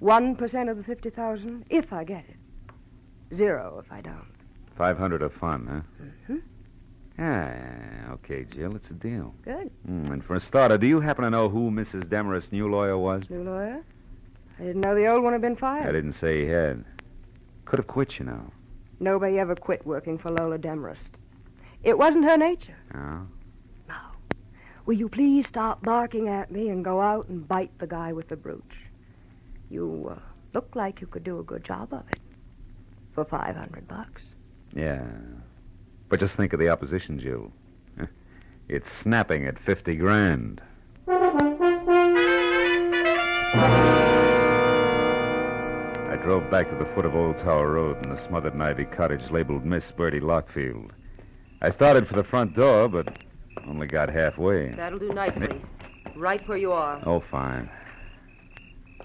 1% 0.00 0.70
of 0.70 0.76
the 0.76 0.84
50,000 0.84 1.64
if 1.70 1.92
I 1.92 2.04
get 2.04 2.24
it? 2.28 3.34
Zero 3.34 3.82
if 3.84 3.90
I 3.90 4.00
don't. 4.00 4.32
500 4.76 5.22
of 5.22 5.34
fun, 5.34 5.66
huh? 5.66 6.04
Mhm. 6.32 6.42
Yeah, 7.18 8.12
okay, 8.12 8.44
Jill, 8.44 8.76
it's 8.76 8.90
a 8.90 8.94
deal. 8.94 9.34
Good. 9.42 9.70
Mm, 9.90 10.12
and 10.12 10.24
for 10.24 10.36
a 10.36 10.40
starter, 10.40 10.78
do 10.78 10.86
you 10.86 11.00
happen 11.00 11.24
to 11.24 11.30
know 11.30 11.48
who 11.48 11.70
Mrs. 11.72 12.04
Demarest's 12.08 12.52
new 12.52 12.70
lawyer 12.70 12.96
was? 12.96 13.28
New 13.28 13.42
lawyer? 13.42 13.82
I 14.58 14.64
didn't 14.64 14.80
know 14.80 14.94
the 14.94 15.06
old 15.06 15.22
one 15.22 15.32
had 15.32 15.42
been 15.42 15.56
fired. 15.56 15.88
I 15.88 15.92
didn't 15.92 16.14
say 16.14 16.44
he 16.44 16.50
had. 16.50 16.84
Could 17.64 17.78
have 17.78 17.86
quit, 17.86 18.18
you 18.18 18.24
know. 18.24 18.50
Nobody 18.98 19.38
ever 19.38 19.54
quit 19.54 19.86
working 19.86 20.18
for 20.18 20.30
Lola 20.30 20.58
Demarest. 20.58 21.10
It 21.84 21.96
wasn't 21.96 22.24
her 22.24 22.36
nature. 22.36 22.76
Oh? 22.94 23.20
No. 23.88 23.94
Will 24.86 24.96
you 24.96 25.08
please 25.08 25.46
stop 25.46 25.82
barking 25.82 26.28
at 26.28 26.50
me 26.50 26.70
and 26.70 26.84
go 26.84 27.00
out 27.00 27.28
and 27.28 27.46
bite 27.46 27.70
the 27.78 27.86
guy 27.86 28.12
with 28.12 28.28
the 28.28 28.36
brooch? 28.36 28.62
You 29.70 30.12
uh, 30.16 30.20
look 30.54 30.74
like 30.74 31.00
you 31.00 31.06
could 31.06 31.24
do 31.24 31.38
a 31.38 31.44
good 31.44 31.62
job 31.62 31.92
of 31.92 32.02
it. 32.10 32.18
For 33.14 33.24
500 33.24 33.86
bucks. 33.86 34.22
Yeah. 34.74 35.04
But 36.08 36.20
just 36.20 36.36
think 36.36 36.52
of 36.52 36.58
the 36.58 36.68
opposition, 36.68 37.18
Jill. 37.18 37.52
It's 38.68 38.92
snapping 38.92 39.46
at 39.46 39.58
50 39.58 39.96
grand. 39.96 40.60
Drove 46.22 46.50
back 46.50 46.68
to 46.68 46.76
the 46.76 46.84
foot 46.94 47.06
of 47.06 47.14
Old 47.14 47.38
Tower 47.38 47.72
Road 47.72 48.04
in 48.04 48.10
the 48.10 48.16
smothered 48.16 48.52
and 48.52 48.62
ivy 48.62 48.84
cottage 48.84 49.30
labeled 49.30 49.64
Miss 49.64 49.90
Bertie 49.90 50.20
Lockfield. 50.20 50.90
I 51.62 51.70
started 51.70 52.06
for 52.06 52.16
the 52.16 52.24
front 52.24 52.54
door, 52.54 52.86
but 52.88 53.16
only 53.66 53.86
got 53.86 54.10
halfway. 54.10 54.72
That'll 54.72 54.98
do 54.98 55.12
nicely. 55.14 55.60
Right 56.16 56.46
where 56.46 56.58
you 56.58 56.72
are. 56.72 57.00
Oh, 57.06 57.20
fine. 57.30 57.70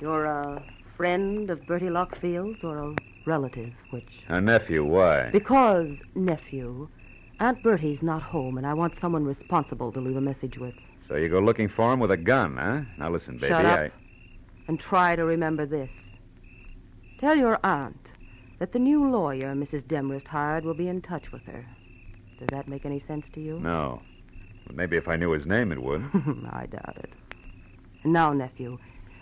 You're 0.01 0.25
a 0.25 0.61
friend 0.97 1.49
of 1.49 1.65
Bertie 1.65 1.89
Lockfield's 1.89 2.61
or 2.61 2.77
a 2.77 2.95
relative, 3.25 3.71
which? 3.91 4.09
A 4.27 4.41
nephew, 4.41 4.83
why? 4.83 5.29
Because, 5.31 5.95
nephew, 6.15 6.89
Aunt 7.39 7.63
Bertie's 7.63 8.01
not 8.01 8.21
home, 8.21 8.57
and 8.57 8.67
I 8.67 8.73
want 8.73 8.99
someone 8.99 9.23
responsible 9.23 9.93
to 9.93 10.01
leave 10.01 10.17
a 10.17 10.21
message 10.21 10.57
with. 10.57 10.75
So 11.07 11.15
you 11.15 11.29
go 11.29 11.39
looking 11.39 11.69
for 11.69 11.93
him 11.93 12.01
with 12.01 12.11
a 12.11 12.17
gun, 12.17 12.57
huh? 12.57 12.81
Now 12.97 13.09
listen, 13.09 13.37
baby. 13.37 13.47
Shut 13.53 13.65
up. 13.65 13.79
I. 13.79 13.91
And 14.67 14.79
try 14.79 15.15
to 15.15 15.23
remember 15.23 15.65
this. 15.65 15.89
Tell 17.23 17.37
your 17.37 17.57
aunt 17.63 18.05
that 18.59 18.73
the 18.73 18.79
new 18.79 19.09
lawyer 19.09 19.53
Mrs. 19.55 19.87
Demarest 19.87 20.27
hired 20.27 20.65
will 20.65 20.73
be 20.73 20.89
in 20.89 21.01
touch 21.01 21.31
with 21.31 21.41
her. 21.43 21.65
Does 22.37 22.49
that 22.51 22.67
make 22.67 22.85
any 22.85 23.01
sense 23.07 23.25
to 23.33 23.39
you? 23.39 23.61
No. 23.61 24.01
But 24.67 24.75
maybe 24.75 24.97
if 24.97 25.07
I 25.07 25.15
knew 25.15 25.31
his 25.31 25.45
name, 25.45 25.71
it 25.71 25.81
would. 25.81 26.01
I 26.51 26.65
doubt 26.65 26.97
it. 26.97 27.13
Now, 28.03 28.33
nephew, 28.33 28.77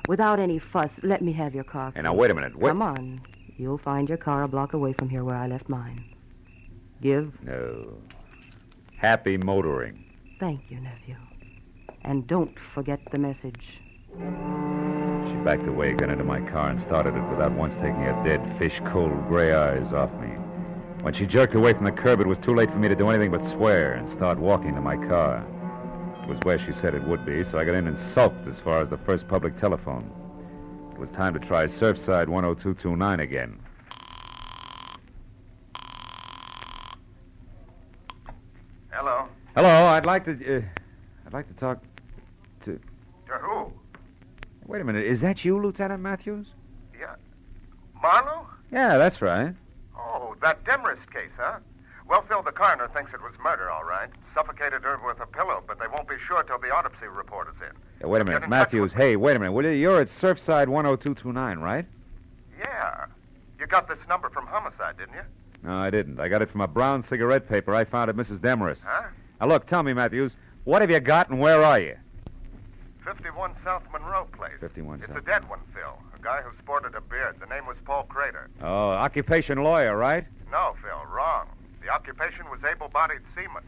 without 0.08 0.40
any 0.40 0.58
fuss, 0.58 0.90
let 1.04 1.22
me 1.22 1.32
have 1.34 1.54
your 1.54 1.64
car. 1.64 1.92
Hey, 1.96 2.02
now, 2.02 2.16
wait 2.16 2.32
a 2.32 2.34
minute. 2.34 2.56
Wait. 2.56 2.70
Come 2.70 2.82
on. 2.82 3.22
You'll 3.58 3.78
find 3.78 4.10
your 4.10 4.18
car 4.18 4.42
a 4.42 4.48
block 4.48 4.74
away 4.74 4.94
from 4.94 5.08
here 5.08 5.24
where 5.24 5.36
I 5.36 5.46
left 5.46 5.70
mine. 5.70 6.04
Give. 7.04 7.32
No. 7.44 8.00
Happy 8.98 9.38
motoring. 9.38 10.04
Thank 10.40 10.62
you, 10.70 10.82
nephew. 10.82 11.18
And 12.02 12.26
don't 12.26 12.58
forget 12.74 13.00
the 13.12 13.20
message. 13.20 13.80
She 14.18 15.36
backed 15.46 15.68
away 15.68 15.92
again 15.92 16.10
into 16.10 16.24
my 16.24 16.42
car 16.42 16.70
and 16.70 16.80
started 16.80 17.16
it 17.16 17.30
without 17.30 17.52
once 17.54 17.74
taking 17.76 18.02
her 18.02 18.24
dead, 18.24 18.58
fish 18.58 18.82
cold 18.86 19.12
gray 19.28 19.54
eyes 19.54 19.94
off 19.94 20.12
me. 20.20 20.28
When 21.02 21.14
she 21.14 21.26
jerked 21.26 21.56
away 21.56 21.74
from 21.74 21.86
the 21.86 21.92
curb, 21.92 22.20
it 22.20 22.28
was 22.28 22.38
too 22.38 22.54
late 22.54 22.70
for 22.70 22.78
me 22.78 22.88
to 22.88 22.96
do 22.96 23.10
anything 23.10 23.32
but 23.32 23.44
swear 23.44 23.94
and 23.94 24.10
start 24.10 24.38
walking 24.38 24.76
to 24.76 24.82
my 24.82 24.98
car. 24.98 25.46
It 26.24 26.30
was 26.30 26.38
where 26.44 26.60
she 26.60 26.72
said 26.72 26.94
it 26.94 27.04
would 27.06 27.26
be, 27.26 27.44
so 27.44 27.58
I 27.58 27.66
got 27.66 27.74
in 27.74 27.88
and 27.88 28.00
sulked 28.00 28.46
as 28.48 28.60
far 28.60 28.82
as 28.82 28.90
the 28.90 28.98
first 28.98 29.28
public 29.28 29.58
telephone. 29.58 30.12
It 30.92 31.00
was 31.00 31.10
time 31.10 31.34
to 31.34 31.40
try 31.40 31.66
Surfside 31.66 32.28
10229 32.28 33.20
again. 33.20 33.60
Hello. 38.92 39.28
Hello, 39.56 39.86
I'd 39.88 40.06
like 40.06 40.26
to. 40.26 40.58
Uh, 40.58 40.62
I'd 41.26 41.34
like 41.34 41.48
to 41.48 41.54
talk 41.56 41.84
to. 42.66 42.80
Wait 44.72 44.80
a 44.80 44.86
minute, 44.86 45.06
is 45.06 45.20
that 45.20 45.44
you, 45.44 45.62
Lieutenant 45.62 46.02
Matthews? 46.02 46.48
Yeah. 46.98 47.16
Marlowe? 48.02 48.48
Yeah, 48.72 48.98
that's 48.98 49.22
right. 49.22 49.54
Oh, 50.00 50.34
that 50.42 50.64
Demarest 50.64 51.12
case, 51.12 51.30
huh? 51.38 51.60
Well, 52.08 52.24
Phil, 52.30 52.42
the 52.42 52.54
coroner 52.54 52.88
thinks 52.88 53.14
it 53.14 53.22
was 53.22 53.34
murder, 53.44 53.70
all 53.70 53.84
right. 53.84 54.08
Suffocated 54.34 54.84
her 54.84 54.98
with 55.06 55.20
a 55.20 55.26
pillow, 55.26 55.62
but 55.68 55.78
they 55.78 55.88
won't 55.94 56.08
be 56.08 56.16
sure 56.26 56.42
till 56.44 56.58
the 56.58 56.74
autopsy 56.74 57.08
report 57.08 57.50
is 57.50 57.62
in. 57.62 57.76
Yeah, 58.00 58.08
wait 58.08 58.22
a 58.22 58.24
minute, 58.24 58.48
Matthews. 58.48 58.94
Hey, 58.94 59.18
wait 59.18 59.36
a 59.36 59.40
minute. 59.40 59.52
Will 59.52 59.66
you? 59.66 59.72
You're 59.72 60.00
at 60.00 60.08
Surfside 60.08 60.68
10229, 60.68 61.60
right? 61.60 61.86
Yeah. 62.58 63.08
You 63.60 63.68
got 63.68 63.90
this 63.90 64.00
number 64.08 64.30
from 64.30 64.48
homicide, 64.48 64.98
didn't 64.98 65.16
you? 65.16 65.24
No, 65.64 65.80
I 65.80 65.90
didn't. 65.90 66.18
I 66.18 66.30
got 66.30 66.42
it 66.42 66.50
from 66.50 66.62
a 66.62 66.68
brown 66.68 67.04
cigarette 67.04 67.50
paper 67.50 67.76
I 67.76 67.84
found 67.84 68.10
at 68.10 68.16
Mrs. 68.16 68.40
Demarest. 68.40 68.84
Huh? 68.86 69.10
Now, 69.42 69.48
look, 69.48 69.68
tell 69.68 69.84
me, 69.84 69.92
Matthews, 69.92 70.38
What 70.64 70.82
have 70.82 70.90
you 70.90 71.02
got 71.02 71.30
and 71.30 71.42
where 71.42 71.62
are 71.62 71.80
you? 71.82 71.98
51 73.04 73.54
South 73.64 73.84
Monroe 73.92 74.28
Place. 74.38 74.54
51 74.60 75.00
It's 75.00 75.08
South. 75.08 75.18
a 75.18 75.22
dead 75.22 75.50
one, 75.50 75.60
Phil. 75.74 75.98
A 76.18 76.22
guy 76.24 76.42
who 76.42 76.52
sported 76.60 76.94
a 76.96 77.02
beard. 77.02 77.38
The 77.40 77.48
name 77.48 77.66
was 77.66 77.78
Paul 77.84 78.04
Crater. 78.04 78.50
Oh, 78.62 78.90
occupation 78.92 79.64
lawyer, 79.64 79.98
right? 79.98 80.26
No, 80.52 80.76
Phil, 80.82 81.02
wrong. 81.12 81.48
The 81.82 81.90
occupation 81.90 82.46
was 82.52 82.60
able 82.64 82.90
bodied 82.90 83.22
seaman. 83.36 83.64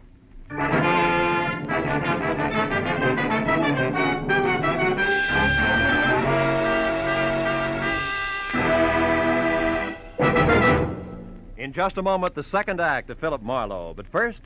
In 11.57 11.71
just 11.71 11.97
a 11.97 12.01
moment, 12.01 12.35
the 12.35 12.43
second 12.43 12.81
act 12.81 13.09
of 13.09 13.17
Philip 13.19 13.41
Marlowe. 13.41 13.93
But 13.95 14.07
first, 14.07 14.41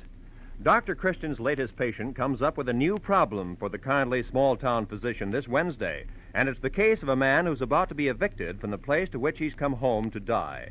Dr. 0.64 0.96
Christian's 0.96 1.40
latest 1.40 1.76
patient 1.76 2.16
comes 2.16 2.42
up 2.42 2.58
with 2.58 2.68
a 2.68 2.74
new 2.74 2.98
problem 2.98 3.56
for 3.58 3.70
the 3.70 3.78
kindly 3.78 4.24
small 4.24 4.56
town 4.56 4.88
physician 4.88 5.30
this 5.30 5.48
Wednesday. 5.48 6.06
And 6.34 6.50
it's 6.50 6.60
the 6.60 6.70
case 6.70 7.04
of 7.04 7.10
a 7.10 7.16
man 7.16 7.46
who's 7.46 7.62
about 7.62 7.90
to 7.90 7.96
be 7.96 8.08
evicted 8.08 8.60
from 8.60 8.72
the 8.72 8.78
place 8.78 9.08
to 9.10 9.20
which 9.20 9.38
he's 9.38 9.54
come 9.54 9.74
home 9.74 10.10
to 10.10 10.20
die. 10.20 10.70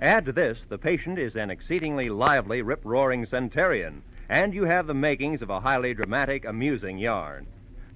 Add 0.00 0.24
to 0.24 0.32
this, 0.32 0.64
the 0.68 0.78
patient 0.78 1.18
is 1.18 1.36
an 1.36 1.50
exceedingly 1.50 2.08
lively, 2.08 2.62
rip 2.62 2.80
roaring 2.82 3.26
centurion, 3.26 4.02
and 4.28 4.54
you 4.54 4.64
have 4.64 4.86
the 4.86 4.94
makings 4.94 5.42
of 5.42 5.50
a 5.50 5.60
highly 5.60 5.92
dramatic, 5.92 6.46
amusing 6.46 6.96
yarn. 6.96 7.46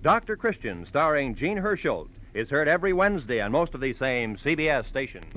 Dr. 0.03 0.37
Christian, 0.37 0.85
starring 0.85 1.35
Jean 1.35 1.59
Hersholt, 1.59 2.09
is 2.35 2.51
heard 2.51 2.69
every 2.69 2.93
Wednesday 2.93 3.41
on 3.41 3.51
most 3.51 3.75
of 3.75 3.81
these 3.81 3.97
same 3.97 4.37
CBS 4.37 4.87
stations. 4.87 5.33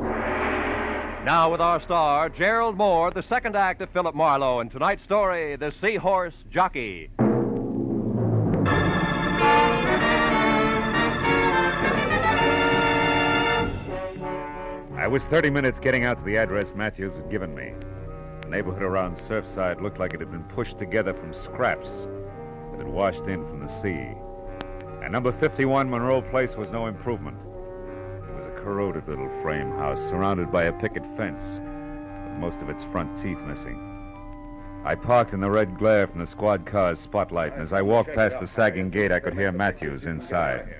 Now, 1.26 1.49
with 1.49 1.61
our 1.61 1.80
star, 1.80 2.28
Gerald 2.28 2.78
Mohr, 2.78 3.13
the 3.13 3.24
second 3.24 3.55
act 3.55 3.82
of 3.82 3.89
Philip 3.91 4.13
Marlowe, 4.13 4.59
and 4.59 4.69
tonight's 4.69 5.03
story, 5.03 5.55
The 5.55 5.71
Seahorse 5.71 6.34
Jockey. 6.51 7.11
I 14.97 15.07
was 15.07 15.24
30 15.24 15.49
minutes 15.49 15.80
getting 15.80 16.03
out 16.03 16.17
to 16.17 16.24
the 16.26 16.36
address 16.36 16.74
Matthews 16.76 17.15
had 17.15 17.32
given 17.32 17.55
me. 17.55 17.71
The 18.41 18.49
neighborhood 18.49 18.84
around 18.84 19.15
Surfside 19.15 19.82
looked 19.82 19.99
like 19.99 20.13
it 20.13 20.19
had 20.19 20.30
been 20.30 20.43
pushed 20.43 20.78
together 20.78 21.13
from 21.13 21.34
scraps 21.34 22.05
that 22.71 22.80
had 22.80 22.88
washed 22.89 23.28
in 23.28 23.47
from 23.47 23.61
the 23.61 23.69
sea. 23.69 24.09
And 25.01 25.13
number 25.13 25.32
51 25.32 25.89
Monroe 25.89 26.21
Place 26.21 26.57
was 26.57 26.69
no 26.69 26.88
improvement. 26.88 27.38
It 28.64 28.68
was 28.68 28.72
a 28.72 28.76
corroded 28.76 29.09
little 29.09 29.30
frame 29.41 29.72
house 29.72 29.99
surrounded 30.09 30.49
by 30.49 30.64
a 30.64 30.72
picket 30.72 31.03
fence, 31.18 31.41
with 31.43 32.39
most 32.39 32.61
of 32.61 32.70
its 32.70 32.84
front 32.86 33.18
teeth 33.22 33.39
missing. 33.39 33.78
I 34.86 34.95
parked 34.95 35.34
in 35.34 35.41
the 35.41 35.51
red 35.51 35.78
glare 35.78 36.07
from 36.07 36.20
the 36.20 36.26
squad 36.26 36.66
car's 36.66 36.97
spotlight, 36.99 37.53
and 37.53 37.61
as 37.61 37.74
I 37.74 37.82
walked 37.82 38.16
past 38.16 38.39
the 38.39 38.47
sagging 38.47 38.89
gate, 38.89 39.11
I 39.11 39.20
could 39.20 39.34
hear 39.34 39.51
Matthews 39.51 40.05
inside. 40.05 40.76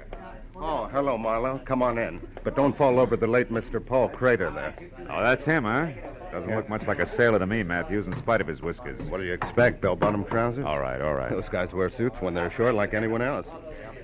Oh, 0.55 0.86
hello, 0.93 1.17
Marlowe. 1.17 1.59
Come 1.65 1.81
on 1.84 1.97
in. 1.97 2.21
But 2.45 2.55
don't 2.55 2.77
fall 2.77 2.99
over 2.99 3.17
the 3.17 3.27
late 3.27 3.51
Mr. 3.51 3.86
Paul 3.86 4.07
Crater 4.07 4.49
there. 4.49 4.73
Oh, 5.09 5.21
that's 5.21 5.43
him, 5.43 5.65
huh? 5.65 5.88
Doesn't 6.31 6.55
look 6.55 6.69
much 6.69 6.88
like 6.88 6.99
a 6.99 7.05
sailor 7.05 7.39
to 7.39 7.45
me, 7.45 7.63
Matthews, 7.63 8.07
in 8.07 8.15
spite 8.15 8.39
of 8.39 8.47
his 8.47 8.61
whiskers. 8.61 8.97
What 9.09 9.17
do 9.17 9.25
you 9.25 9.34
expect, 9.34 9.81
bell-bottom 9.81 10.23
trousers? 10.25 10.65
All 10.65 10.79
right, 10.79 11.01
all 11.01 11.15
right. 11.15 11.29
Those 11.29 11.49
guys 11.49 11.73
wear 11.73 11.89
suits 11.89 12.21
when 12.21 12.34
they're 12.34 12.49
short 12.49 12.75
like 12.75 12.93
anyone 12.93 13.21
else. 13.21 13.45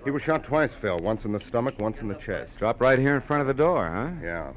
He 0.03 0.11
was 0.11 0.21
shot 0.21 0.43
twice, 0.43 0.71
Phil. 0.81 0.97
Once 0.97 1.25
in 1.25 1.31
the 1.31 1.39
stomach, 1.39 1.77
once 1.79 1.99
in 1.99 2.07
the 2.07 2.15
chest. 2.15 2.51
Dropped 2.57 2.81
right 2.81 2.97
here 2.97 3.15
in 3.15 3.21
front 3.21 3.41
of 3.41 3.47
the 3.47 3.53
door, 3.53 3.89
huh? 3.89 4.11
Yeah. 4.23 4.53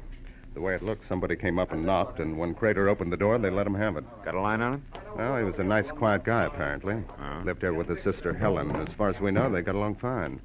The 0.53 0.61
way 0.61 0.75
it 0.75 0.83
looked, 0.83 1.07
somebody 1.07 1.35
came 1.35 1.57
up 1.57 1.71
and 1.71 1.85
knocked, 1.85 2.19
and 2.19 2.37
when 2.37 2.53
Crater 2.53 2.87
opened 2.87 3.11
the 3.11 3.17
door, 3.17 3.37
they 3.39 3.49
let 3.49 3.65
him 3.65 3.73
have 3.73 3.97
it. 3.97 4.03
Got 4.23 4.35
a 4.35 4.39
line 4.39 4.61
on 4.61 4.73
him? 4.75 4.85
Well, 5.15 5.37
he 5.37 5.43
was 5.43 5.57
a 5.57 5.63
nice, 5.63 5.89
quiet 5.89 6.23
guy, 6.23 6.45
apparently. 6.45 6.95
Uh-huh. 6.95 7.41
Lived 7.43 7.61
here 7.61 7.73
with 7.73 7.87
his 7.87 8.03
sister 8.03 8.33
Helen, 8.33 8.75
as 8.75 8.93
far 8.93 9.09
as 9.09 9.19
we 9.19 9.31
know, 9.31 9.49
they 9.49 9.61
got 9.61 9.75
along 9.75 9.95
fine. 9.95 10.39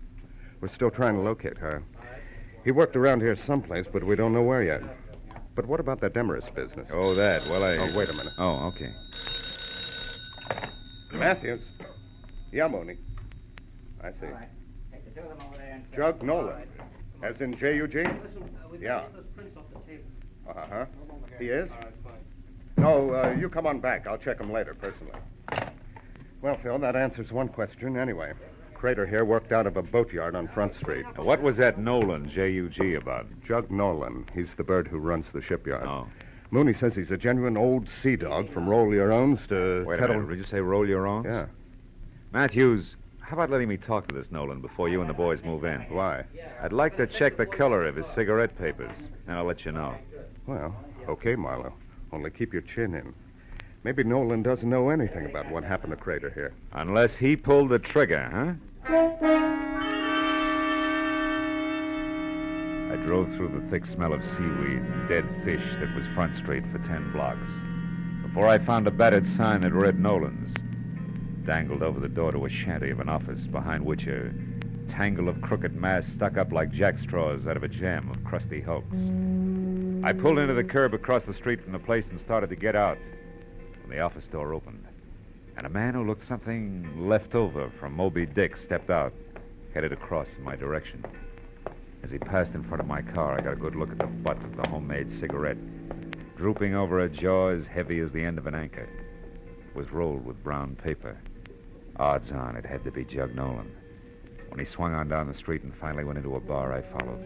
We're 0.61 0.69
still 0.69 0.91
trying 0.91 1.15
to 1.15 1.21
locate 1.21 1.59
her. 1.59 1.83
He 2.65 2.71
worked 2.71 2.97
around 2.97 3.21
here 3.21 3.37
someplace, 3.37 3.87
but 3.91 4.03
we 4.03 4.17
don't 4.17 4.33
know 4.33 4.43
where 4.43 4.63
yet. 4.63 4.83
But 5.55 5.67
what 5.67 5.81
about 5.81 6.01
that 6.01 6.15
Demarest 6.15 6.55
business? 6.55 6.89
Oh, 6.93 7.15
that. 7.15 7.47
Well, 7.49 7.63
I. 7.65 7.77
Oh, 7.77 7.97
wait 7.97 8.09
a 8.09 8.13
minute. 8.13 8.33
Oh, 8.39 8.67
okay. 8.69 8.93
Matthews. 11.13 11.61
Yeah, 12.53 12.69
Mooney. 12.69 12.97
I 14.03 14.13
see. 14.13 14.27
Jug 15.95 16.23
Nolan. 16.23 16.63
As 17.23 17.41
in 17.41 17.57
J-U-G? 17.57 18.05
Yeah. 18.81 19.05
Uh-huh. 20.49 20.85
He 21.39 21.47
is? 21.47 21.69
No, 22.77 23.11
uh, 23.13 23.35
you 23.39 23.49
come 23.49 23.67
on 23.67 23.81
back. 23.81 24.07
I'll 24.07 24.19
check 24.19 24.41
him 24.41 24.53
later, 24.53 24.75
personally. 24.75 25.13
Well, 26.41 26.57
Phil, 26.63 26.79
that 26.79 26.95
answers 26.95 27.33
one 27.33 27.49
question 27.49 27.97
anyway. 27.97 28.33
Crater 28.75 29.05
here 29.07 29.25
worked 29.25 29.51
out 29.51 29.67
of 29.67 29.77
a 29.77 29.83
boatyard 29.83 30.37
on 30.37 30.47
Front 30.47 30.77
Street. 30.77 31.05
What 31.19 31.43
was 31.43 31.57
that 31.57 31.79
Nolan, 31.79 32.29
J-U-G, 32.29 32.95
about? 32.95 33.27
Jug 33.45 33.71
Nolan. 33.73 34.27
He's 34.33 34.55
the 34.57 34.63
bird 34.63 34.87
who 34.87 34.99
runs 34.99 35.27
the 35.33 35.43
shipyard. 35.43 35.85
Oh. 35.85 36.07
Mooney 36.53 36.73
says 36.73 36.95
he's 36.95 37.11
a 37.11 37.17
genuine 37.17 37.57
old 37.57 37.89
sea 37.91 38.15
dog 38.17 38.51
from 38.53 38.69
roll 38.69 38.95
your 38.95 39.13
owns 39.13 39.45
to 39.49 39.85
Wait 39.85 39.97
a 39.97 39.99
kettle. 39.99 40.15
minute. 40.17 40.29
Did 40.31 40.39
you 40.39 40.45
say 40.45 40.61
roll 40.61 40.89
your 40.89 41.07
own? 41.07 41.25
Yeah. 41.25 41.47
Matthews, 42.33 42.95
how 43.29 43.35
about 43.35 43.51
letting 43.51 43.69
me 43.69 43.77
talk 43.77 44.09
to 44.09 44.15
this 44.15 44.31
Nolan 44.31 44.63
before 44.63 44.89
you 44.89 45.03
and 45.03 45.11
the 45.11 45.15
boys 45.15 45.45
move 45.45 45.63
in? 45.65 45.83
Why? 45.91 46.25
I'd 46.63 46.73
like 46.73 46.97
to 46.97 47.07
check 47.07 47.37
the 47.37 47.45
color 47.45 47.85
of 47.85 47.95
his 47.95 48.07
cigarette 48.07 48.57
papers, 48.57 48.97
and 49.27 49.37
I'll 49.37 49.45
let 49.45 49.67
you 49.67 49.73
know. 49.73 49.95
Well, 50.47 50.75
okay, 51.07 51.37
Marlowe. 51.37 51.75
Only 52.11 52.31
keep 52.31 52.55
your 52.55 52.63
chin 52.63 52.95
in. 52.95 53.13
Maybe 53.85 54.03
Nolan 54.03 54.43
doesn't 54.43 54.69
know 54.69 54.89
anything 54.89 55.27
about 55.27 55.51
what 55.51 55.63
happened 55.63 55.91
to 55.91 55.97
Crater 55.99 56.31
here. 56.31 56.55
Unless 56.73 57.17
he 57.17 57.37
pulled 57.37 57.69
the 57.69 57.79
trigger, 57.79 58.31
huh? 58.33 58.55
I 62.91 62.97
drove 63.05 63.31
through 63.35 63.61
the 63.61 63.71
thick 63.71 63.85
smell 63.85 64.15
of 64.15 64.27
seaweed 64.27 64.81
and 64.81 65.07
dead 65.07 65.27
fish 65.45 65.63
that 65.81 65.95
was 65.95 66.07
Front 66.15 66.35
Street 66.35 66.65
for 66.73 66.79
ten 66.79 67.13
blocks. 67.13 67.47
Before 68.23 68.49
I 68.49 68.57
found 68.57 68.87
a 68.87 68.91
battered 68.91 69.27
sign 69.27 69.61
that 69.61 69.75
read 69.75 70.01
Nolan's, 70.01 70.55
dangled 71.49 71.83
over 71.83 71.99
the 71.99 72.11
door 72.11 72.31
to 72.31 72.45
a 72.45 72.51
shanty 72.51 72.91
of 72.91 73.01
an 73.01 73.09
office 73.09 73.47
behind 73.47 73.83
which 73.83 74.07
a 74.07 74.31
tangle 74.87 75.31
of 75.31 75.41
crooked 75.41 75.75
masts 75.75 76.13
stuck 76.13 76.37
up 76.37 76.53
like 76.53 76.71
jackstraws 76.71 77.47
out 77.47 77.57
of 77.57 77.63
a 77.63 77.69
jam 77.69 78.11
of 78.11 78.23
crusty 78.23 78.61
hulks. 78.61 78.99
I 80.05 80.13
pulled 80.13 80.39
into 80.39 80.53
the 80.53 80.63
curb 80.63 80.93
across 80.93 81.25
the 81.25 81.33
street 81.33 81.63
from 81.63 81.73
the 81.73 81.79
place 81.79 82.11
and 82.11 82.21
started 82.21 82.51
to 82.51 82.57
get 82.57 82.77
out 82.77 82.99
when 83.81 83.89
the 83.89 84.01
office 84.01 84.27
door 84.27 84.53
opened. 84.53 84.85
And 85.57 85.65
a 85.65 85.71
man 85.71 85.95
who 85.95 86.07
looked 86.07 86.27
something 86.27 87.09
left 87.09 87.35
over 87.35 87.71
from 87.81 87.95
Moby 87.95 88.27
Dick 88.27 88.55
stepped 88.55 88.91
out, 88.91 89.15
headed 89.73 89.91
across 89.91 90.29
in 90.37 90.45
my 90.45 90.55
direction. 90.55 91.03
As 92.03 92.11
he 92.11 92.19
passed 92.19 92.55
in 92.55 92.63
front 92.63 92.83
of 92.83 92.87
my 92.87 93.01
car, 93.01 93.39
I 93.39 93.43
got 93.43 93.55
a 93.55 93.57
good 93.57 93.75
look 93.75 93.91
at 93.91 93.99
the 93.99 94.07
butt 94.07 94.37
of 94.45 94.55
the 94.55 94.69
homemade 94.69 95.11
cigarette, 95.11 95.57
drooping 96.37 96.75
over 96.75 97.01
a 97.01 97.09
jaw 97.09 97.49
as 97.49 97.67
heavy 97.67 98.01
as 98.01 98.13
the 98.13 98.23
end 98.23 98.37
of 98.37 98.47
an 98.47 98.55
anchor. 98.55 98.87
It 99.67 99.75
was 99.75 99.91
rolled 99.91 100.27
with 100.27 100.45
brown 100.45 100.77
paper. 100.77 101.17
Odds 101.99 102.31
on 102.33 102.57
it 102.57 102.65
had 102.65 102.85
to 102.85 102.91
be 102.91 103.05
Jug 103.05 103.35
Nolan. 103.35 103.71
When 104.49 104.59
he 104.59 104.65
swung 104.65 104.95
on 104.95 105.09
down 105.09 105.27
the 105.27 105.35
street 105.35 105.63
and 105.63 105.75
finally 105.75 106.05
went 106.05 106.19
into 106.19 106.37
a 106.37 106.41
bar, 106.41 106.73
I 106.73 106.83
followed. 106.83 107.25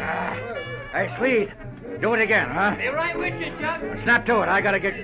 Ah, 0.00 0.38
hey, 0.92 1.14
Swede, 1.16 1.52
do 2.00 2.14
it 2.14 2.22
again, 2.22 2.48
huh? 2.48 2.76
Be 2.76 2.88
right 2.88 3.18
with 3.18 3.38
you, 3.40 3.46
Chuck. 3.58 3.82
Snap 4.02 4.24
to 4.26 4.40
it. 4.42 4.48
I 4.48 4.60
gotta 4.60 4.78
get. 4.78 4.94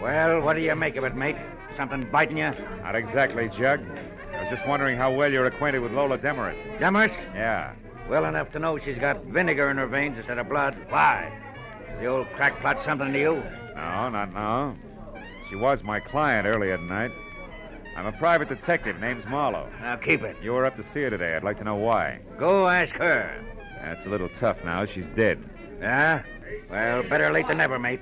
Well, 0.00 0.40
what 0.40 0.54
do 0.54 0.62
you 0.62 0.74
make 0.74 0.96
of 0.96 1.04
it, 1.04 1.16
mate? 1.16 1.36
Something 1.76 2.08
biting 2.10 2.38
you? 2.38 2.52
Not 2.82 2.94
exactly, 2.94 3.48
Jug. 3.48 3.80
I 4.32 4.42
was 4.42 4.50
just 4.50 4.66
wondering 4.66 4.96
how 4.96 5.12
well 5.12 5.32
you're 5.32 5.46
acquainted 5.46 5.80
with 5.80 5.92
Lola 5.92 6.18
Demarest. 6.18 6.60
Demarest? 6.78 7.16
Yeah. 7.34 7.74
Well 8.08 8.26
enough 8.26 8.52
to 8.52 8.58
know 8.58 8.78
she's 8.78 8.98
got 8.98 9.24
vinegar 9.24 9.70
in 9.70 9.76
her 9.78 9.86
veins 9.86 10.18
instead 10.18 10.38
of 10.38 10.48
blood. 10.48 10.76
Why? 10.88 11.32
Is 11.92 12.00
the 12.00 12.06
old 12.06 12.28
crackpot 12.34 12.84
something 12.84 13.12
to 13.12 13.18
you? 13.18 13.42
No, 13.74 14.08
not 14.08 14.32
now. 14.32 14.76
She 15.48 15.56
was 15.56 15.82
my 15.82 16.00
client 16.00 16.46
earlier 16.46 16.76
tonight. 16.76 17.10
I'm 17.96 18.06
a 18.06 18.12
private 18.12 18.48
detective. 18.48 18.98
Name's 19.00 19.24
Marlowe. 19.26 19.68
Now 19.80 19.96
keep 19.96 20.22
it. 20.22 20.36
You 20.42 20.52
were 20.52 20.64
up 20.66 20.76
to 20.76 20.82
see 20.82 21.02
her 21.02 21.10
today. 21.10 21.36
I'd 21.36 21.44
like 21.44 21.58
to 21.58 21.64
know 21.64 21.76
why. 21.76 22.20
Go 22.38 22.66
ask 22.66 22.94
her. 22.96 23.40
That's 23.80 24.06
a 24.06 24.08
little 24.08 24.28
tough 24.30 24.64
now. 24.64 24.84
She's 24.86 25.06
dead. 25.14 25.42
Yeah? 25.80 26.22
Well, 26.70 27.02
better 27.04 27.30
late 27.32 27.46
than 27.46 27.58
never, 27.58 27.78
mate. 27.78 28.00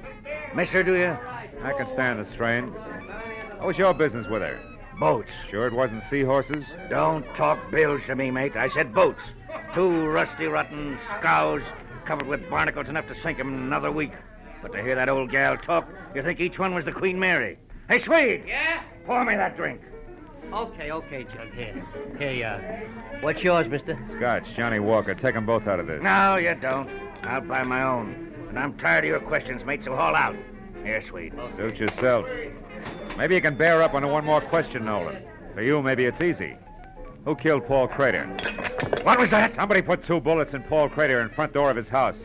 Miss 0.55 0.71
her, 0.71 0.83
do 0.83 0.95
you? 0.95 1.17
I 1.63 1.73
can 1.77 1.89
stand 1.89 2.21
the 2.21 2.25
strain. 2.25 2.69
What 3.59 3.67
was 3.67 3.79
your 3.79 3.93
business 3.95 4.27
with 4.27 4.43
her? 4.43 4.61
Boats. 4.99 5.31
Sure 5.51 5.67
it 5.67 5.73
wasn't 5.73 6.05
seahorses? 6.05 6.65
Don't 6.89 7.25
talk 7.35 7.59
bills 7.71 8.03
to 8.07 8.15
me, 8.15 8.31
mate. 8.31 8.57
I 8.57 8.69
said 8.69 8.95
boats. 8.95 9.23
Two 9.75 10.07
rusty, 10.07 10.47
rotten 10.47 10.99
scows 11.19 11.63
covered 12.05 12.27
with 12.27 12.49
barnacles 12.51 12.89
enough 12.89 13.07
to 13.09 13.15
sink 13.21 13.39
'em 13.39 13.49
in 13.49 13.55
another 13.55 13.91
week. 13.91 14.13
But 14.63 14.73
to 14.73 14.83
hear 14.83 14.95
that 14.95 15.09
old 15.09 15.31
gal 15.31 15.57
talk, 15.57 15.89
you 16.15 16.23
think 16.23 16.41
each 16.41 16.59
one 16.59 16.75
was 16.75 16.85
the 16.85 16.93
Queen 16.93 17.19
Mary. 17.19 17.59
Hey, 17.91 17.99
Swede! 17.99 18.45
Yeah? 18.47 18.83
Pour 19.05 19.25
me 19.25 19.35
that 19.35 19.57
drink. 19.57 19.81
Okay, 20.53 20.93
okay, 20.93 21.25
Jug. 21.25 21.53
Here. 21.55 21.85
Here, 22.19 22.47
uh, 22.47 23.19
what's 23.21 23.43
yours, 23.43 23.67
mister? 23.69 23.99
Scotch, 24.17 24.55
Johnnie 24.55 24.79
Walker. 24.79 25.15
Take 25.15 25.35
'em 25.35 25.47
both 25.47 25.67
out 25.67 25.81
of 25.81 25.87
this. 25.87 26.03
No, 26.03 26.37
you 26.37 26.55
don't. 26.55 26.89
I'll 27.25 27.41
buy 27.41 27.63
my 27.63 27.83
own. 27.83 28.33
And 28.49 28.59
I'm 28.59 28.75
tired 28.75 29.05
of 29.05 29.09
your 29.11 29.21
questions, 29.21 29.65
mate, 29.65 29.83
so 29.83 29.97
haul 29.97 30.15
out. 30.15 30.37
Here, 30.85 31.01
Swede. 31.01 31.33
Suit 31.57 31.79
yourself. 31.79 32.27
Maybe 33.17 33.35
you 33.35 33.41
can 33.41 33.57
bear 33.57 33.83
up 33.83 33.95
on 33.95 34.07
one 34.09 34.25
more 34.25 34.41
question, 34.41 34.85
Nolan. 34.85 35.23
For 35.55 35.63
you, 35.63 35.83
maybe 35.83 36.05
it's 36.05 36.21
easy. 36.21 36.57
Who 37.25 37.35
killed 37.35 37.67
Paul 37.67 37.89
Crater? 37.89 38.25
What 39.03 39.19
was 39.19 39.31
that? 39.31 39.55
Somebody 39.55 39.81
put 39.81 40.03
two 40.03 40.21
bullets 40.21 40.55
in 40.55 40.63
Paul 40.65 40.89
Crater 40.89 41.21
in 41.21 41.29
front 41.31 41.53
door 41.53 41.71
of 41.71 41.77
his 41.77 41.89
house. 41.89 42.23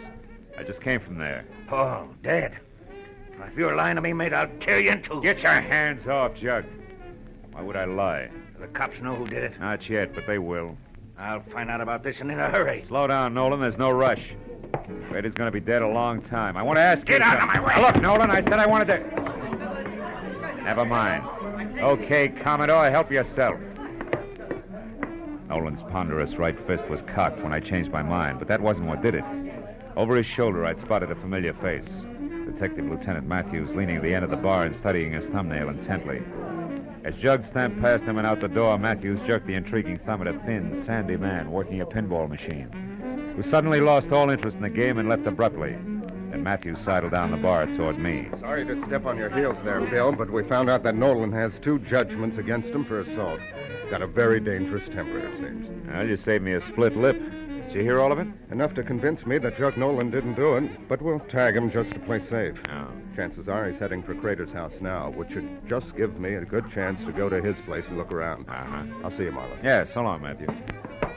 I 0.57 0.63
just 0.63 0.81
came 0.81 0.99
from 0.99 1.17
there. 1.17 1.45
Paul, 1.67 2.09
dead. 2.23 2.57
If 3.45 3.55
you're 3.57 3.75
lying 3.75 3.95
to 3.95 4.01
me, 4.01 4.13
mate, 4.13 4.33
I'll 4.33 4.49
tear 4.59 4.79
you 4.79 4.91
in 4.91 5.01
two. 5.03 5.21
Get 5.21 5.43
your 5.43 5.51
hands 5.51 6.07
off, 6.07 6.33
Jug. 6.35 6.65
Why 7.51 7.61
would 7.61 7.75
I 7.75 7.85
lie? 7.85 8.29
The 8.59 8.67
cops 8.67 8.99
know 9.01 9.15
who 9.15 9.27
did 9.27 9.43
it. 9.43 9.59
Not 9.59 9.87
yet, 9.87 10.15
but 10.15 10.25
they 10.25 10.39
will. 10.39 10.75
I'll 11.19 11.41
find 11.53 11.69
out 11.69 11.79
about 11.81 12.03
this 12.03 12.21
and 12.21 12.31
in 12.31 12.39
a 12.39 12.49
hurry. 12.49 12.81
Slow 12.83 13.05
down, 13.07 13.33
Nolan. 13.35 13.61
There's 13.61 13.77
no 13.77 13.91
rush. 13.91 14.31
Crater's 15.09 15.33
going 15.33 15.47
to 15.47 15.51
be 15.51 15.59
dead 15.59 15.81
a 15.83 15.87
long 15.87 16.21
time. 16.21 16.57
I 16.57 16.63
want 16.63 16.77
to 16.77 16.81
ask 16.81 17.05
Get 17.05 17.19
you. 17.19 17.25
out 17.25 17.41
of 17.41 17.47
my 17.47 17.59
way. 17.59 17.73
Now, 17.75 17.87
look, 17.87 18.01
Nolan, 18.01 18.31
I 18.31 18.41
said 18.41 18.53
I 18.53 18.65
wanted 18.65 18.87
to. 18.87 20.63
Never 20.63 20.85
mind. 20.85 21.23
Okay, 21.79 22.29
Commodore, 22.29 22.89
help 22.89 23.11
yourself. 23.11 23.59
Nolan's 25.47 25.81
ponderous 25.83 26.35
right 26.35 26.59
fist 26.67 26.87
was 26.89 27.03
cocked 27.03 27.41
when 27.41 27.53
I 27.53 27.59
changed 27.59 27.91
my 27.91 28.01
mind, 28.03 28.39
but 28.39 28.47
that 28.47 28.59
wasn't 28.59 28.87
what 28.87 29.01
did 29.01 29.15
it. 29.15 29.23
Over 29.97 30.15
his 30.15 30.27
shoulder, 30.27 30.63
I'd 30.63 30.79
spotted 30.79 31.09
a 31.09 31.15
familiar 31.15 31.55
face. 31.55 31.89
Detective 32.45 32.85
Lieutenant 32.85 33.25
Matthews 33.25 33.73
leaning 33.73 33.95
at 33.95 34.03
the 34.03 34.13
end 34.13 34.23
of 34.23 34.29
the 34.29 34.37
bar 34.37 34.63
and 34.63 34.75
studying 34.75 35.11
his 35.11 35.25
thumbnail 35.25 35.69
intently. 35.69 36.21
As 37.03 37.15
Jug 37.15 37.43
stamped 37.43 37.81
past 37.81 38.03
him 38.03 38.19
and 38.19 38.27
out 38.27 38.39
the 38.39 38.47
door, 38.47 38.77
Matthews 38.77 39.19
jerked 39.25 39.47
the 39.47 39.55
intriguing 39.55 39.97
thumb 39.97 40.21
at 40.21 40.27
a 40.27 40.37
thin, 40.45 40.83
sandy 40.85 41.17
man 41.17 41.49
working 41.49 41.81
a 41.81 41.85
pinball 41.87 42.29
machine, 42.29 43.33
who 43.35 43.41
suddenly 43.41 43.79
lost 43.79 44.11
all 44.11 44.29
interest 44.29 44.57
in 44.57 44.61
the 44.61 44.69
game 44.69 44.99
and 44.99 45.09
left 45.09 45.25
abruptly. 45.25 45.73
And 45.73 46.43
Matthews 46.43 46.79
sidled 46.79 47.13
down 47.13 47.31
the 47.31 47.37
bar 47.37 47.65
toward 47.65 47.97
me. 47.97 48.29
Sorry 48.39 48.67
to 48.67 48.85
step 48.85 49.07
on 49.07 49.17
your 49.17 49.31
heels 49.31 49.57
there, 49.63 49.81
Bill, 49.81 50.11
but 50.11 50.29
we 50.29 50.43
found 50.43 50.69
out 50.69 50.83
that 50.83 50.93
Nolan 50.93 51.31
has 51.31 51.53
two 51.59 51.79
judgments 51.79 52.37
against 52.37 52.69
him 52.69 52.85
for 52.85 52.99
assault. 52.99 53.39
Got 53.89 54.03
a 54.03 54.07
very 54.07 54.41
dangerous 54.41 54.87
temper, 54.89 55.17
it 55.17 55.37
seems. 55.37 55.67
Well, 55.87 56.07
you 56.07 56.17
saved 56.17 56.43
me 56.43 56.53
a 56.53 56.61
split 56.61 56.95
lip. 56.95 57.19
Did 57.67 57.75
you 57.75 57.81
hear 57.81 57.99
all 57.99 58.13
of 58.13 58.19
it? 58.19 58.27
Enough 58.49 58.75
to 58.75 58.83
convince 58.83 59.25
me 59.25 59.37
that 59.39 59.57
Jug 59.57 59.75
Nolan 59.77 60.09
didn't 60.09 60.35
do 60.35 60.55
it, 60.55 60.87
but 60.87 61.01
we'll 61.01 61.19
tag 61.19 61.55
him 61.55 61.69
just 61.69 61.91
to 61.91 61.99
play 61.99 62.19
safe. 62.25 62.55
Oh. 62.69 62.87
Chances 63.13 63.49
are 63.49 63.69
he's 63.69 63.77
heading 63.77 64.01
for 64.01 64.15
Crater's 64.15 64.51
house 64.51 64.71
now, 64.79 65.09
which 65.09 65.31
should 65.31 65.67
just 65.67 65.93
give 65.97 66.17
me 66.17 66.35
a 66.35 66.45
good 66.45 66.71
chance 66.71 67.03
to 67.05 67.11
go 67.11 67.27
to 67.27 67.41
his 67.41 67.57
place 67.65 67.83
and 67.87 67.97
look 67.97 68.11
around. 68.11 68.47
Uh-huh. 68.47 68.83
I'll 69.03 69.11
see 69.11 69.23
you, 69.23 69.31
Marlowe. 69.33 69.57
Yeah, 69.61 69.83
so 69.83 70.01
long, 70.01 70.21
Matthew. 70.21 70.47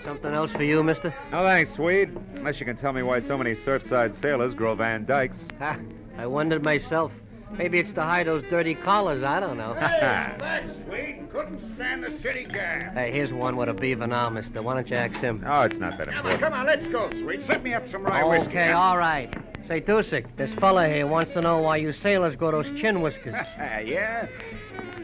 Something 0.04 0.34
else 0.34 0.50
for 0.50 0.64
you, 0.64 0.82
mister? 0.82 1.14
No 1.30 1.44
thanks, 1.44 1.74
Swede. 1.74 2.18
Unless 2.34 2.58
you 2.58 2.66
can 2.66 2.76
tell 2.76 2.92
me 2.92 3.02
why 3.02 3.20
so 3.20 3.38
many 3.38 3.54
Surfside 3.54 4.16
sailors 4.16 4.52
grow 4.52 4.74
Van 4.74 5.04
Dykes. 5.04 5.44
Ha, 5.60 5.78
I 6.18 6.26
wondered 6.26 6.64
myself. 6.64 7.12
Maybe 7.58 7.78
it's 7.78 7.92
to 7.92 8.02
hide 8.02 8.26
those 8.26 8.42
dirty 8.50 8.74
collars. 8.74 9.22
I 9.22 9.40
don't 9.40 9.56
know. 9.58 9.74
That's 9.80 10.70
sweet. 10.86 11.30
Couldn't 11.32 11.74
stand 11.76 12.02
the 12.02 12.10
city 12.22 12.44
gas. 12.44 12.92
hey, 12.94 13.12
here's 13.12 13.32
one 13.32 13.56
with 13.56 13.68
a 13.68 13.74
beaver 13.74 14.06
now, 14.06 14.28
mister. 14.30 14.62
Why 14.62 14.74
don't 14.74 14.88
you 14.88 14.96
ask 14.96 15.14
him? 15.20 15.44
Oh, 15.46 15.62
it's 15.62 15.78
not 15.78 15.96
that 15.98 16.08
Now, 16.08 16.16
important. 16.18 16.40
come 16.42 16.52
on, 16.54 16.66
let's 16.66 16.86
go, 16.88 17.08
sweet. 17.20 17.46
Set 17.46 17.62
me 17.62 17.72
up 17.74 17.88
some 17.90 18.02
rye 18.02 18.24
whiskey. 18.24 18.48
Okay, 18.48 18.72
all 18.72 18.98
right. 18.98 19.32
Say, 19.68 19.80
Dusik, 19.80 20.26
this 20.36 20.50
fella 20.54 20.88
here 20.88 21.06
wants 21.06 21.32
to 21.32 21.40
know 21.40 21.58
why 21.58 21.76
you 21.76 21.92
sailors 21.92 22.34
grow 22.34 22.50
those 22.50 22.66
chin 22.80 23.00
whiskers. 23.00 23.34
yeah? 23.56 24.26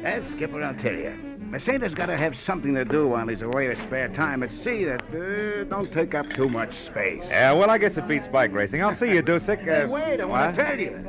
Yes, 0.03 0.24
Skipper, 0.34 0.62
I'll 0.62 0.74
tell 0.74 0.94
you. 0.94 1.36
Sailor's 1.59 1.94
got 1.94 2.07
to 2.07 2.16
have 2.18 2.36
something 2.36 2.74
to 2.74 2.84
do 2.84 3.09
while 3.09 3.26
he's 3.26 3.40
away 3.40 3.68
with 3.68 3.78
spare 3.80 4.09
time 4.09 4.42
at 4.42 4.53
sea 4.53 4.84
that 4.84 5.01
uh, 5.14 5.64
don't 5.64 5.90
take 5.90 6.14
up 6.14 6.28
too 6.30 6.49
much 6.51 6.76
space. 6.84 7.22
Yeah, 7.28 7.53
well, 7.53 7.70
I 7.70 7.78
guess 7.78 7.97
it 7.97 8.07
beats 8.07 8.26
bike 8.28 8.53
racing. 8.53 8.82
I'll 8.82 8.94
see 8.94 9.14
you, 9.14 9.22
Dusik. 9.22 9.64
Hey, 9.64 9.82
Uh, 9.82 9.88
wait, 9.88 10.20
I 10.20 10.24
want 10.26 10.55
to 10.55 10.62
tell 10.62 10.78
you. 10.78 11.03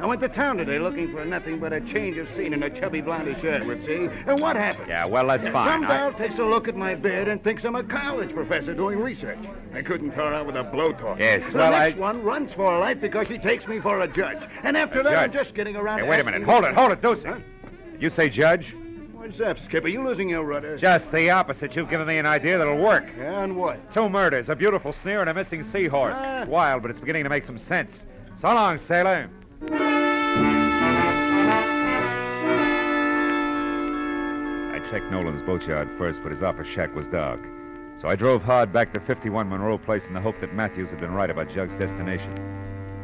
I 0.00 0.06
went 0.06 0.20
to 0.22 0.28
town 0.28 0.56
today 0.56 0.80
looking 0.80 1.12
for 1.12 1.24
nothing 1.24 1.60
but 1.60 1.72
a 1.72 1.80
change 1.80 2.16
of 2.18 2.28
scene 2.34 2.52
and 2.52 2.64
a 2.64 2.70
chubby 2.70 3.00
blondie 3.00 3.38
shirt 3.40 3.64
with 3.64 3.84
see. 3.86 4.08
And 4.26 4.40
what 4.40 4.56
happened? 4.56 4.88
Yeah, 4.88 5.04
well, 5.04 5.28
that's 5.28 5.44
Some 5.44 5.52
fine. 5.52 5.84
I- 5.84 5.88
gal 5.88 6.12
takes 6.14 6.38
a 6.38 6.44
look 6.44 6.66
at 6.66 6.74
my 6.74 6.96
bed 6.96 7.28
and 7.28 7.42
thinks 7.44 7.62
I'm 7.64 7.76
a 7.76 7.84
college 7.84 8.34
professor 8.34 8.74
doing 8.74 8.98
research. 8.98 9.38
I 9.72 9.82
couldn't 9.82 10.10
tell 10.10 10.26
her 10.26 10.34
out 10.34 10.46
with 10.46 10.56
a 10.56 10.64
blowtorch. 10.64 11.20
Yes, 11.20 11.46
the 11.52 11.58
well, 11.58 11.70
next 11.70 11.96
I- 11.96 12.00
one 12.00 12.24
runs 12.24 12.52
for 12.52 12.72
her 12.72 12.78
life 12.80 13.00
because 13.00 13.28
she 13.28 13.38
takes 13.38 13.68
me 13.68 13.78
for 13.78 14.00
a 14.00 14.08
judge. 14.08 14.42
And 14.64 14.76
after 14.76 15.00
A 15.00 15.04
that, 15.04 15.16
I'm 15.16 15.32
just 15.32 15.54
getting 15.54 15.76
around 15.76 15.98
Hey, 16.00 16.04
to 16.06 16.10
wait 16.10 16.20
a 16.20 16.24
minute. 16.24 16.42
Hold 16.42 16.64
it, 16.64 16.74
hold 16.74 16.90
it, 16.90 17.00
Dusik. 17.00 17.40
You 18.00 18.10
say 18.10 18.28
judge? 18.28 18.74
What's 19.32 19.40
up, 19.40 19.58
Skipper? 19.58 19.88
You 19.88 20.04
losing 20.04 20.28
your 20.28 20.44
rudder? 20.44 20.76
Just 20.76 21.10
the 21.10 21.30
opposite. 21.30 21.74
You've 21.74 21.88
given 21.88 22.06
me 22.06 22.18
an 22.18 22.26
idea 22.26 22.58
that'll 22.58 22.76
work. 22.76 23.06
Yeah, 23.16 23.44
and 23.44 23.56
what? 23.56 23.90
Two 23.90 24.10
murders, 24.10 24.50
a 24.50 24.54
beautiful 24.54 24.92
sneer, 24.92 25.22
and 25.22 25.30
a 25.30 25.32
missing 25.32 25.64
seahorse. 25.64 26.18
Ah. 26.18 26.44
Wild, 26.46 26.82
but 26.82 26.90
it's 26.90 27.00
beginning 27.00 27.24
to 27.24 27.30
make 27.30 27.44
some 27.44 27.56
sense. 27.56 28.04
So 28.36 28.48
long, 28.48 28.76
sailor. 28.76 29.30
I 34.74 34.80
checked 34.90 35.10
Nolan's 35.10 35.40
boatyard 35.40 35.88
first, 35.96 36.20
but 36.22 36.30
his 36.30 36.42
office 36.42 36.68
shack 36.68 36.94
was 36.94 37.06
dark. 37.06 37.40
So 38.02 38.08
I 38.08 38.16
drove 38.16 38.42
hard 38.42 38.70
back 38.70 38.92
to 38.92 39.00
51 39.00 39.48
Monroe 39.48 39.78
Place 39.78 40.06
in 40.06 40.12
the 40.12 40.20
hope 40.20 40.38
that 40.42 40.54
Matthews 40.54 40.90
had 40.90 41.00
been 41.00 41.12
right 41.12 41.30
about 41.30 41.48
Jug's 41.48 41.74
destination. 41.76 42.34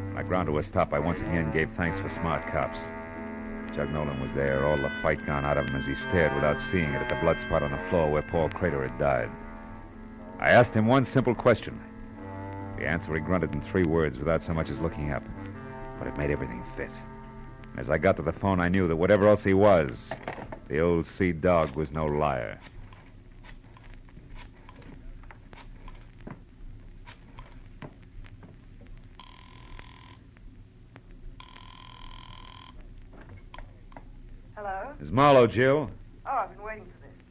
When 0.09 0.19
I 0.19 0.25
ground 0.25 0.49
to 0.49 0.59
a 0.59 0.63
stop, 0.63 0.93
I 0.93 0.99
once 0.99 1.21
again 1.21 1.51
gave 1.53 1.71
thanks 1.75 1.99
for 1.99 2.11
smart 2.11 2.47
cops. 2.53 2.81
Jug 3.75 3.93
Nolan 3.93 4.21
was 4.21 4.33
there, 4.33 4.67
all 4.67 4.77
the 4.77 4.91
fight 5.03 5.25
gone 5.25 5.45
out 5.45 5.57
of 5.57 5.67
him 5.67 5.77
as 5.77 5.87
he 5.87 5.95
stared 5.95 6.35
without 6.35 6.61
seeing 6.61 6.91
it 6.93 7.03
at 7.03 7.09
the 7.09 7.15
blood 7.17 7.41
spot 7.41 7.63
on 7.63 7.71
the 7.71 7.91
floor 7.91 8.11
where 8.11 8.23
Paul 8.23 8.49
Crater 8.49 8.87
had 8.87 8.99
died. 8.99 9.31
I 10.41 10.51
asked 10.51 10.75
him 10.75 10.87
one 10.87 11.05
simple 11.05 11.35
question. 11.35 11.81
The 12.79 12.87
answer 12.87 13.13
he 13.15 13.21
grunted 13.21 13.53
in 13.53 13.61
three 13.61 13.85
words 13.85 14.19
without 14.19 14.43
so 14.43 14.55
much 14.55 14.71
as 14.71 14.81
looking 14.81 15.13
up. 15.13 15.23
But 15.99 16.07
it 16.07 16.17
made 16.17 16.31
everything 16.31 16.63
fit. 16.77 16.91
And 17.73 17.81
as 17.81 17.91
I 17.91 17.99
got 17.99 18.17
to 18.17 18.23
the 18.23 18.33
phone, 18.33 18.61
I 18.61 18.69
knew 18.69 18.87
that 18.87 18.97
whatever 18.97 19.27
else 19.27 19.43
he 19.43 19.55
was, 19.55 20.11
the 20.69 20.81
old 20.81 21.07
sea 21.07 21.33
dog 21.33 21.75
was 21.75 21.91
no 21.91 22.07
liar. 22.07 22.61
Hello? 34.55 34.88
Is 35.01 35.13
Marlowe, 35.13 35.47
Jill? 35.47 35.91
Oh, 36.27 36.31
I've 36.31 36.51
been 36.51 36.65
waiting 36.65 36.85
for 36.85 37.07
this. 37.07 37.25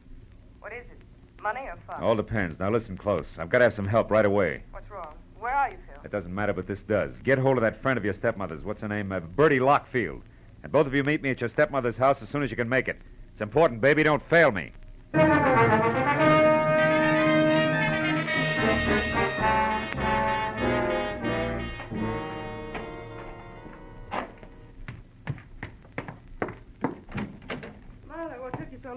What 0.59 0.71
is 0.71 0.85
it? 0.89 1.41
Money 1.41 1.61
or 1.61 1.77
fun? 1.85 2.01
All 2.01 2.15
depends. 2.15 2.59
Now 2.59 2.69
listen 2.71 2.97
close. 2.97 3.37
I've 3.37 3.49
got 3.49 3.59
to 3.59 3.65
have 3.65 3.73
some 3.73 3.87
help 3.87 4.09
right 4.09 4.25
away. 4.25 4.63
What's 4.71 4.89
wrong? 4.89 5.13
Where 5.39 5.53
are 5.53 5.69
you, 5.69 5.77
Phil? 5.85 6.01
It 6.05 6.11
doesn't 6.11 6.33
matter, 6.33 6.53
but 6.53 6.65
this 6.65 6.81
does. 6.81 7.17
Get 7.23 7.37
hold 7.37 7.57
of 7.57 7.61
that 7.61 7.81
friend 7.81 7.97
of 7.97 8.05
your 8.05 8.13
stepmother's. 8.13 8.61
What's 8.63 8.81
her 8.81 8.87
name? 8.87 9.11
Uh, 9.11 9.19
Bertie 9.19 9.59
Lockfield. 9.59 10.21
And 10.63 10.71
both 10.71 10.87
of 10.87 10.95
you 10.95 11.03
meet 11.03 11.21
me 11.21 11.29
at 11.29 11.41
your 11.41 11.49
stepmother's 11.49 11.97
house 11.97 12.21
as 12.21 12.29
soon 12.29 12.41
as 12.41 12.49
you 12.49 12.57
can 12.57 12.69
make 12.69 12.87
it. 12.87 12.99
It's 13.33 13.41
important, 13.41 13.81
baby. 13.81 14.03
Don't 14.03 14.23
fail 14.29 14.51
me. 14.51 14.71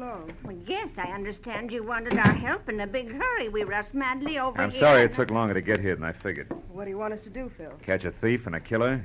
What 0.01 0.27
took 0.27 0.29
you 0.29 0.35
so 0.35 0.51
long? 0.51 0.57
Well, 0.57 0.57
yes, 0.67 0.89
I 0.97 1.13
understand 1.13 1.73
you 1.73 1.83
wanted 1.83 2.15
our 2.19 2.33
help 2.33 2.69
in 2.69 2.81
a 2.81 2.87
big 2.87 3.13
hurry. 3.13 3.49
We 3.49 3.65
rushed 3.65 3.95
madly 3.95 4.39
over 4.39 4.61
I'm 4.61 4.71
here. 4.71 4.81
sorry 4.81 5.03
it 5.03 5.15
took 5.15 5.31
longer 5.31 5.55
to 5.55 5.61
get 5.61 5.81
here 5.81 5.95
than 5.95 6.05
I 6.05 6.13
figured. 6.13 6.53
What 6.73 6.85
do 6.85 6.91
you 6.91 6.99
want 6.99 7.13
us 7.15 7.21
to 7.21 7.31
do, 7.31 7.51
Phil? 7.57 7.73
Catch 7.85 8.05
a 8.05 8.11
thief 8.11 8.47
and 8.47 8.55
a 8.57 8.61
killer? 8.61 9.05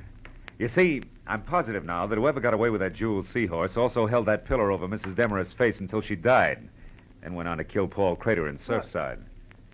You 0.58 0.68
see, 0.68 1.02
I'm 1.26 1.42
positive 1.42 1.84
now 1.84 2.06
that 2.06 2.16
whoever 2.16 2.40
got 2.40 2.54
away 2.54 2.70
with 2.70 2.80
that 2.80 2.94
jeweled 2.94 3.26
seahorse 3.26 3.76
also 3.76 4.06
held 4.06 4.26
that 4.26 4.46
pillar 4.46 4.70
over 4.70 4.88
Mrs. 4.88 5.14
Demarest's 5.14 5.52
face 5.52 5.80
until 5.80 6.00
she 6.00 6.16
died, 6.16 6.66
then 7.20 7.34
went 7.34 7.48
on 7.48 7.58
to 7.58 7.64
kill 7.64 7.86
Paul 7.86 8.16
Crater 8.16 8.48
in 8.48 8.56
Surfside. 8.56 9.18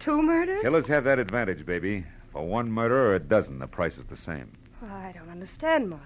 Two 0.01 0.23
murders? 0.23 0.63
Killers 0.63 0.89
have 0.89 1.05
that 1.05 1.21
advantage, 1.21 1.65
baby. 1.65 2.05
For 2.33 2.45
one 2.45 2.71
murder 2.73 3.11
or 3.11 3.15
a 3.15 3.21
dozen, 3.21 3.59
the 3.61 3.67
price 3.69 3.97
is 3.97 4.05
the 4.05 4.17
same. 4.17 4.51
Oh, 4.83 4.87
I 4.87 5.13
don't 5.13 5.31
understand, 5.31 5.89
Marlowe. 5.91 6.03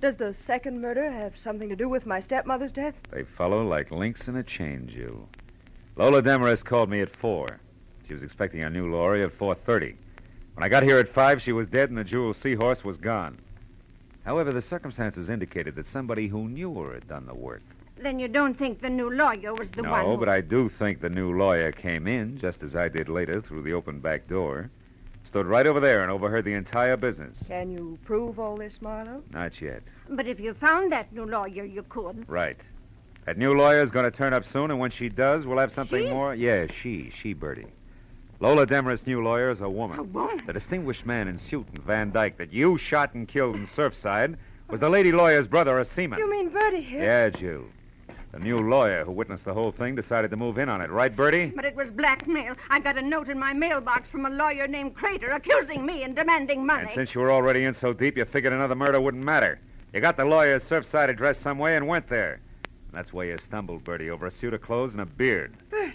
Does 0.00 0.16
the 0.16 0.34
second 0.46 0.80
murder 0.80 1.10
have 1.10 1.38
something 1.38 1.70
to 1.70 1.76
do 1.76 1.88
with 1.88 2.04
my 2.04 2.20
stepmother's 2.20 2.72
death? 2.72 2.94
They 3.10 3.24
follow 3.24 3.66
like 3.66 3.90
links 3.90 4.28
in 4.28 4.36
a 4.36 4.42
chain, 4.42 4.86
Jill. 4.92 5.28
Lola 5.96 6.20
Demarest 6.20 6.66
called 6.66 6.90
me 6.90 7.00
at 7.00 7.16
four. 7.16 7.60
She 8.06 8.12
was 8.12 8.22
expecting 8.22 8.62
our 8.62 8.70
new 8.70 8.90
lorry 8.92 9.24
at 9.24 9.32
four 9.32 9.54
thirty. 9.54 9.96
When 10.54 10.62
I 10.62 10.68
got 10.68 10.82
here 10.82 10.98
at 10.98 11.08
five, 11.08 11.40
she 11.40 11.52
was 11.52 11.66
dead 11.66 11.88
and 11.88 11.98
the 11.98 12.04
jeweled 12.04 12.36
seahorse 12.36 12.84
was 12.84 12.98
gone. 12.98 13.38
However, 14.24 14.52
the 14.52 14.60
circumstances 14.60 15.30
indicated 15.30 15.74
that 15.76 15.88
somebody 15.88 16.28
who 16.28 16.48
knew 16.48 16.74
her 16.74 16.92
had 16.92 17.08
done 17.08 17.26
the 17.26 17.34
work. 17.34 17.62
Then 17.96 18.18
you 18.18 18.28
don't 18.28 18.58
think 18.58 18.80
the 18.82 18.90
new 18.90 19.08
lawyer 19.08 19.54
was 19.54 19.70
the 19.70 19.82
one 19.82 20.04
no, 20.04 20.12
who... 20.12 20.18
but 20.18 20.28
I 20.28 20.42
do 20.42 20.68
think 20.68 21.00
the 21.00 21.08
new 21.08 21.38
lawyer 21.38 21.72
came 21.72 22.06
in, 22.06 22.36
just 22.38 22.62
as 22.62 22.76
I 22.76 22.88
did 22.88 23.08
later, 23.08 23.40
through 23.40 23.62
the 23.62 23.72
open 23.72 24.00
back 24.00 24.28
door. 24.28 24.70
Stood 25.26 25.46
right 25.46 25.66
over 25.66 25.80
there 25.80 26.02
and 26.02 26.10
overheard 26.10 26.44
the 26.44 26.52
entire 26.54 26.96
business. 26.96 27.36
Can 27.48 27.70
you 27.70 27.98
prove 28.04 28.38
all 28.38 28.56
this, 28.56 28.80
Marlowe? 28.80 29.22
Not 29.32 29.60
yet. 29.60 29.82
But 30.08 30.26
if 30.28 30.38
you 30.38 30.54
found 30.54 30.92
that 30.92 31.12
new 31.12 31.26
lawyer, 31.26 31.64
you 31.64 31.82
could. 31.88 32.24
Right. 32.28 32.56
That 33.24 33.36
new 33.36 33.52
lawyer's 33.52 33.90
going 33.90 34.04
to 34.04 34.16
turn 34.16 34.32
up 34.32 34.46
soon, 34.46 34.70
and 34.70 34.78
when 34.78 34.92
she 34.92 35.08
does, 35.08 35.44
we'll 35.44 35.58
have 35.58 35.72
something 35.72 36.04
She? 36.04 36.10
more. 36.10 36.34
Yeah, 36.36 36.68
she, 36.68 37.10
she, 37.10 37.32
Bertie. 37.32 37.66
Lola 38.38 38.66
Demarest's 38.66 39.06
new 39.06 39.20
lawyer 39.20 39.50
is 39.50 39.60
a 39.62 39.68
woman. 39.68 39.98
A 39.98 40.02
woman? 40.04 40.42
The 40.46 40.52
distinguished 40.52 41.04
man 41.04 41.26
in 41.26 41.38
suit 41.38 41.66
and 41.74 41.82
Van 41.82 42.12
Dyke 42.12 42.36
that 42.38 42.52
you 42.52 42.78
shot 42.78 43.14
and 43.14 43.26
killed 43.26 43.56
in 43.56 43.66
Surfside 43.66 44.36
was 44.70 44.78
the 44.78 44.88
lady 44.90 45.10
lawyer's 45.10 45.48
brother, 45.48 45.80
a 45.80 45.84
seaman. 45.84 46.18
You 46.20 46.30
mean 46.30 46.50
Bertie 46.50 46.82
here? 46.82 47.02
Yeah, 47.02 47.30
Jill. 47.30 47.64
The 48.36 48.42
new 48.42 48.58
lawyer 48.58 49.02
who 49.02 49.12
witnessed 49.12 49.46
the 49.46 49.54
whole 49.54 49.72
thing 49.72 49.94
decided 49.94 50.30
to 50.30 50.36
move 50.36 50.58
in 50.58 50.68
on 50.68 50.82
it, 50.82 50.90
right, 50.90 51.14
Bertie? 51.16 51.54
But 51.56 51.64
it 51.64 51.74
was 51.74 51.90
blackmail. 51.90 52.54
I 52.68 52.78
got 52.80 52.98
a 52.98 53.02
note 53.02 53.30
in 53.30 53.38
my 53.38 53.54
mailbox 53.54 54.10
from 54.10 54.26
a 54.26 54.28
lawyer 54.30 54.68
named 54.68 54.94
Crater 54.94 55.30
accusing 55.30 55.86
me 55.86 56.02
and 56.02 56.14
demanding 56.14 56.66
money. 56.66 56.82
And 56.82 56.94
since 56.94 57.14
you 57.14 57.22
were 57.22 57.30
already 57.30 57.64
in 57.64 57.72
so 57.72 57.94
deep, 57.94 58.18
you 58.18 58.26
figured 58.26 58.52
another 58.52 58.74
murder 58.74 59.00
wouldn't 59.00 59.24
matter. 59.24 59.58
You 59.94 60.02
got 60.02 60.18
the 60.18 60.26
lawyer's 60.26 60.62
Surfside 60.62 61.08
address 61.08 61.38
some 61.40 61.58
way 61.58 61.76
and 61.78 61.88
went 61.88 62.10
there. 62.10 62.42
That's 62.92 63.10
where 63.10 63.24
you 63.24 63.38
stumbled, 63.38 63.84
Bertie, 63.84 64.10
over 64.10 64.26
a 64.26 64.30
suit 64.30 64.52
of 64.52 64.60
clothes 64.60 64.92
and 64.92 65.00
a 65.00 65.06
beard. 65.06 65.56
Bertie, 65.70 65.94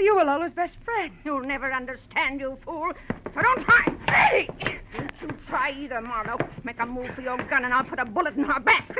you 0.00 0.16
were 0.16 0.24
Lola's 0.24 0.50
best 0.50 0.74
friend. 0.84 1.12
You'll 1.24 1.42
never 1.42 1.72
understand, 1.72 2.40
you 2.40 2.58
fool. 2.64 2.90
So 3.32 3.40
don't 3.40 3.60
try. 3.60 3.84
Bertie! 4.08 4.80
Don't 4.96 5.12
you 5.20 5.28
try 5.46 5.70
either, 5.78 6.00
Marlowe. 6.00 6.38
Make 6.64 6.80
a 6.80 6.86
move 6.86 7.10
for 7.10 7.20
your 7.20 7.36
gun 7.36 7.64
and 7.64 7.72
I'll 7.72 7.84
put 7.84 8.00
a 8.00 8.04
bullet 8.04 8.34
in 8.34 8.42
her 8.42 8.58
back. 8.58 8.90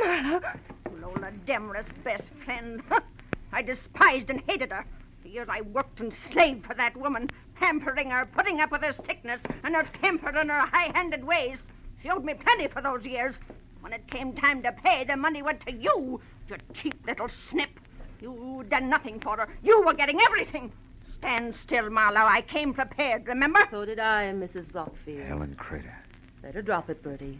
Lola 1.03 1.31
Demarest's 1.45 1.91
best 2.03 2.29
friend. 2.45 2.81
I 3.51 3.61
despised 3.61 4.29
and 4.29 4.41
hated 4.47 4.71
her. 4.71 4.85
For 5.21 5.27
years 5.27 5.49
I 5.49 5.61
worked 5.61 5.99
and 5.99 6.13
slaved 6.31 6.65
for 6.65 6.73
that 6.75 6.95
woman, 6.95 7.29
pampering 7.55 8.09
her, 8.09 8.25
putting 8.25 8.61
up 8.61 8.71
with 8.71 8.83
her 8.83 8.93
sickness 8.93 9.41
and 9.63 9.75
her 9.75 9.85
temper 10.01 10.29
and 10.29 10.49
her 10.49 10.61
high-handed 10.61 11.25
ways. 11.25 11.57
She 12.01 12.09
owed 12.09 12.23
me 12.23 12.33
plenty 12.33 12.67
for 12.67 12.81
those 12.81 13.03
years. 13.05 13.35
When 13.81 13.91
it 13.91 14.07
came 14.07 14.33
time 14.33 14.63
to 14.63 14.71
pay, 14.71 15.03
the 15.03 15.17
money 15.17 15.41
went 15.41 15.65
to 15.65 15.73
you, 15.73 16.21
you 16.47 16.55
cheap 16.73 16.95
little 17.05 17.27
snip. 17.27 17.81
You'd 18.21 18.69
done 18.69 18.89
nothing 18.89 19.19
for 19.19 19.35
her. 19.35 19.49
You 19.61 19.81
were 19.83 19.93
getting 19.93 20.21
everything. 20.21 20.71
Stand 21.15 21.53
still, 21.63 21.89
Marlowe. 21.89 22.25
I 22.25 22.41
came 22.41 22.73
prepared, 22.73 23.27
remember? 23.27 23.59
So 23.71 23.83
did 23.83 23.99
I, 23.99 24.31
Mrs. 24.33 24.67
Lockfield. 24.71 25.27
Helen 25.27 25.55
Crater. 25.55 25.97
Better 26.41 26.61
drop 26.61 26.89
it, 26.89 27.03
Bertie. 27.03 27.39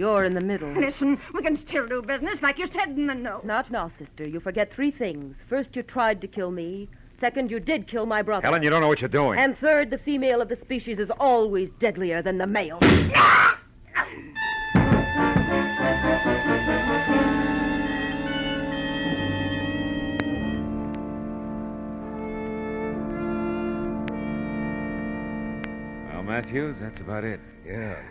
You're 0.00 0.24
in 0.24 0.32
the 0.32 0.40
middle. 0.40 0.72
Listen, 0.72 1.20
we 1.34 1.42
can 1.42 1.58
still 1.58 1.86
do 1.86 2.00
business 2.00 2.40
like 2.40 2.58
you 2.58 2.66
said 2.68 2.88
in 2.88 3.06
the 3.06 3.14
note. 3.14 3.44
Not 3.44 3.70
now, 3.70 3.92
sister. 3.98 4.26
You 4.26 4.40
forget 4.40 4.72
three 4.72 4.90
things. 4.90 5.36
First, 5.46 5.76
you 5.76 5.82
tried 5.82 6.22
to 6.22 6.26
kill 6.26 6.50
me. 6.50 6.88
Second, 7.20 7.50
you 7.50 7.60
did 7.60 7.86
kill 7.86 8.06
my 8.06 8.22
brother. 8.22 8.46
Helen, 8.46 8.62
you 8.62 8.70
don't 8.70 8.80
know 8.80 8.88
what 8.88 9.02
you're 9.02 9.10
doing. 9.10 9.38
And 9.38 9.58
third, 9.58 9.90
the 9.90 9.98
female 9.98 10.40
of 10.40 10.48
the 10.48 10.56
species 10.56 10.98
is 10.98 11.10
always 11.20 11.68
deadlier 11.78 12.22
than 12.22 12.38
the 12.38 12.46
male. 12.46 12.78
Well, 26.10 26.22
Matthews, 26.22 26.78
that's 26.80 27.00
about 27.00 27.24
it. 27.24 27.40
Yeah. 27.66 28.02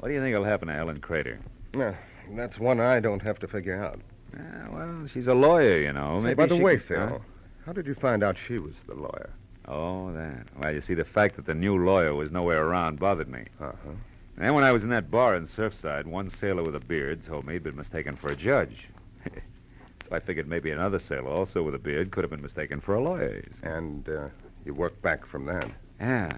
What 0.00 0.08
do 0.08 0.14
you 0.14 0.20
think 0.22 0.34
will 0.34 0.44
happen 0.44 0.68
to 0.68 0.74
Helen 0.74 0.98
Crater? 1.00 1.38
Nah, 1.74 1.92
that's 2.34 2.58
one 2.58 2.80
I 2.80 3.00
don't 3.00 3.20
have 3.20 3.38
to 3.40 3.46
figure 3.46 3.82
out. 3.82 4.00
Yeah, 4.34 4.68
well, 4.70 5.06
she's 5.12 5.26
a 5.26 5.34
lawyer, 5.34 5.76
you 5.78 5.92
know. 5.92 6.20
Maybe 6.22 6.34
by 6.34 6.46
the 6.46 6.56
she 6.56 6.62
way, 6.62 6.78
Phil, 6.78 7.06
Huh? 7.06 7.18
how 7.66 7.74
did 7.74 7.86
you 7.86 7.94
find 7.94 8.24
out 8.24 8.38
she 8.38 8.58
was 8.58 8.72
the 8.86 8.94
lawyer? 8.94 9.28
Oh, 9.68 10.10
that. 10.14 10.46
Well, 10.58 10.72
you 10.72 10.80
see, 10.80 10.94
the 10.94 11.04
fact 11.04 11.36
that 11.36 11.44
the 11.44 11.54
new 11.54 11.84
lawyer 11.84 12.14
was 12.14 12.32
nowhere 12.32 12.64
around 12.64 12.98
bothered 12.98 13.28
me. 13.28 13.44
Uh-huh. 13.60 13.90
And 14.36 14.46
then 14.46 14.54
when 14.54 14.64
I 14.64 14.72
was 14.72 14.84
in 14.84 14.88
that 14.88 15.10
bar 15.10 15.36
in 15.36 15.46
Surfside, 15.46 16.06
one 16.06 16.30
sailor 16.30 16.62
with 16.62 16.74
a 16.76 16.80
beard 16.80 17.22
told 17.22 17.44
me 17.46 17.52
he'd 17.52 17.62
been 17.62 17.76
mistaken 17.76 18.16
for 18.16 18.30
a 18.30 18.36
judge. 18.36 18.88
so 19.26 20.08
I 20.12 20.18
figured 20.20 20.48
maybe 20.48 20.70
another 20.70 20.98
sailor, 20.98 21.28
also 21.28 21.62
with 21.62 21.74
a 21.74 21.78
beard, 21.78 22.10
could 22.10 22.24
have 22.24 22.30
been 22.30 22.40
mistaken 22.40 22.80
for 22.80 22.94
a 22.94 23.02
lawyer. 23.02 23.44
And 23.62 24.08
uh, 24.08 24.28
you 24.64 24.72
worked 24.72 25.02
back 25.02 25.26
from 25.26 25.44
that. 25.44 25.70
Yeah, 26.00 26.32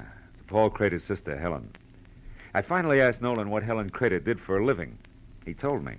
Paul 0.49 0.69
Crater's 0.69 1.05
sister, 1.05 1.39
Helen. 1.39 1.71
I 2.55 2.63
finally 2.63 3.01
asked 3.01 3.23
Nolan 3.23 3.51
what 3.51 3.63
Helen 3.63 3.91
Crater 3.91 4.19
did 4.21 4.41
for 4.41 4.59
a 4.59 4.65
living. 4.65 4.99
He 5.45 5.55
told 5.55 5.85
me. 5.85 5.97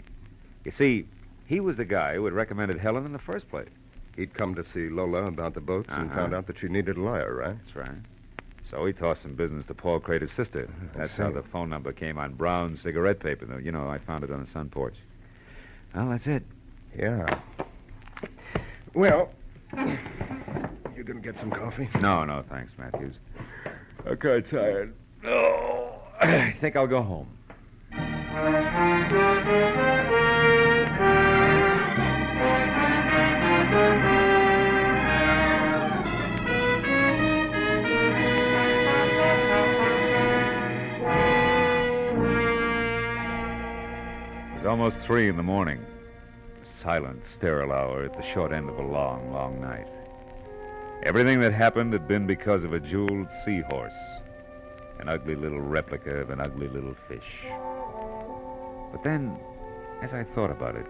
You 0.64 0.72
see, 0.72 1.08
he 1.46 1.60
was 1.60 1.78
the 1.78 1.86
guy 1.86 2.16
who 2.16 2.26
had 2.26 2.34
recommended 2.34 2.78
Helen 2.80 3.06
in 3.06 3.12
the 3.12 3.20
first 3.20 3.50
place. 3.50 3.70
He'd 4.16 4.34
come 4.34 4.54
to 4.56 4.64
see 4.64 4.90
Lola 4.90 5.26
about 5.26 5.56
the 5.56 5.62
boats 5.62 5.90
and 5.92 6.06
Uh-huh. 6.10 6.16
found 6.20 6.34
out 6.36 6.46
that 6.48 6.60
she 6.60 6.68
needed 6.68 6.98
a 6.98 7.02
lawyer, 7.02 7.36
right? 7.36 7.58
That's 7.58 7.76
right. 7.76 7.98
So 8.64 8.86
he 8.86 8.94
tossed 8.94 9.24
some 9.24 9.34
business 9.36 9.66
to 9.66 9.74
Paul 9.74 10.00
Crater's 10.00 10.32
sister. 10.32 10.70
I 10.94 10.98
That's 11.00 11.16
how 11.18 11.30
see. 11.30 11.34
the 11.34 11.44
phone 11.44 11.70
number 11.70 11.92
came 11.92 12.18
on 12.18 12.34
brown 12.36 12.78
cigarette 12.78 13.20
paper. 13.20 13.46
though. 13.46 13.58
You 13.58 13.72
know, 13.72 13.90
I 13.90 13.98
found 13.98 14.24
it 14.24 14.32
on 14.32 14.40
the 14.40 14.48
sun 14.48 14.70
porch. 14.70 14.96
Well, 15.96 16.10
that's 16.10 16.28
it. 16.28 16.44
Yeah. 16.98 17.40
Well, 18.94 19.32
you 19.76 21.04
gonna 21.04 21.20
get 21.20 21.38
some 21.40 21.50
coffee? 21.52 21.90
No, 22.00 22.24
no, 22.24 22.44
thanks, 22.48 22.74
Matthews. 22.78 23.18
I'm 24.06 24.18
kind 24.18 24.36
of 24.38 24.50
tired. 24.50 24.94
Oh, 25.26 25.83
I 26.24 26.56
think 26.62 26.78
I'll 26.78 26.88
go 26.88 27.02
home. 27.02 27.28
It 44.54 44.58
was 44.58 44.66
almost 44.66 45.00
three 45.00 45.28
in 45.28 45.36
the 45.36 45.44
morning. 45.44 45.86
A 46.64 46.80
silent, 46.80 47.28
sterile 47.28 47.74
hour 47.74 48.06
at 48.06 48.16
the 48.16 48.24
short 48.24 48.54
end 48.54 48.70
of 48.70 48.78
a 48.78 48.82
long, 48.82 49.34
long 49.34 49.60
night. 49.60 49.88
Everything 51.04 51.42
that 51.42 51.52
happened 51.52 51.92
had 51.92 52.08
been 52.08 52.26
because 52.26 52.64
of 52.64 52.72
a 52.72 52.80
jeweled 52.80 53.28
seahorse, 53.44 53.92
an 55.00 55.10
ugly 55.10 55.36
little 55.36 55.62
replica 55.62 56.16
of 56.18 56.30
an 56.30 56.40
ugly 56.40 56.68
little 56.68 56.96
fish. 57.08 57.46
But 58.92 59.04
then, 59.04 59.38
as 60.02 60.14
I 60.14 60.24
thought 60.24 60.52
about 60.52 60.76
it, 60.76 60.86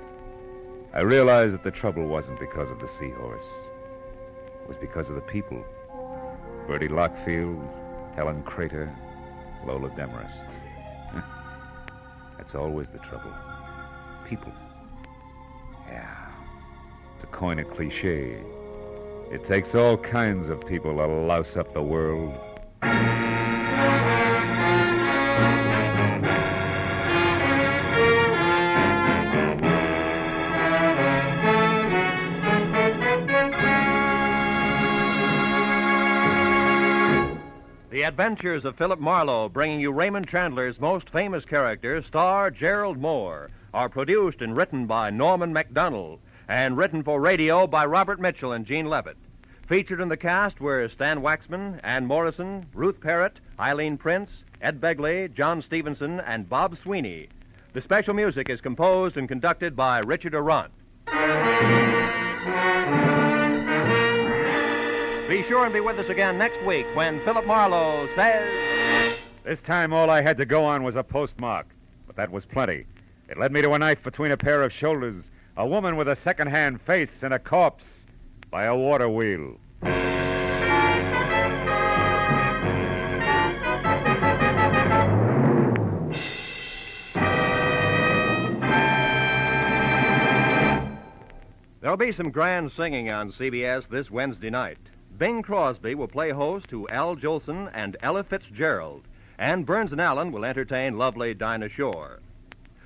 I 0.93 1.01
realized 1.01 1.54
that 1.54 1.64
the 1.64 1.72
trouble 1.72 2.06
wasn't 2.06 2.39
because 2.39 2.70
of 2.70 2.80
the 2.80 2.88
seahorse. 2.88 3.45
It 4.62 4.68
was 4.68 4.78
because 4.78 5.10
of 5.10 5.16
the 5.16 5.22
people. 5.22 5.64
Bertie 6.68 6.88
Lockfield, 6.88 7.68
Helen 8.16 8.43
Crater, 8.43 8.93
Lola 9.66 9.89
Demarest. 9.89 10.45
That's 12.38 12.56
always 12.56 12.88
the 12.89 12.99
trouble. 12.99 13.34
People. 14.28 14.54
Yeah. 15.88 16.32
To 17.22 17.28
coin 17.28 17.60
a 17.60 17.64
cliche, 17.64 18.41
it 19.32 19.45
takes 19.45 19.74
all 19.74 19.97
kinds 19.97 20.49
of 20.49 20.66
people 20.68 20.95
to 20.95 21.06
louse 21.08 21.58
up 21.58 21.74
the 21.74 21.82
world. 21.82 22.38
Adventures 38.14 38.64
of 38.64 38.76
Philip 38.76 38.99
Marlowe, 38.99 39.49
bringing 39.49 39.80
you 39.80 39.91
Raymond 39.91 40.28
Chandler's 40.28 40.80
most 40.80 41.09
famous 41.09 41.45
character, 41.45 41.99
star 42.03 42.51
Gerald 42.51 43.01
Mohr, 43.01 43.47
are 43.74 43.89
produced 43.89 44.43
and 44.43 44.55
written 44.55 44.86
by 44.86 45.09
Norman 45.09 45.51
Macdonnell 45.51 46.20
and 46.47 46.78
written 46.78 47.01
for 47.01 47.20
radio 47.20 47.66
by 47.66 47.84
Robert 47.84 48.20
Mitchell 48.20 48.51
and 48.51 48.68
Gene 48.68 48.86
Levitt. 48.86 49.18
Featured 49.66 49.99
in 49.99 50.09
the 50.09 50.16
cast 50.16 50.61
were 50.61 50.88
Stan 50.89 51.22
Waxman, 51.22 51.80
Ann 51.84 52.05
Morrison, 52.05 52.68
Ruth 52.76 52.99
Perrott, 52.99 53.38
Eileen 53.59 53.97
Prince, 53.97 54.43
Ed 54.61 54.80
Begley, 54.80 55.34
John 55.34 55.59
Stevenson, 55.64 56.20
and 56.20 56.47
Bob 56.47 56.78
Sweeney. 56.78 57.30
The 57.74 57.82
special 57.82 58.14
music 58.14 58.47
is 58.47 58.61
composed 58.61 59.18
and 59.18 59.28
conducted 59.28 59.76
by 59.76 59.97
Richard 60.01 60.36
Aurandt. 60.36 60.70
Be 65.34 65.42
sure 65.42 65.64
and 65.64 65.74
be 65.74 65.80
with 65.80 65.98
us 65.98 66.10
again 66.10 66.38
next 66.38 66.62
week 66.64 66.86
when 66.94 67.20
Philip 67.26 67.48
Marlowe 67.48 68.08
says. 68.14 69.18
This 69.44 69.62
time 69.62 69.92
all 69.92 70.12
I 70.12 70.22
had 70.22 70.38
to 70.38 70.46
go 70.46 70.64
on 70.64 70.84
was 70.84 70.96
a 70.96 71.02
postmark, 71.02 71.66
but 72.06 72.16
that 72.18 72.32
was 72.32 72.46
plenty. 72.46 72.86
It 73.28 73.40
led 73.40 73.52
me 73.52 73.64
to 73.64 73.72
a 73.72 73.80
knife 73.80 74.04
between 74.04 74.30
a 74.30 74.38
pair 74.38 74.62
of 74.62 74.72
shoulders, 74.72 75.32
a 75.58 75.66
woman 75.66 75.96
with 75.96 76.08
a 76.08 76.16
second-hand 76.16 76.82
face, 76.82 77.24
and 77.24 77.34
a 77.34 77.40
corpse 77.40 78.06
by 78.52 78.66
a 78.66 78.76
water 78.76 79.10
wheel. 79.10 79.58
There'll 91.82 91.98
be 91.98 92.12
some 92.12 92.30
grand 92.30 92.72
singing 92.72 93.12
on 93.12 93.32
CBS 93.32 93.90
this 93.90 94.12
Wednesday 94.12 94.52
night. 94.52 94.78
Bing 95.24 95.41
Crosby 95.41 95.95
will 95.95 96.09
play 96.09 96.32
host 96.32 96.67
to 96.67 96.86
Al 96.89 97.15
Jolson 97.15 97.71
and 97.74 97.95
Ella 98.03 98.26
Fitzgerald, 98.26 99.07
and 99.39 99.65
Burns 99.65 99.93
and 99.93 100.01
Allen 100.01 100.34
will 100.34 100.43
entertain 100.43 100.97
lovely 100.97 101.34
Dinah 101.34 101.69
Shore. 101.69 102.19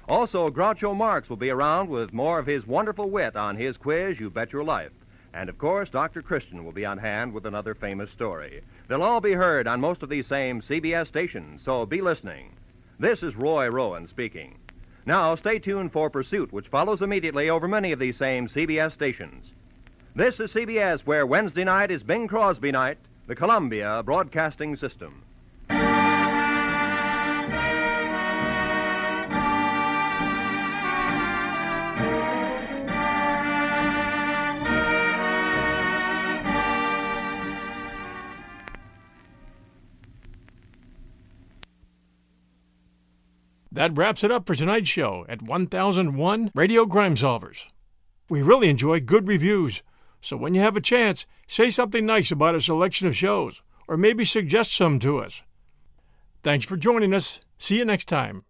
Also, 0.08 0.52
Groucho 0.52 0.96
Marx 0.96 1.30
will 1.30 1.38
be 1.38 1.50
around 1.50 1.90
with 1.90 2.14
more 2.14 2.38
of 2.38 2.46
his 2.46 2.68
wonderful 2.68 3.10
wit 3.10 3.36
on 3.36 3.56
his 3.56 3.76
quiz, 3.76 4.20
You 4.20 4.30
Bet 4.30 4.54
Your 4.54 4.64
Life. 4.64 4.92
And 5.34 5.50
of 5.50 5.58
course, 5.58 5.90
Dr. 5.90 6.22
Christian 6.22 6.64
will 6.64 6.72
be 6.72 6.86
on 6.86 7.00
hand 7.00 7.34
with 7.34 7.48
another 7.48 7.74
famous 7.74 8.12
story. 8.12 8.62
They'll 8.88 9.02
all 9.02 9.20
be 9.20 9.34
heard 9.34 9.68
on 9.68 9.82
most 9.82 10.04
of 10.04 10.10
these 10.10 10.28
same 10.28 10.62
CBS 10.62 11.08
stations, 11.08 11.64
so 11.64 11.88
be 11.88 12.02
listening. 12.02 12.52
This 13.00 13.24
is 13.24 13.36
Roy 13.36 13.68
Rowan 13.68 14.08
speaking. 14.08 14.60
Now, 15.08 15.34
stay 15.34 15.58
tuned 15.58 15.92
for 15.92 16.12
Pursuit, 16.12 16.54
which 16.54 16.68
follows 16.68 17.02
immediately 17.02 17.50
over 17.50 17.68
many 17.68 17.92
of 17.92 17.98
these 17.98 18.16
same 18.16 18.48
CBS 18.48 18.92
stations. 18.92 19.54
This 20.18 20.40
is 20.40 20.52
CBS, 20.52 21.02
where 21.02 21.28
Wednesday 21.28 21.64
night 21.64 21.92
is 21.92 22.02
Bing 22.02 22.28
Crosby 22.28 22.72
night, 22.72 22.98
the 23.28 23.36
Columbia 23.36 24.02
Broadcasting 24.04 24.76
System. 24.76 25.22
That 43.72 43.96
wraps 43.96 44.24
it 44.24 44.32
up 44.32 44.48
for 44.48 44.56
tonight's 44.56 44.90
show 44.90 45.28
at 45.30 45.44
1001 45.44 46.50
Radio 46.56 46.88
Crime 46.88 47.14
Solvers. 47.14 47.66
We 48.30 48.42
really 48.42 48.70
enjoy 48.70 49.00
good 49.00 49.28
reviews, 49.28 49.84
so 50.22 50.36
when 50.38 50.54
you 50.54 50.62
have 50.62 50.76
a 50.76 50.82
chance, 50.82 51.26
say 51.48 51.70
something 51.70 52.06
nice 52.06 52.32
about 52.32 52.54
our 52.54 52.60
selection 52.60 53.08
of 53.08 53.16
shows, 53.16 53.62
or 53.88 53.98
maybe 53.98 54.26
suggest 54.26 54.74
some 54.74 55.00
to 55.00 55.20
us. 55.20 55.44
Thanks 56.44 56.66
for 56.66 56.78
joining 56.78 57.14
us. 57.14 57.40
See 57.58 57.78
you 57.78 57.86
next 57.86 58.06
time. 58.06 58.44